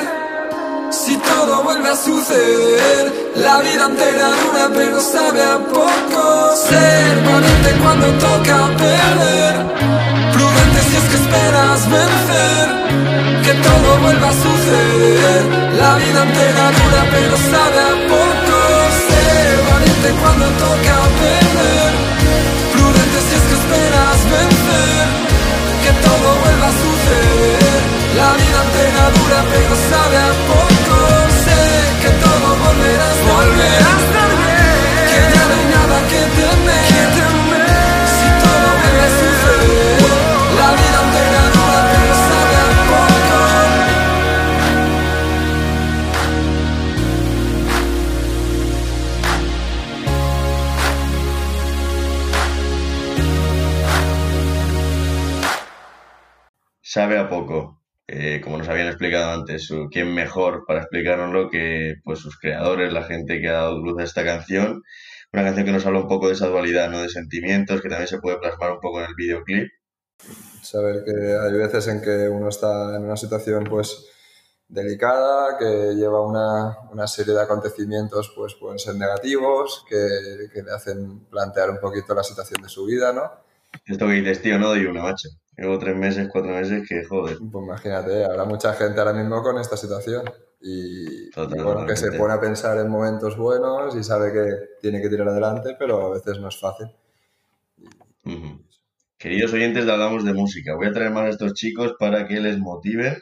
Si 0.92 1.16
todo 1.16 1.64
vuelve 1.64 1.88
a 1.88 1.96
suceder, 1.96 3.32
la 3.34 3.58
vida 3.62 3.86
entera 3.86 4.28
dura, 4.42 4.70
pero 4.72 5.00
sabe 5.00 5.42
a 5.42 5.58
poco. 5.58 6.54
Ser 6.68 7.16
valiente 7.28 7.70
cuando 7.82 8.06
toca 8.26 8.58
perder. 8.78 9.54
Prudente 10.34 10.80
si 10.88 10.96
es 11.00 11.04
que 11.10 11.16
esperas 11.16 11.80
vencer. 11.90 12.68
Que 13.42 13.54
todo 13.54 13.98
vuelva 14.02 14.28
a 14.28 14.32
suceder. 14.32 15.42
La 15.80 15.96
vida 15.96 16.22
entera 16.22 16.64
dura, 16.78 17.00
pero 17.10 17.36
sabe 17.50 17.80
a 17.80 18.08
poco. 18.08 18.47
Cuando 20.06 20.46
toca 20.46 20.96
perder. 21.18 21.92
Prudente 22.72 23.18
si 23.26 23.34
es 23.34 23.42
que 23.48 23.54
esperas 23.60 24.18
vencer. 24.30 25.06
Que 25.82 25.92
todo 26.06 26.28
vuelva 26.44 26.68
a 26.68 26.76
suceder. 26.84 27.80
La 28.16 28.32
vida 28.34 28.58
entera 28.66 29.04
dura, 29.18 29.38
pero 29.50 29.74
sabe 29.90 30.16
a 30.16 30.32
poco. 30.50 30.96
Sé 31.44 31.62
que 32.02 32.10
todo 32.24 32.46
volverá 32.64 33.10
a 33.10 34.17
Sabe 56.88 57.18
a 57.18 57.28
poco. 57.28 57.82
Eh, 58.06 58.40
como 58.42 58.56
nos 58.56 58.66
habían 58.66 58.86
explicado 58.86 59.30
antes, 59.30 59.68
¿quién 59.90 60.14
mejor 60.14 60.64
para 60.66 60.80
explicárnoslo 60.80 61.50
que 61.50 61.96
pues, 62.02 62.20
sus 62.20 62.38
creadores, 62.38 62.94
la 62.94 63.04
gente 63.04 63.42
que 63.42 63.48
ha 63.50 63.60
dado 63.60 63.78
luz 63.78 64.00
a 64.00 64.04
esta 64.04 64.24
canción? 64.24 64.82
Una 65.30 65.42
canción 65.42 65.66
que 65.66 65.72
nos 65.72 65.84
habla 65.84 66.00
un 66.00 66.08
poco 66.08 66.28
de 66.28 66.32
esa 66.32 66.46
dualidad, 66.46 66.88
¿no? 66.88 67.02
De 67.02 67.10
sentimientos, 67.10 67.82
que 67.82 67.90
también 67.90 68.08
se 68.08 68.20
puede 68.20 68.38
plasmar 68.38 68.72
un 68.72 68.80
poco 68.80 69.00
en 69.00 69.06
el 69.08 69.14
videoclip. 69.14 69.68
Saber 70.62 71.04
que 71.04 71.36
hay 71.36 71.52
veces 71.58 71.88
en 71.88 72.00
que 72.00 72.26
uno 72.26 72.48
está 72.48 72.96
en 72.96 73.04
una 73.04 73.18
situación 73.18 73.64
pues 73.64 74.06
delicada, 74.66 75.58
que 75.58 75.94
lleva 75.94 76.26
una, 76.26 76.74
una 76.90 77.06
serie 77.06 77.34
de 77.34 77.42
acontecimientos 77.42 78.32
pues 78.34 78.54
pueden 78.54 78.78
ser 78.78 78.94
negativos, 78.94 79.84
que, 79.86 80.48
que 80.54 80.62
le 80.62 80.72
hacen 80.72 81.26
plantear 81.26 81.68
un 81.68 81.80
poquito 81.80 82.14
la 82.14 82.22
situación 82.22 82.62
de 82.62 82.70
su 82.70 82.86
vida, 82.86 83.12
¿no? 83.12 83.30
Esto 83.84 84.06
que 84.06 84.14
dices, 84.14 84.40
tío, 84.40 84.58
no 84.58 84.68
doy 84.68 84.86
una, 84.86 85.02
macho. 85.02 85.28
Llevo 85.58 85.76
tres 85.76 85.96
meses, 85.96 86.28
cuatro 86.30 86.52
meses 86.52 86.88
que, 86.88 87.04
joder. 87.04 87.36
Pues 87.50 87.64
imagínate, 87.64 88.24
habrá 88.24 88.44
mucha 88.44 88.72
gente 88.74 89.00
ahora 89.00 89.12
mismo 89.12 89.42
con 89.42 89.58
esta 89.58 89.76
situación 89.76 90.22
y, 90.60 91.30
Total, 91.30 91.58
y 91.58 91.62
bueno, 91.62 91.84
que 91.84 91.96
se 91.96 92.12
pone 92.12 92.32
a 92.32 92.40
pensar 92.40 92.78
en 92.78 92.88
momentos 92.88 93.36
buenos 93.36 93.96
y 93.96 94.04
sabe 94.04 94.32
que 94.32 94.44
tiene 94.80 95.02
que 95.02 95.08
tirar 95.08 95.28
adelante, 95.28 95.74
pero 95.76 96.06
a 96.06 96.10
veces 96.14 96.38
no 96.38 96.48
es 96.48 96.60
fácil. 96.60 96.86
Queridos 99.18 99.52
oyentes 99.52 99.84
de 99.84 99.90
Hablamos 99.90 100.24
de 100.24 100.32
Música, 100.32 100.76
voy 100.76 100.86
a 100.86 100.92
traer 100.92 101.10
más 101.10 101.24
a 101.24 101.28
estos 101.30 101.54
chicos 101.54 101.96
para 101.98 102.28
que 102.28 102.38
les 102.38 102.56
motiven 102.58 103.16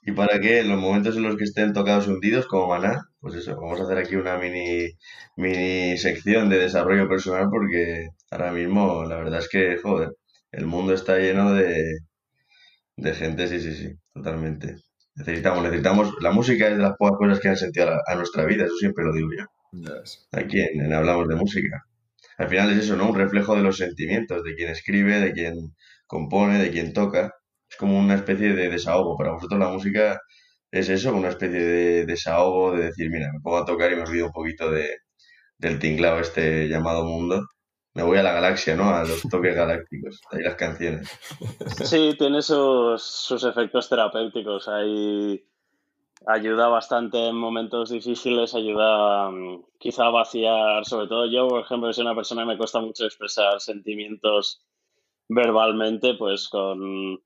y 0.00 0.12
para 0.12 0.40
que 0.40 0.60
en 0.60 0.70
los 0.70 0.80
momentos 0.80 1.16
en 1.16 1.22
los 1.24 1.36
que 1.36 1.44
estén 1.44 1.74
tocados 1.74 2.06
y 2.06 2.12
hundidos, 2.12 2.46
como 2.46 2.68
Maná, 2.68 3.10
pues 3.20 3.34
eso, 3.34 3.56
vamos 3.60 3.78
a 3.78 3.82
hacer 3.82 3.98
aquí 3.98 4.16
una 4.16 4.38
mini, 4.38 4.88
mini 5.36 5.98
sección 5.98 6.48
de 6.48 6.60
desarrollo 6.60 7.06
personal 7.08 7.48
porque 7.50 8.08
ahora 8.30 8.52
mismo 8.52 9.04
la 9.04 9.16
verdad 9.16 9.40
es 9.40 9.48
que, 9.50 9.76
joder, 9.76 10.16
el 10.56 10.66
mundo 10.66 10.94
está 10.94 11.18
lleno 11.18 11.52
de, 11.54 11.98
de 12.96 13.14
gente, 13.14 13.48
sí, 13.48 13.60
sí, 13.60 13.74
sí, 13.74 13.94
totalmente. 14.12 14.76
Necesitamos, 15.14 15.62
necesitamos, 15.64 16.14
la 16.20 16.30
música 16.32 16.68
es 16.68 16.76
de 16.76 16.82
las 16.82 16.96
pocas 16.98 17.16
cosas 17.18 17.40
que 17.40 17.48
han 17.48 17.56
sentido 17.56 17.88
a, 17.90 18.02
a 18.06 18.14
nuestra 18.16 18.44
vida, 18.44 18.64
eso 18.64 18.76
siempre 18.76 19.04
lo 19.04 19.12
digo 19.12 19.28
yo 19.38 19.44
Ya 19.72 19.92
ves. 19.94 20.26
aquí 20.32 20.60
en, 20.60 20.82
en 20.84 20.92
Hablamos 20.92 21.28
de 21.28 21.36
Música. 21.36 21.84
Al 22.38 22.48
final 22.48 22.72
es 22.72 22.78
eso, 22.84 22.96
¿no? 22.96 23.10
Un 23.10 23.16
reflejo 23.16 23.56
de 23.56 23.62
los 23.62 23.78
sentimientos, 23.78 24.44
de 24.44 24.54
quien 24.56 24.70
escribe, 24.70 25.20
de 25.20 25.32
quien 25.32 25.54
compone, 26.06 26.58
de 26.60 26.70
quien 26.72 26.92
toca. 26.94 27.32
Es 27.70 27.76
como 27.76 27.98
una 27.98 28.14
especie 28.16 28.54
de 28.54 28.68
desahogo. 28.70 29.16
Para 29.18 29.32
vosotros 29.32 29.60
la 29.60 29.68
música 29.70 30.20
es 30.70 30.88
eso, 30.90 31.14
una 31.16 31.30
especie 31.30 31.60
de 31.60 32.06
desahogo, 32.06 32.76
de 32.76 32.86
decir, 32.86 33.10
mira, 33.10 33.30
me 33.32 33.40
pongo 33.40 33.58
a 33.58 33.66
tocar 33.66 33.92
y 33.92 33.96
me 33.96 34.02
olvido 34.02 34.26
un 34.28 34.32
poquito 34.32 34.70
de, 34.70 34.88
del 35.58 35.78
tinglao 35.78 36.20
este 36.20 36.68
llamado 36.68 37.04
mundo. 37.04 37.46
Me 37.96 38.02
voy 38.02 38.18
a 38.18 38.22
la 38.22 38.34
galaxia, 38.34 38.76
¿no? 38.76 38.90
A 38.90 39.04
los 39.04 39.22
toques 39.30 39.56
galácticos. 39.56 40.20
Ahí 40.30 40.42
las 40.42 40.56
canciones. 40.56 41.10
Sí, 41.82 42.14
tiene 42.18 42.42
sus, 42.42 43.02
sus 43.02 43.42
efectos 43.44 43.88
terapéuticos. 43.88 44.68
Ahí 44.68 45.42
ayuda 46.26 46.68
bastante 46.68 47.28
en 47.28 47.36
momentos 47.36 47.88
difíciles, 47.88 48.54
ayuda 48.54 49.30
mm, 49.30 49.64
quizá 49.78 50.06
a 50.06 50.10
vaciar, 50.10 50.84
sobre 50.84 51.08
todo 51.08 51.30
yo, 51.30 51.48
por 51.48 51.62
ejemplo, 51.62 51.90
soy 51.90 52.04
una 52.04 52.14
persona 52.14 52.42
que 52.42 52.48
me 52.48 52.58
cuesta 52.58 52.80
mucho 52.80 53.06
expresar 53.06 53.60
sentimientos 53.62 54.62
verbalmente, 55.28 56.14
pues 56.18 56.50
con, 56.50 57.18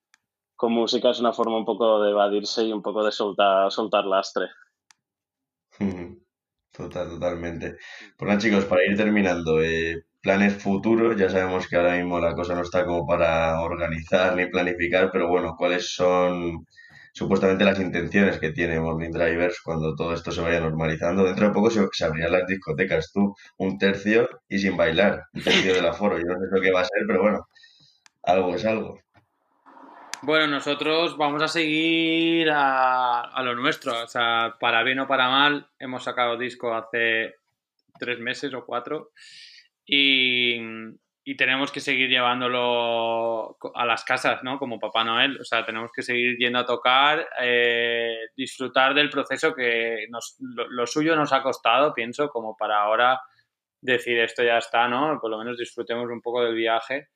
con 0.54 0.72
música 0.72 1.10
es 1.10 1.18
una 1.18 1.32
forma 1.32 1.56
un 1.58 1.64
poco 1.64 2.00
de 2.00 2.10
evadirse 2.10 2.64
y 2.64 2.72
un 2.72 2.82
poco 2.82 3.04
de 3.04 3.10
soltar, 3.10 3.72
soltar 3.72 4.04
lastre. 4.04 4.46
Total, 6.72 7.08
totalmente. 7.10 7.76
Pues 8.16 8.28
nada, 8.28 8.40
chicos, 8.40 8.64
para 8.64 8.86
ir 8.86 8.96
terminando, 8.96 9.60
eh, 9.60 10.04
planes 10.20 10.62
futuros, 10.62 11.16
ya 11.16 11.30
sabemos 11.30 11.66
que 11.66 11.76
ahora 11.76 11.96
mismo 11.96 12.20
la 12.20 12.34
cosa 12.34 12.54
no 12.54 12.62
está 12.62 12.84
como 12.84 13.06
para 13.06 13.60
organizar 13.60 14.36
ni 14.36 14.46
planificar, 14.46 15.10
pero 15.12 15.28
bueno, 15.28 15.54
¿cuáles 15.56 15.94
son 15.94 16.66
supuestamente 17.12 17.64
las 17.64 17.80
intenciones 17.80 18.38
que 18.38 18.52
tiene 18.52 18.80
Morning 18.80 19.10
Drivers 19.10 19.60
cuando 19.62 19.94
todo 19.94 20.12
esto 20.12 20.30
se 20.30 20.42
vaya 20.42 20.60
normalizando? 20.60 21.24
Dentro 21.24 21.48
de 21.48 21.54
poco 21.54 21.70
se, 21.70 21.86
se 21.92 22.04
abrirán 22.04 22.32
las 22.32 22.46
discotecas, 22.46 23.10
tú, 23.12 23.34
un 23.58 23.78
tercio 23.78 24.28
y 24.48 24.58
sin 24.58 24.76
bailar, 24.76 25.24
un 25.32 25.42
tercio 25.42 25.74
del 25.74 25.86
aforo. 25.86 26.18
Yo 26.18 26.24
no 26.26 26.34
sé 26.34 26.46
lo 26.50 26.60
que 26.60 26.72
va 26.72 26.82
a 26.82 26.84
ser, 26.84 27.02
pero 27.06 27.22
bueno, 27.22 27.48
algo 28.22 28.54
es 28.54 28.64
algo. 28.66 29.00
Bueno, 30.22 30.48
nosotros 30.48 31.16
vamos 31.16 31.42
a 31.42 31.48
seguir 31.48 32.50
a, 32.50 33.22
a, 33.22 33.42
lo 33.42 33.54
nuestro. 33.54 34.04
O 34.04 34.06
sea, 34.06 34.56
para 34.60 34.82
bien 34.82 34.98
o 34.98 35.08
para 35.08 35.30
mal, 35.30 35.70
hemos 35.78 36.04
sacado 36.04 36.36
disco 36.36 36.74
hace 36.74 37.36
tres 37.98 38.18
meses 38.18 38.52
o 38.52 38.66
cuatro 38.66 39.12
y, 39.92 40.60
y, 41.24 41.36
tenemos 41.36 41.72
que 41.72 41.80
seguir 41.80 42.08
llevándolo 42.08 43.56
a 43.74 43.84
las 43.84 44.04
casas, 44.04 44.40
¿no? 44.44 44.56
Como 44.56 44.78
Papá 44.78 45.02
Noel. 45.02 45.40
O 45.40 45.44
sea, 45.44 45.64
tenemos 45.64 45.90
que 45.92 46.02
seguir 46.02 46.36
yendo 46.38 46.60
a 46.60 46.64
tocar, 46.64 47.28
eh, 47.40 48.16
disfrutar 48.36 48.94
del 48.94 49.10
proceso 49.10 49.52
que 49.52 50.06
nos, 50.10 50.36
lo, 50.38 50.86
suyo 50.86 51.16
nos 51.16 51.32
ha 51.32 51.42
costado, 51.42 51.92
pienso, 51.92 52.28
como 52.28 52.56
para 52.56 52.80
ahora 52.80 53.20
decir 53.80 54.16
esto 54.20 54.44
ya 54.44 54.58
está, 54.58 54.86
¿no? 54.86 55.18
Por 55.20 55.30
lo 55.30 55.38
menos 55.38 55.58
disfrutemos 55.58 56.08
un 56.08 56.20
poco 56.22 56.44
del 56.44 56.54
viaje. 56.54 57.08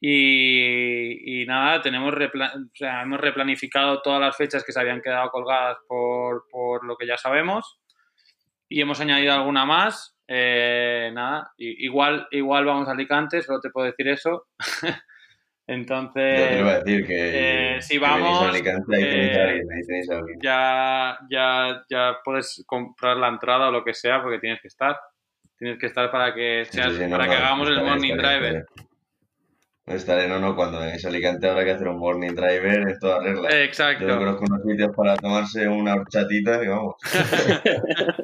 Y, 0.00 1.44
nada, 1.48 1.82
tenemos 1.82 2.14
sea, 2.74 3.02
hemos 3.02 3.20
replanificado 3.20 4.00
todas 4.00 4.20
las 4.20 4.36
fechas 4.36 4.62
que 4.62 4.70
se 4.70 4.78
habían 4.78 5.02
quedado 5.02 5.30
colgadas 5.30 5.78
por, 5.88 6.44
por 6.52 6.84
lo 6.84 6.96
que 6.96 7.06
ya 7.08 7.16
sabemos 7.16 7.80
y 8.68 8.80
hemos 8.80 9.00
añadido 9.00 9.32
alguna 9.32 9.64
más. 9.64 10.15
Eh, 10.28 11.10
nada, 11.12 11.52
igual, 11.56 12.26
igual 12.30 12.64
vamos 12.64 12.88
a 12.88 12.92
Alicante, 12.92 13.42
solo 13.42 13.60
te 13.60 13.70
puedo 13.70 13.86
decir 13.86 14.08
eso. 14.08 14.46
Entonces, 15.68 16.38
Yo 16.38 16.46
te 16.48 16.58
iba 16.60 16.70
a 16.70 16.78
decir 16.80 17.06
que, 17.06 17.76
eh, 17.76 17.82
si 17.82 17.98
vamos, 17.98 18.42
a 18.42 18.48
Alicante, 18.50 19.40
a 19.40 19.44
alguien. 19.44 19.66
Ya, 20.40 21.18
ya, 21.28 21.82
ya 21.88 22.18
puedes 22.24 22.62
comprar 22.66 23.16
la 23.16 23.28
entrada 23.28 23.68
o 23.68 23.72
lo 23.72 23.84
que 23.84 23.92
sea 23.92 24.22
porque 24.22 24.38
tienes 24.38 24.60
que 24.60 24.68
estar. 24.68 24.96
Tienes 25.58 25.78
que 25.78 25.86
estar 25.86 26.10
para 26.10 26.34
que, 26.34 26.66
seas, 26.66 26.92
Sí, 26.92 26.98
sí, 26.98 27.04
no, 27.04 27.10
para 27.10 27.24
no, 27.24 27.30
que 27.30 27.36
hagamos 27.36 27.68
el 27.68 27.82
morning 27.82 28.16
driver. 28.16 28.66
No 29.86 29.94
estaré, 29.94 30.26
no, 30.26 30.40
no, 30.40 30.56
cuando 30.56 30.78
a 30.78 30.86
Alicante 30.90 31.48
habrá 31.48 31.64
que 31.64 31.70
hacer 31.70 31.86
un 31.86 31.98
morning 31.98 32.34
driver 32.34 32.88
en 32.88 32.98
toda 32.98 33.20
regla. 33.20 33.48
Yo 33.50 33.56
Exacto. 33.56 34.04
conozco 34.04 34.44
unos 34.44 34.62
sitios 34.62 34.96
para 34.96 35.16
tomarse 35.16 35.68
una 35.68 35.94
horchatita 35.94 36.60
que 36.60 36.68
vamos. 36.68 36.96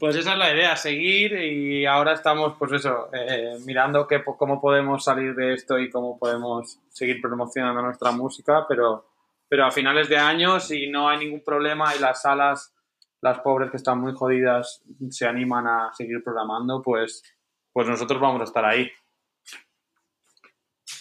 Pues 0.00 0.16
esa 0.16 0.32
es 0.32 0.38
la 0.38 0.54
idea, 0.54 0.76
seguir 0.76 1.32
y 1.34 1.84
ahora 1.84 2.14
estamos, 2.14 2.54
pues 2.58 2.72
eso, 2.72 3.10
eh, 3.12 3.58
mirando 3.66 4.06
qué, 4.06 4.24
cómo 4.24 4.58
podemos 4.58 5.04
salir 5.04 5.34
de 5.34 5.52
esto 5.52 5.78
y 5.78 5.90
cómo 5.90 6.18
podemos 6.18 6.78
seguir 6.88 7.20
promocionando 7.20 7.82
nuestra 7.82 8.10
música, 8.10 8.64
pero, 8.66 9.10
pero 9.46 9.66
a 9.66 9.70
finales 9.70 10.08
de 10.08 10.16
año, 10.16 10.58
si 10.58 10.88
no 10.88 11.10
hay 11.10 11.18
ningún 11.18 11.44
problema 11.44 11.94
y 11.94 11.98
las 11.98 12.22
salas, 12.22 12.74
las 13.20 13.40
pobres 13.40 13.70
que 13.70 13.76
están 13.76 14.00
muy 14.00 14.14
jodidas, 14.14 14.82
se 15.10 15.26
animan 15.26 15.66
a 15.66 15.90
seguir 15.92 16.24
programando, 16.24 16.80
pues, 16.82 17.22
pues 17.70 17.86
nosotros 17.86 18.18
vamos 18.22 18.40
a 18.40 18.44
estar 18.44 18.64
ahí. 18.64 18.90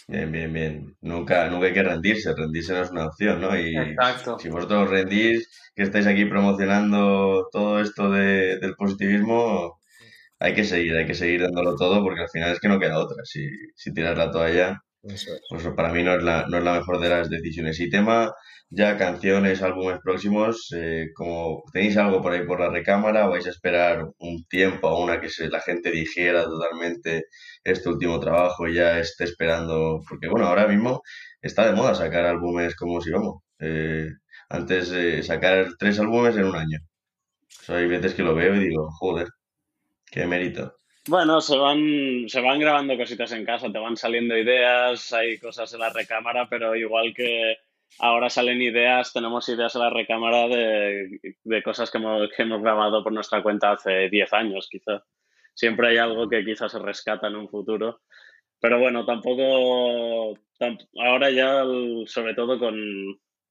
Bien, 0.09 0.31
bien, 0.31 0.51
bien. 0.51 0.97
Nunca, 1.01 1.47
nunca 1.49 1.67
hay 1.67 1.73
que 1.73 1.83
rendirse, 1.83 2.33
rendirse 2.35 2.73
no 2.73 2.81
es 2.81 2.89
una 2.89 3.05
opción, 3.05 3.41
¿no? 3.41 3.55
Y 3.57 3.77
Exacto. 3.77 4.39
si 4.39 4.49
vosotros 4.49 4.85
os 4.85 4.89
rendís, 4.89 5.47
que 5.75 5.83
estáis 5.83 6.07
aquí 6.07 6.25
promocionando 6.25 7.47
todo 7.51 7.79
esto 7.79 8.09
de, 8.09 8.57
del 8.59 8.73
positivismo, 8.75 9.79
hay 10.39 10.53
que 10.55 10.63
seguir, 10.65 10.95
hay 10.97 11.05
que 11.07 11.13
seguir 11.15 11.43
dándolo 11.43 11.75
todo 11.75 12.03
porque 12.03 12.21
al 12.23 12.29
final 12.29 12.51
es 12.53 12.59
que 12.59 12.69
no 12.69 12.79
queda 12.79 12.99
otra. 12.99 13.23
Si, 13.25 13.47
si 13.75 13.93
tiras 13.93 14.17
la 14.17 14.31
toalla, 14.31 14.79
Eso 15.03 15.33
es. 15.33 15.41
pues 15.49 15.67
para 15.75 15.93
mí 15.93 16.03
no 16.03 16.13
es 16.15 16.23
la, 16.23 16.45
no 16.47 16.57
es 16.57 16.63
la 16.63 16.73
mejor 16.73 16.99
de 16.99 17.09
las 17.09 17.29
decisiones. 17.29 17.79
Y 17.79 17.89
tema, 17.89 18.31
ya 18.69 18.97
canciones, 18.97 19.61
álbumes 19.61 19.99
próximos, 20.03 20.73
eh, 20.75 21.07
como 21.15 21.63
tenéis 21.71 21.97
algo 21.97 22.21
por 22.21 22.33
ahí 22.33 22.45
por 22.45 22.59
la 22.59 22.69
recámara, 22.69 23.27
vais 23.27 23.47
a 23.47 23.49
esperar 23.49 24.05
un 24.19 24.45
tiempo 24.45 24.87
a 24.89 24.99
una 24.99 25.21
que 25.21 25.29
se, 25.29 25.49
la 25.49 25.61
gente 25.61 25.91
digiera 25.91 26.43
totalmente 26.43 27.25
este 27.63 27.89
último 27.89 28.19
trabajo 28.19 28.67
y 28.67 28.75
ya 28.75 28.99
esté 28.99 29.23
esperando, 29.23 30.01
porque 30.07 30.27
bueno, 30.27 30.47
ahora 30.47 30.67
mismo 30.67 31.01
está 31.41 31.65
de 31.65 31.73
moda 31.73 31.95
sacar 31.95 32.25
álbumes 32.25 32.75
como 32.75 33.01
si 33.01 33.11
vamos. 33.11 33.41
Eh, 33.59 34.07
antes 34.49 34.91
eh, 34.91 35.23
sacar 35.23 35.67
tres 35.79 35.99
álbumes 35.99 36.35
en 36.35 36.45
un 36.45 36.55
año. 36.55 36.79
O 37.69 37.73
hay 37.73 37.87
veces 37.87 38.13
que 38.15 38.23
lo 38.23 38.35
veo 38.35 38.55
y 38.55 38.59
digo, 38.69 38.89
joder, 38.99 39.27
qué 40.11 40.25
mérito. 40.27 40.78
Bueno, 41.09 41.41
se 41.41 41.57
van, 41.57 42.27
se 42.27 42.41
van 42.41 42.59
grabando 42.59 42.95
cositas 42.97 43.31
en 43.31 43.45
casa, 43.45 43.71
te 43.71 43.79
van 43.79 43.97
saliendo 43.97 44.37
ideas, 44.37 45.11
hay 45.13 45.39
cosas 45.39 45.73
en 45.73 45.79
la 45.79 45.89
recámara, 45.89 46.47
pero 46.49 46.75
igual 46.75 47.13
que 47.15 47.57
ahora 47.99 48.29
salen 48.29 48.61
ideas, 48.61 49.11
tenemos 49.13 49.47
ideas 49.49 49.73
en 49.75 49.81
la 49.81 49.89
recámara 49.89 50.47
de, 50.47 51.19
de 51.43 51.63
cosas 51.63 51.89
que 51.89 51.97
hemos, 51.97 52.29
que 52.35 52.43
hemos 52.43 52.61
grabado 52.61 53.03
por 53.03 53.13
nuestra 53.13 53.41
cuenta 53.41 53.71
hace 53.71 54.09
10 54.09 54.31
años, 54.33 54.67
quizá. 54.69 55.03
Siempre 55.55 55.89
hay 55.89 55.97
algo 55.97 56.29
que 56.29 56.43
quizás 56.45 56.71
se 56.71 56.79
rescata 56.79 57.27
en 57.27 57.35
un 57.37 57.49
futuro. 57.49 58.01
Pero 58.61 58.79
bueno, 58.79 59.05
tampoco, 59.05 60.35
tam- 60.59 60.79
ahora 60.99 61.31
ya, 61.31 61.63
sobre 62.07 62.35
todo 62.35 62.59
con, 62.59 62.75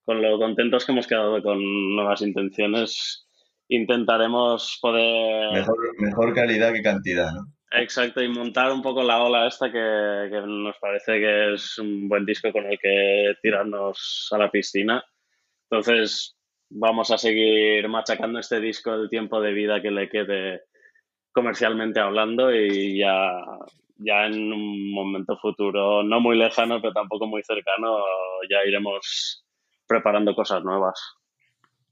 con 0.05 0.23
lo 0.23 0.39
contentos 0.39 0.85
que 0.87 0.93
hemos 0.93 1.07
quedado 1.07 1.43
con 1.43 1.61
nuevas 1.97 2.23
intenciones, 2.23 3.28
intentaremos 3.69 4.79
poder... 4.81 5.53
Mejor, 5.53 5.77
mejor 6.01 6.35
calidad 6.35 6.73
que 6.73 6.83
cantidad, 6.83 7.33
¿no? 7.33 7.47
Exacto, 7.71 8.23
y 8.23 8.29
montar 8.29 8.73
un 8.73 8.81
poco 8.81 9.03
la 9.03 9.23
ola 9.23 9.47
esta 9.47 9.71
que, 9.71 10.29
que 10.31 10.41
nos 10.47 10.77
parece 10.79 11.19
que 11.21 11.53
es 11.53 11.79
un 11.79 12.09
buen 12.09 12.25
disco 12.25 12.51
con 12.51 12.65
el 12.65 12.79
que 12.79 13.35
tirarnos 13.43 14.29
a 14.33 14.39
la 14.39 14.51
piscina. 14.51 15.05
Entonces, 15.71 16.35
vamos 16.71 17.11
a 17.11 17.19
seguir 17.19 17.87
machacando 17.89 18.39
este 18.39 18.61
disco 18.61 18.95
el 18.95 19.11
tiempo 19.11 19.41
de 19.41 19.53
vida 19.53 19.83
que 19.83 19.91
le 19.91 20.09
quede 20.09 20.63
comercialmente 21.31 22.01
hablando 22.01 22.55
y 22.55 22.99
ya, 22.99 23.31
ya 23.97 24.27
en 24.27 24.51
un 24.53 24.91
momento 24.91 25.37
futuro, 25.37 26.03
no 26.03 26.21
muy 26.21 26.39
lejano, 26.39 26.81
pero 26.81 26.95
tampoco 26.95 27.27
muy 27.27 27.43
cercano, 27.43 27.99
ya 28.51 28.65
iremos 28.67 29.45
preparando 29.87 30.35
cosas 30.35 30.65
nuevas. 30.65 30.99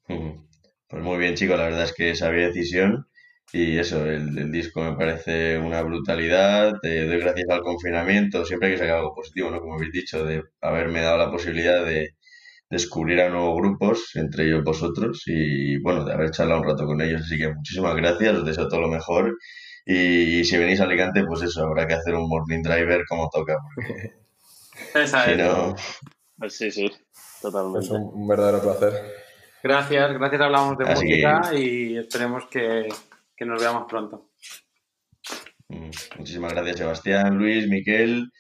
Ujú. 0.09 0.46
Pues 0.89 1.03
muy 1.03 1.19
bien, 1.19 1.35
chicos, 1.35 1.59
la 1.59 1.65
verdad 1.65 1.85
es 1.85 1.93
que 1.93 2.15
sabía 2.15 2.47
decisión 2.49 3.07
y 3.53 3.79
eso, 3.79 4.05
el, 4.07 4.37
el 4.39 4.53
disco 4.53 4.83
me 4.83 4.97
parece 4.97 5.59
una 5.59 5.83
brutalidad. 5.83 6.75
Te 6.83 7.07
doy 7.07 7.19
gracias 7.21 7.49
al 7.51 7.63
confinamiento, 7.63 8.45
siempre 8.45 8.69
hay 8.69 8.75
que 8.75 8.81
sacar 8.81 8.97
algo 8.99 9.15
positivo, 9.15 9.51
¿no? 9.51 9.61
Como 9.61 9.75
habéis 9.75 9.93
dicho, 9.93 10.25
de 10.25 10.43
haberme 10.61 11.01
dado 11.03 11.19
la 11.19 11.31
posibilidad 11.31 11.85
de 11.85 12.11
descubrir 12.71 13.21
a 13.21 13.31
nuevos 13.31 13.57
grupos, 13.61 14.11
entre 14.17 14.47
ellos 14.47 14.65
vosotros, 14.65 15.23
y 15.27 15.79
bueno, 15.83 16.05
de 16.05 16.13
haber 16.15 16.31
charlado 16.33 16.61
un 16.63 16.69
rato 16.69 16.87
con 16.87 17.01
ellos. 17.01 17.23
Así 17.23 17.39
que 17.39 17.53
muchísimas 17.55 17.97
gracias, 17.97 18.35
os 18.37 18.45
deseo 18.47 18.69
todo 18.69 18.81
lo 18.83 18.89
mejor. 18.89 19.37
Y, 19.87 20.45
si 20.45 20.57
venís 20.59 20.81
a 20.81 20.85
Alicante, 20.85 21.25
pues 21.27 21.43
eso, 21.43 21.65
habrá 21.65 21.87
que 21.87 21.95
hacer 21.95 22.15
un 22.15 22.29
morning 22.29 22.63
driver 22.63 23.05
como 23.09 23.29
toca, 23.31 23.57
porque 23.75 24.11
Esa 24.95 25.25
si 25.25 25.31
es. 25.33 25.39
no, 25.39 25.75
Pues 26.39 26.57
sí, 26.57 26.71
sí, 26.71 26.87
Es 26.87 27.41
totalmente. 27.41 27.91
un, 27.91 28.03
un 28.15 28.29
verdadero 28.29 28.61
placer. 28.63 29.26
Gracias, 29.67 30.13
gracias, 30.13 30.41
hablamos 30.43 30.79
de 30.79 30.85
Así 30.85 31.07
que- 31.09 31.27
música 31.27 31.55
y 31.59 31.97
esperemos 31.99 32.47
que, 32.47 32.89
que 33.37 33.45
nos 33.45 33.61
veamos 33.61 33.87
pronto. 33.89 34.31
Mm, 35.69 35.91
Muchísimas 36.19 36.53
gracias, 36.53 36.77
Sebastián, 36.77 37.37
Luis, 37.37 37.67
Miquel. 37.69 38.31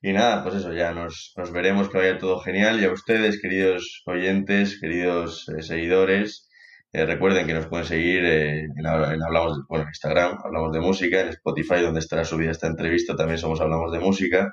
Y 0.00 0.12
nada, 0.12 0.44
pues 0.44 0.54
eso, 0.54 0.72
ya 0.72 0.92
nos, 0.92 1.32
nos 1.36 1.50
veremos, 1.50 1.88
que 1.88 1.98
vaya 1.98 2.18
todo 2.18 2.38
genial. 2.38 2.80
Y 2.80 2.84
a 2.84 2.92
ustedes, 2.92 3.40
queridos 3.40 4.02
oyentes, 4.06 4.78
queridos 4.80 5.48
eh, 5.48 5.62
seguidores, 5.62 6.48
eh, 6.92 7.04
recuerden 7.04 7.48
que 7.48 7.54
nos 7.54 7.66
pueden 7.66 7.86
seguir 7.86 8.24
eh, 8.24 8.60
en, 8.60 8.86
en 8.86 9.22
Hablamos 9.24 9.56
de, 9.56 9.62
bueno, 9.68 9.82
en 9.84 9.88
Instagram, 9.88 10.38
Hablamos 10.44 10.72
de 10.72 10.80
Música, 10.80 11.20
en 11.20 11.30
Spotify, 11.30 11.82
donde 11.82 11.98
estará 11.98 12.24
subida 12.24 12.52
esta 12.52 12.68
entrevista, 12.68 13.16
también 13.16 13.38
somos 13.38 13.60
Hablamos 13.60 13.90
de 13.90 13.98
Música. 13.98 14.52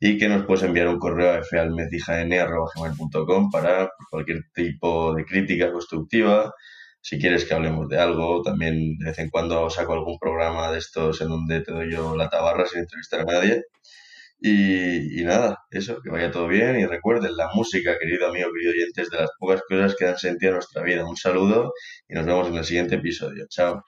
Y 0.00 0.18
que 0.18 0.28
nos 0.28 0.44
puedes 0.46 0.64
enviar 0.64 0.88
un 0.88 0.98
correo 0.98 1.34
a 1.34 1.42
falmecijn.com 1.44 3.50
para 3.50 3.88
cualquier 4.10 4.42
tipo 4.54 5.14
de 5.14 5.24
crítica 5.24 5.70
constructiva, 5.70 6.52
si 7.02 7.18
quieres 7.18 7.44
que 7.44 7.54
hablemos 7.54 7.88
de 7.88 7.98
algo, 7.98 8.42
también 8.42 8.98
de 8.98 9.06
vez 9.06 9.18
en 9.18 9.30
cuando 9.30 9.68
saco 9.70 9.94
algún 9.94 10.18
programa 10.18 10.70
de 10.72 10.78
estos 10.78 11.20
en 11.20 11.28
donde 11.28 11.60
te 11.62 11.72
doy 11.72 11.90
yo 11.92 12.16
la 12.16 12.28
tabarra 12.28 12.66
sin 12.66 12.80
entrevistar 12.80 13.20
a 13.20 13.24
nadie. 13.24 13.64
Y, 14.40 15.20
y 15.20 15.24
nada, 15.24 15.58
eso, 15.70 16.00
que 16.02 16.10
vaya 16.10 16.30
todo 16.30 16.48
bien 16.48 16.78
y 16.80 16.86
recuerden, 16.86 17.36
la 17.36 17.50
música, 17.54 17.98
querido 17.98 18.28
amigo, 18.28 18.48
querido 18.52 18.72
oyente, 18.72 19.02
es 19.02 19.10
de 19.10 19.18
las 19.18 19.30
pocas 19.38 19.62
cosas 19.68 19.94
que 19.96 20.06
dan 20.06 20.18
sentido 20.18 20.52
a 20.52 20.54
nuestra 20.56 20.82
vida. 20.82 21.06
Un 21.06 21.16
saludo 21.16 21.72
y 22.08 22.14
nos 22.14 22.26
vemos 22.26 22.48
en 22.48 22.56
el 22.56 22.64
siguiente 22.64 22.96
episodio. 22.96 23.46
Chao. 23.48 23.82